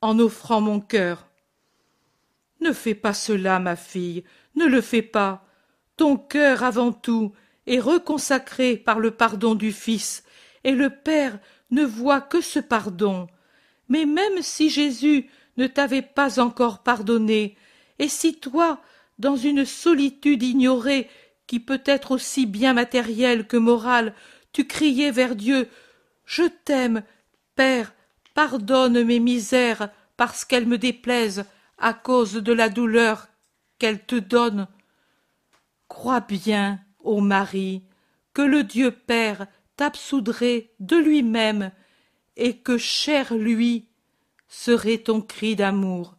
en 0.01 0.19
offrant 0.19 0.61
mon 0.61 0.81
cœur. 0.81 1.29
Ne 2.61 2.73
fais 2.73 2.97
pas 2.97 3.15
cela, 3.15 3.61
ma 3.61 3.77
fille, 3.77 4.25
ne 4.57 4.67
le 4.67 4.81
fais 4.81 5.03
pas. 5.03 5.47
Ton 5.97 6.17
cœur 6.17 6.65
avant 6.65 6.91
tout 6.91 7.33
est 7.69 7.79
reconsacré 7.79 8.77
par 8.77 8.99
le 8.99 9.13
pardon 9.13 9.55
du 9.55 9.71
Fils, 9.71 10.25
et 10.65 10.73
le 10.73 10.91
Père 10.91 11.39
ne 11.71 11.85
voit 11.85 12.21
que 12.21 12.41
ce 12.41 12.59
pardon. 12.59 13.29
Mais 13.89 14.07
même 14.07 14.43
si 14.43 14.71
Jésus 14.71 15.31
ne 15.57 15.69
t'avait 15.69 16.03
pas 16.03 16.41
encore 16.41 16.83
pardonné, 16.83 17.57
et 17.99 18.09
si 18.09 18.39
toi, 18.39 18.81
dans 19.19 19.37
une 19.37 19.65
solitude 19.65 20.43
ignorée, 20.43 21.09
qui 21.47 21.61
peut 21.61 21.83
être 21.87 22.13
aussi 22.13 22.47
bien 22.47 22.75
matérielle 22.75 23.47
que 23.47 23.57
morale, 23.57 24.15
tu 24.53 24.67
criais 24.67 25.11
vers 25.11 25.35
Dieu 25.35 25.69
Je 26.25 26.45
t'aime, 26.45 27.03
Père, 27.57 27.95
pardonne 28.35 29.03
mes 29.03 29.19
misères 29.19 29.89
parce 30.17 30.45
qu'elles 30.45 30.67
me 30.67 30.79
déplaisent 30.79 31.45
à 31.79 31.95
cause 31.95 32.35
de 32.35 32.53
la 32.53 32.69
douleur 32.69 33.29
qu'elles 33.79 34.05
te 34.05 34.17
donnent. 34.17 34.69
Crois 35.89 36.21
bien, 36.21 36.81
ô 37.01 37.21
Marie, 37.21 37.83
que 38.35 38.43
le 38.43 38.63
Dieu 38.63 38.91
Père 38.91 39.47
t'absoudrait 39.77 40.71
de 40.81 40.97
lui-même 40.97 41.73
et 42.37 42.59
que 42.59 42.77
cher 42.77 43.35
lui 43.35 43.89
serait 44.49 44.99
ton 44.99 45.23
cri 45.23 45.57
d'amour. 45.57 46.18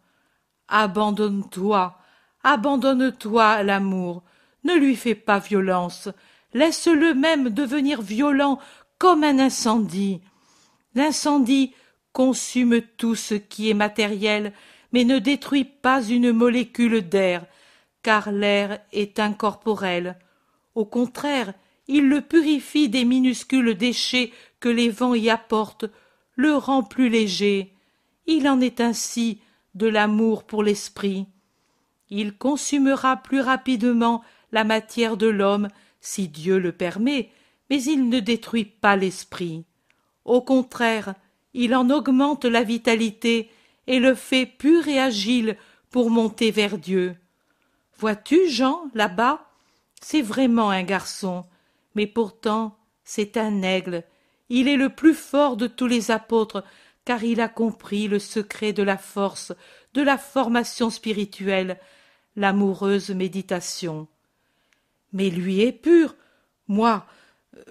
Abandonne-toi, 0.70 1.98
abandonne-toi 2.44 3.46
à 3.46 3.64
l'amour, 3.64 4.24
ne 4.64 4.76
lui 4.76 4.96
fais 4.96 5.16
pas 5.16 5.40
violence, 5.40 6.10
laisse-le 6.54 7.14
même 7.14 7.50
devenir 7.50 8.02
violent 8.02 8.60
comme 8.98 9.24
un 9.24 9.40
incendie. 9.40 10.22
L'incendie 10.96 11.74
consume 12.14 12.82
tout 12.98 13.16
ce 13.16 13.34
qui 13.34 13.70
est 13.70 13.74
matériel, 13.76 14.54
mais 14.92 15.04
ne 15.04 15.20
détruit 15.20 15.66
pas 15.66 16.04
une 16.04 16.32
molécule 16.32 17.02
d'air, 17.02 17.46
car 18.04 18.32
l'air 18.32 18.80
est 18.92 19.20
incorporel. 19.20 20.18
Au 20.76 20.86
contraire, 20.86 21.54
il 21.88 22.08
le 22.10 22.22
purifie 22.22 22.90
des 22.90 23.06
minuscules 23.06 23.76
déchets 23.76 24.32
que 24.60 24.70
les 24.70 24.90
vents 24.90 25.16
y 25.16 25.30
apportent, 25.30 25.86
le 26.36 26.56
rend 26.56 26.84
plus 26.84 27.10
léger. 27.10 27.74
Il 28.28 28.48
en 28.48 28.62
est 28.62 28.80
ainsi 28.80 29.40
de 29.80 29.88
l'amour 29.88 30.44
pour 30.44 30.62
l'esprit. 30.62 31.26
Il 32.12 32.38
consumera 32.38 33.18
plus 33.18 33.42
rapidement 33.42 34.24
la 34.52 34.64
matière 34.64 35.18
de 35.18 35.28
l'homme, 35.28 35.70
si 36.02 36.28
Dieu 36.28 36.60
le 36.60 36.72
permet, 36.72 37.32
mais 37.70 37.82
il 37.82 38.10
ne 38.10 38.20
détruit 38.20 38.66
pas 38.66 38.96
l'esprit. 38.96 39.66
Au 40.26 40.42
contraire, 40.42 41.16
il 41.54 41.74
en 41.74 41.90
augmente 41.90 42.46
la 42.46 42.62
vitalité 42.62 43.50
et 43.88 44.00
le 44.00 44.14
fait 44.14 44.46
pur 44.46 44.88
et 44.88 45.00
agile 45.00 45.58
pour 45.90 46.12
monter 46.12 46.52
vers 46.52 46.78
Dieu. 46.78 47.16
Vois-tu, 47.98 48.50
Jean, 48.50 48.84
là-bas? 48.94 49.46
C'est 50.02 50.22
vraiment 50.22 50.70
un 50.70 50.84
garçon, 50.84 51.46
mais 51.96 52.06
pourtant 52.06 52.78
c'est 53.04 53.38
un 53.38 53.62
aigle. 53.64 54.04
Il 54.50 54.68
est 54.68 54.78
le 54.78 54.90
plus 54.90 55.16
fort 55.16 55.58
de 55.58 55.68
tous 55.68 55.88
les 55.88 56.12
apôtres, 56.12 56.64
car 57.10 57.24
il 57.24 57.41
a 57.41 57.49
compris 57.49 58.07
le 58.07 58.20
secret 58.20 58.72
de 58.72 58.84
la 58.84 58.95
force, 58.95 59.51
de 59.95 60.03
la 60.03 60.20
formation 60.20 60.91
spirituelle, 60.91 61.80
l'amoureuse 62.36 63.10
méditation. 63.10 64.07
Mais 65.12 65.32
lui 65.32 65.62
est 65.62 65.72
pur. 65.72 66.16
Moi, 66.68 67.07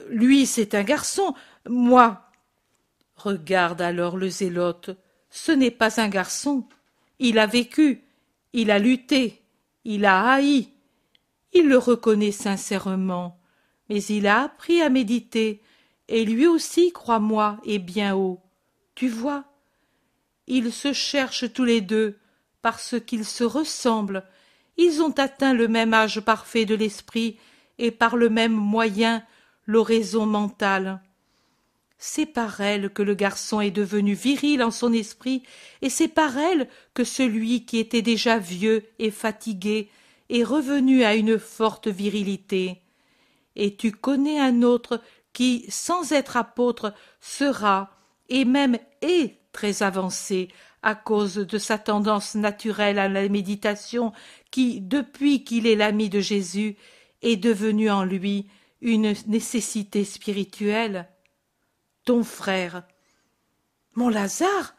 lui 0.09 0.45
c'est 0.45 0.74
un 0.74 0.82
garçon. 0.82 1.36
Moi. 1.68 2.20
Regarde 3.14 3.80
alors 3.80 4.16
le 4.16 4.28
zélote. 4.28 4.91
Ce 5.30 5.53
n'est 5.53 5.70
pas 5.70 6.01
un 6.01 6.09
garçon. 6.09 6.68
Il 7.20 7.39
a 7.39 7.47
vécu, 7.47 8.03
il 8.53 8.72
a 8.72 8.80
lutté, 8.80 9.45
il 9.84 10.05
a 10.05 10.32
haï. 10.32 10.72
Il 11.53 11.68
le 11.68 11.78
reconnaît 11.78 12.32
sincèrement, 12.32 13.41
mais 13.89 14.03
il 14.03 14.26
a 14.26 14.43
appris 14.43 14.82
à 14.82 14.89
méditer, 14.89 15.62
et 16.09 16.24
lui 16.24 16.49
aussi, 16.49 16.91
crois-moi, 16.91 17.61
est 17.64 17.78
bien 17.78 18.16
haut. 18.16 18.41
Tu 18.99 19.09
vois 19.09 19.45
Ils 20.49 20.73
se 20.73 20.93
cherchent 20.93 21.53
tous 21.53 21.63
les 21.63 21.81
deux, 21.81 22.19
parce 22.63 22.97
qu'ils 23.07 23.25
se 23.25 23.45
ressemblent. 23.45 24.25
Ils 24.77 25.01
ont 25.03 25.13
atteint 25.13 25.55
le 25.55 25.69
même 25.69 25.95
âge 25.95 26.21
parfait 26.21 26.65
de 26.65 26.75
l'esprit, 26.75 27.39
et 27.79 27.93
par 27.93 28.17
le 28.17 28.29
même 28.29 28.55
moyen 28.55 29.23
l'oraison 29.67 30.27
mentale. 30.27 31.01
C'est 31.97 32.27
par 32.27 32.61
elle 32.61 32.91
que 32.93 33.03
le 33.03 33.15
garçon 33.15 33.61
est 33.61 33.71
devenu 33.71 34.15
viril 34.15 34.65
en 34.65 34.73
son 34.73 34.93
esprit, 34.93 35.45
et 35.81 35.91
c'est 35.91 36.09
par 36.09 36.37
elle 36.37 36.69
que 36.93 37.05
celui 37.05 37.67
qui 37.67 37.79
était 37.79 38.03
déjà 38.03 38.37
vieux 38.39 38.85
et 38.99 39.13
fatigué 39.13 39.91
est 40.29 40.43
revenu 40.43 41.05
à 41.05 41.15
une 41.15 41.39
forte 41.39 41.87
virilité. 41.87 42.83
Et 43.55 43.77
tu 43.77 43.93
connais 43.93 44.41
un 44.41 44.63
autre 44.63 45.01
qui, 45.33 45.67
sans 45.69 46.11
être 46.11 46.37
apôtre, 46.37 46.93
sera, 47.21 47.98
et 48.29 48.45
même 48.45 48.79
est 49.03 49.39
très 49.53 49.83
avancé, 49.83 50.49
à 50.83 50.95
cause 50.95 51.35
de 51.35 51.59
sa 51.59 51.79
tendance 51.79 52.35
naturelle 52.35 52.99
à 52.99 53.09
la 53.09 53.29
méditation, 53.29 54.12
qui, 54.51 54.81
depuis 54.81 55.45
qu'il 55.45 55.66
est 55.66 55.74
l'ami 55.74 56.09
de 56.09 56.20
Jésus, 56.20 56.76
est 57.22 57.37
devenu 57.37 57.91
en 57.91 58.05
lui 58.05 58.47
une 58.81 59.14
nécessité 59.26 60.05
spirituelle 60.05 61.09
ton 62.05 62.22
frère. 62.22 62.85
Mon 63.95 64.09
Lazare 64.09 64.74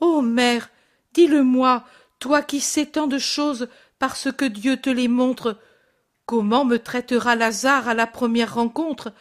Ô 0.00 0.22
mère, 0.22 0.70
dis-le-moi, 1.12 1.84
toi 2.18 2.42
qui 2.42 2.60
sais 2.60 2.86
tant 2.86 3.06
de 3.06 3.18
choses 3.18 3.68
parce 3.98 4.30
que 4.30 4.44
Dieu 4.44 4.76
te 4.76 4.90
les 4.90 5.08
montre, 5.08 5.58
comment 6.26 6.64
me 6.64 6.78
traitera 6.78 7.36
Lazare 7.36 7.88
à 7.88 7.94
la 7.94 8.06
première 8.06 8.54
rencontre? 8.54 9.12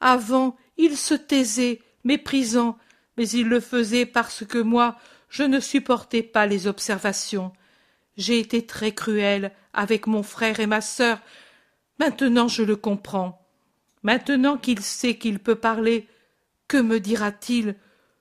Avant, 0.00 0.56
il 0.76 0.96
se 0.96 1.14
taisait, 1.14 1.80
méprisant, 2.04 2.78
mais 3.16 3.28
il 3.28 3.48
le 3.48 3.60
faisait 3.60 4.06
parce 4.06 4.44
que 4.44 4.58
moi, 4.58 4.96
je 5.28 5.42
ne 5.42 5.60
supportais 5.60 6.22
pas 6.22 6.46
les 6.46 6.66
observations. 6.66 7.52
J'ai 8.16 8.38
été 8.38 8.66
très 8.66 8.92
cruelle 8.92 9.52
avec 9.72 10.06
mon 10.06 10.22
frère 10.22 10.60
et 10.60 10.66
ma 10.66 10.80
sœur. 10.80 11.18
Maintenant 11.98 12.48
je 12.48 12.62
le 12.62 12.76
comprends. 12.76 13.40
Maintenant 14.02 14.56
qu'il 14.56 14.80
sait 14.80 15.16
qu'il 15.16 15.38
peut 15.38 15.56
parler, 15.56 16.08
que 16.68 16.76
me 16.76 17.00
dira-t-il? 17.00 17.76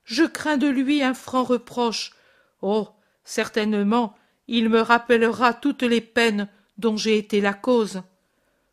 Je 0.05 0.23
crains 0.23 0.57
de 0.57 0.67
lui 0.67 1.03
un 1.03 1.13
franc 1.13 1.43
reproche. 1.43 2.13
Oh. 2.61 2.89
Certainement, 3.25 4.15
il 4.47 4.69
me 4.69 4.81
rappellera 4.81 5.53
toutes 5.53 5.83
les 5.83 6.01
peines 6.01 6.49
dont 6.77 6.97
j'ai 6.97 7.17
été 7.17 7.39
la 7.39 7.53
cause. 7.53 8.03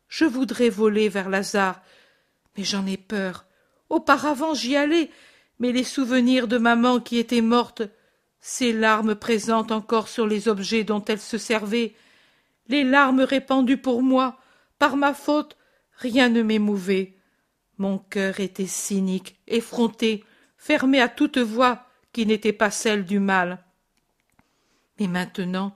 Je 0.09 0.25
voudrais 0.25 0.69
voler 0.69 1.07
vers 1.07 1.29
Lazare, 1.29 1.81
mais 2.57 2.65
j'en 2.65 2.85
ai 2.85 2.97
peur. 2.97 3.45
Auparavant 3.89 4.53
j'y 4.53 4.75
allais, 4.75 5.09
mais 5.61 5.71
les 5.71 5.83
souvenirs 5.83 6.47
de 6.47 6.57
maman 6.57 6.99
qui 6.99 7.19
était 7.19 7.39
morte, 7.39 7.83
ses 8.39 8.73
larmes 8.73 9.13
présentes 9.13 9.71
encore 9.71 10.07
sur 10.07 10.25
les 10.25 10.47
objets 10.47 10.83
dont 10.83 11.05
elle 11.05 11.19
se 11.19 11.37
servait, 11.37 11.93
les 12.67 12.83
larmes 12.83 13.21
répandues 13.21 13.77
pour 13.77 14.01
moi, 14.01 14.39
par 14.79 14.97
ma 14.97 15.13
faute, 15.13 15.55
rien 15.93 16.29
ne 16.29 16.41
m'émouvait. 16.41 17.15
Mon 17.77 17.99
cœur 17.99 18.39
était 18.39 18.65
cynique, 18.65 19.39
effronté, 19.45 20.25
fermé 20.57 20.99
à 20.99 21.07
toute 21.07 21.37
voix 21.37 21.85
qui 22.11 22.25
n'était 22.25 22.53
pas 22.53 22.71
celle 22.71 23.05
du 23.05 23.19
mal. 23.19 23.63
Mais 24.99 25.07
maintenant, 25.07 25.75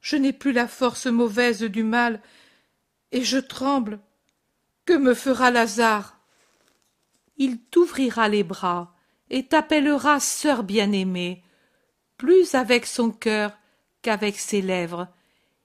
je 0.00 0.16
n'ai 0.16 0.32
plus 0.32 0.52
la 0.52 0.66
force 0.66 1.06
mauvaise 1.06 1.62
du 1.62 1.82
mal, 1.82 2.22
et 3.12 3.24
je 3.24 3.36
tremble. 3.38 4.00
Que 4.86 4.94
me 4.94 5.12
fera 5.12 5.50
Lazare? 5.50 6.18
Il 7.36 7.60
t'ouvrira 7.60 8.30
les 8.30 8.42
bras 8.42 8.94
et 9.30 9.46
t'appellera 9.46 10.20
sœur 10.20 10.62
bien-aimée, 10.62 11.42
plus 12.16 12.54
avec 12.54 12.86
son 12.86 13.10
cœur 13.10 13.52
qu'avec 14.02 14.38
ses 14.38 14.62
lèvres. 14.62 15.08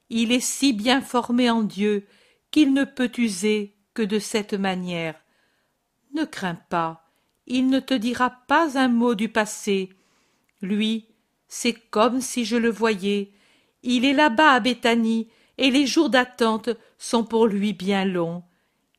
Il 0.10 0.32
est 0.32 0.46
si 0.46 0.74
bien 0.74 1.02
formé 1.02 1.50
en 1.50 1.64
Dieu 1.64 2.06
qu'il 2.52 2.74
ne 2.74 2.84
peut 2.84 3.12
user 3.18 3.76
que 3.94 4.02
de 4.02 4.20
cette 4.20 4.54
manière. 4.54 5.16
Ne 6.14 6.26
crains 6.26 6.60
pas, 6.70 7.10
il 7.48 7.68
ne 7.68 7.80
te 7.80 7.94
dira 7.94 8.30
pas 8.48 8.78
un 8.78 8.88
mot 8.88 9.16
du 9.16 9.30
passé. 9.30 9.90
Lui, 10.62 11.08
c'est 11.48 11.74
comme 11.74 12.22
si 12.22 12.46
je 12.46 12.56
le 12.56 12.70
voyais. 12.70 13.34
Il 13.82 14.06
est 14.06 14.14
là-bas 14.14 14.52
à 14.52 14.60
Béthanie, 14.60 15.30
et 15.58 15.70
les 15.70 15.86
jours 15.86 16.10
d'attente 16.10 16.70
sont 16.98 17.24
pour 17.24 17.48
lui 17.48 17.74
bien 17.74 18.06
longs. 18.06 18.44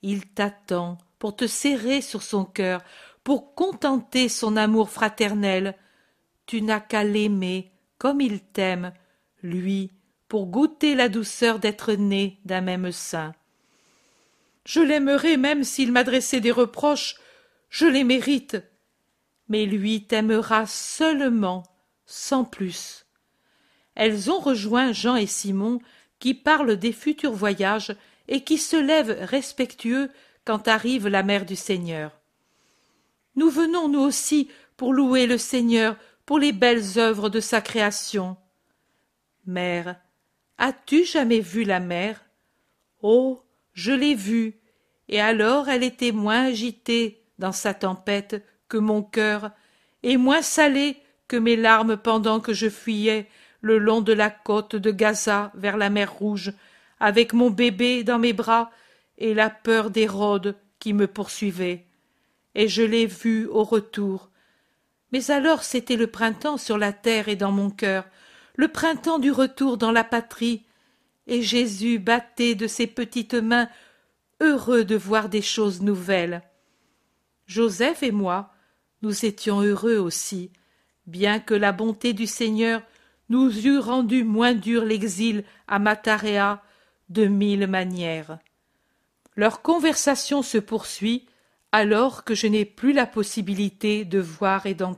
Il 0.02 0.26
t'attend 0.26 0.98
pour 1.18 1.34
te 1.34 1.46
serrer 1.46 2.00
sur 2.00 2.22
son 2.22 2.44
cœur, 2.44 2.82
pour 3.24 3.54
contenter 3.54 4.28
son 4.28 4.56
amour 4.56 4.90
fraternel. 4.90 5.74
Tu 6.46 6.62
n'as 6.62 6.80
qu'à 6.80 7.02
l'aimer 7.02 7.72
comme 7.98 8.20
il 8.20 8.40
t'aime, 8.40 8.92
lui, 9.42 9.90
pour 10.28 10.46
goûter 10.46 10.94
la 10.94 11.08
douceur 11.08 11.58
d'être 11.58 11.94
né 11.94 12.38
d'un 12.44 12.60
même 12.60 12.92
sein. 12.92 13.34
Je 14.66 14.80
l'aimerais 14.80 15.36
même 15.36 15.64
s'il 15.64 15.90
m'adressait 15.92 16.40
des 16.40 16.50
reproches, 16.50 17.16
je 17.70 17.86
les 17.86 18.04
mérite. 18.04 18.56
Mais 19.48 19.66
lui 19.66 20.04
t'aimera 20.04 20.66
seulement, 20.66 21.62
sans 22.06 22.44
plus. 22.44 23.06
Elles 23.94 24.30
ont 24.30 24.38
rejoint 24.38 24.92
Jean 24.92 25.16
et 25.16 25.26
Simon, 25.26 25.80
qui 26.18 26.34
parlent 26.34 26.76
des 26.76 26.92
futurs 26.92 27.32
voyages 27.32 27.94
et 28.28 28.42
qui 28.42 28.58
se 28.58 28.76
lèvent 28.76 29.16
respectueux 29.20 30.10
quand 30.44 30.68
arrive 30.68 31.08
la 31.08 31.22
mère 31.22 31.44
du 31.44 31.56
Seigneur. 31.56 32.12
Nous 33.36 33.50
venons, 33.50 33.88
nous 33.88 34.00
aussi, 34.00 34.48
pour 34.76 34.92
louer 34.92 35.26
le 35.26 35.38
Seigneur 35.38 35.96
pour 36.26 36.38
les 36.38 36.52
belles 36.52 36.98
œuvres 36.98 37.28
de 37.28 37.40
sa 37.40 37.60
création. 37.60 38.36
Mère, 39.46 39.96
as-tu 40.58 41.04
jamais 41.04 41.40
vu 41.40 41.64
la 41.64 41.80
mer? 41.80 42.24
Oh, 43.02 43.42
je 43.72 43.92
l'ai 43.92 44.14
vue, 44.14 44.58
et 45.08 45.20
alors 45.20 45.68
elle 45.68 45.82
était 45.82 46.12
moins 46.12 46.46
agitée 46.46 47.22
dans 47.38 47.52
sa 47.52 47.74
tempête 47.74 48.42
que 48.68 48.78
mon 48.78 49.02
cœur, 49.02 49.50
et 50.02 50.16
moins 50.16 50.42
salée 50.42 50.96
que 51.28 51.36
mes 51.36 51.56
larmes 51.56 51.96
pendant 51.96 52.40
que 52.40 52.52
je 52.52 52.68
fuyais 52.68 53.28
le 53.60 53.78
long 53.78 54.00
de 54.00 54.12
la 54.12 54.30
côte 54.30 54.76
de 54.76 54.90
Gaza 54.90 55.50
vers 55.54 55.76
la 55.76 55.90
mer 55.90 56.12
Rouge, 56.12 56.52
avec 57.00 57.32
mon 57.32 57.50
bébé 57.50 58.04
dans 58.04 58.18
mes 58.18 58.32
bras 58.32 58.70
et 59.18 59.34
la 59.34 59.50
peur 59.50 59.90
d'Hérode 59.90 60.56
qui 60.78 60.92
me 60.92 61.06
poursuivait. 61.06 61.86
Et 62.54 62.68
je 62.68 62.82
l'ai 62.82 63.06
vue 63.06 63.46
au 63.46 63.64
retour. 63.64 64.30
Mais 65.12 65.30
alors 65.30 65.62
c'était 65.62 65.96
le 65.96 66.06
printemps 66.06 66.58
sur 66.58 66.78
la 66.78 66.92
terre 66.92 67.28
et 67.28 67.36
dans 67.36 67.52
mon 67.52 67.70
cœur, 67.70 68.04
le 68.56 68.68
printemps 68.68 69.18
du 69.18 69.30
retour 69.30 69.76
dans 69.78 69.92
la 69.92 70.04
patrie, 70.04 70.64
et 71.26 71.42
Jésus 71.42 71.98
battait 71.98 72.54
de 72.54 72.66
ses 72.66 72.86
petites 72.86 73.34
mains, 73.34 73.68
heureux 74.40 74.84
de 74.84 74.96
voir 74.96 75.28
des 75.28 75.42
choses 75.42 75.82
nouvelles. 75.82 76.42
Joseph 77.46 78.02
et 78.02 78.12
moi, 78.12 78.52
nous 79.02 79.24
étions 79.24 79.60
heureux 79.60 79.96
aussi, 79.96 80.50
bien 81.06 81.40
que 81.40 81.54
la 81.54 81.72
bonté 81.72 82.12
du 82.12 82.26
Seigneur 82.26 82.82
nous 83.28 83.66
eût 83.66 83.78
rendu 83.78 84.24
moins 84.24 84.54
dur 84.54 84.84
l'exil 84.84 85.44
à 85.66 85.78
Matarea 85.78 86.62
de 87.08 87.26
mille 87.26 87.66
manières. 87.66 88.38
Leur 89.36 89.62
conversation 89.62 90.42
se 90.42 90.58
poursuit 90.58 91.26
alors 91.74 92.22
que 92.22 92.36
je 92.36 92.46
n'ai 92.46 92.64
plus 92.64 92.92
la 92.92 93.04
possibilité 93.04 94.04
de 94.04 94.20
voir 94.20 94.64
et 94.66 94.74
d'entendre. 94.74 94.92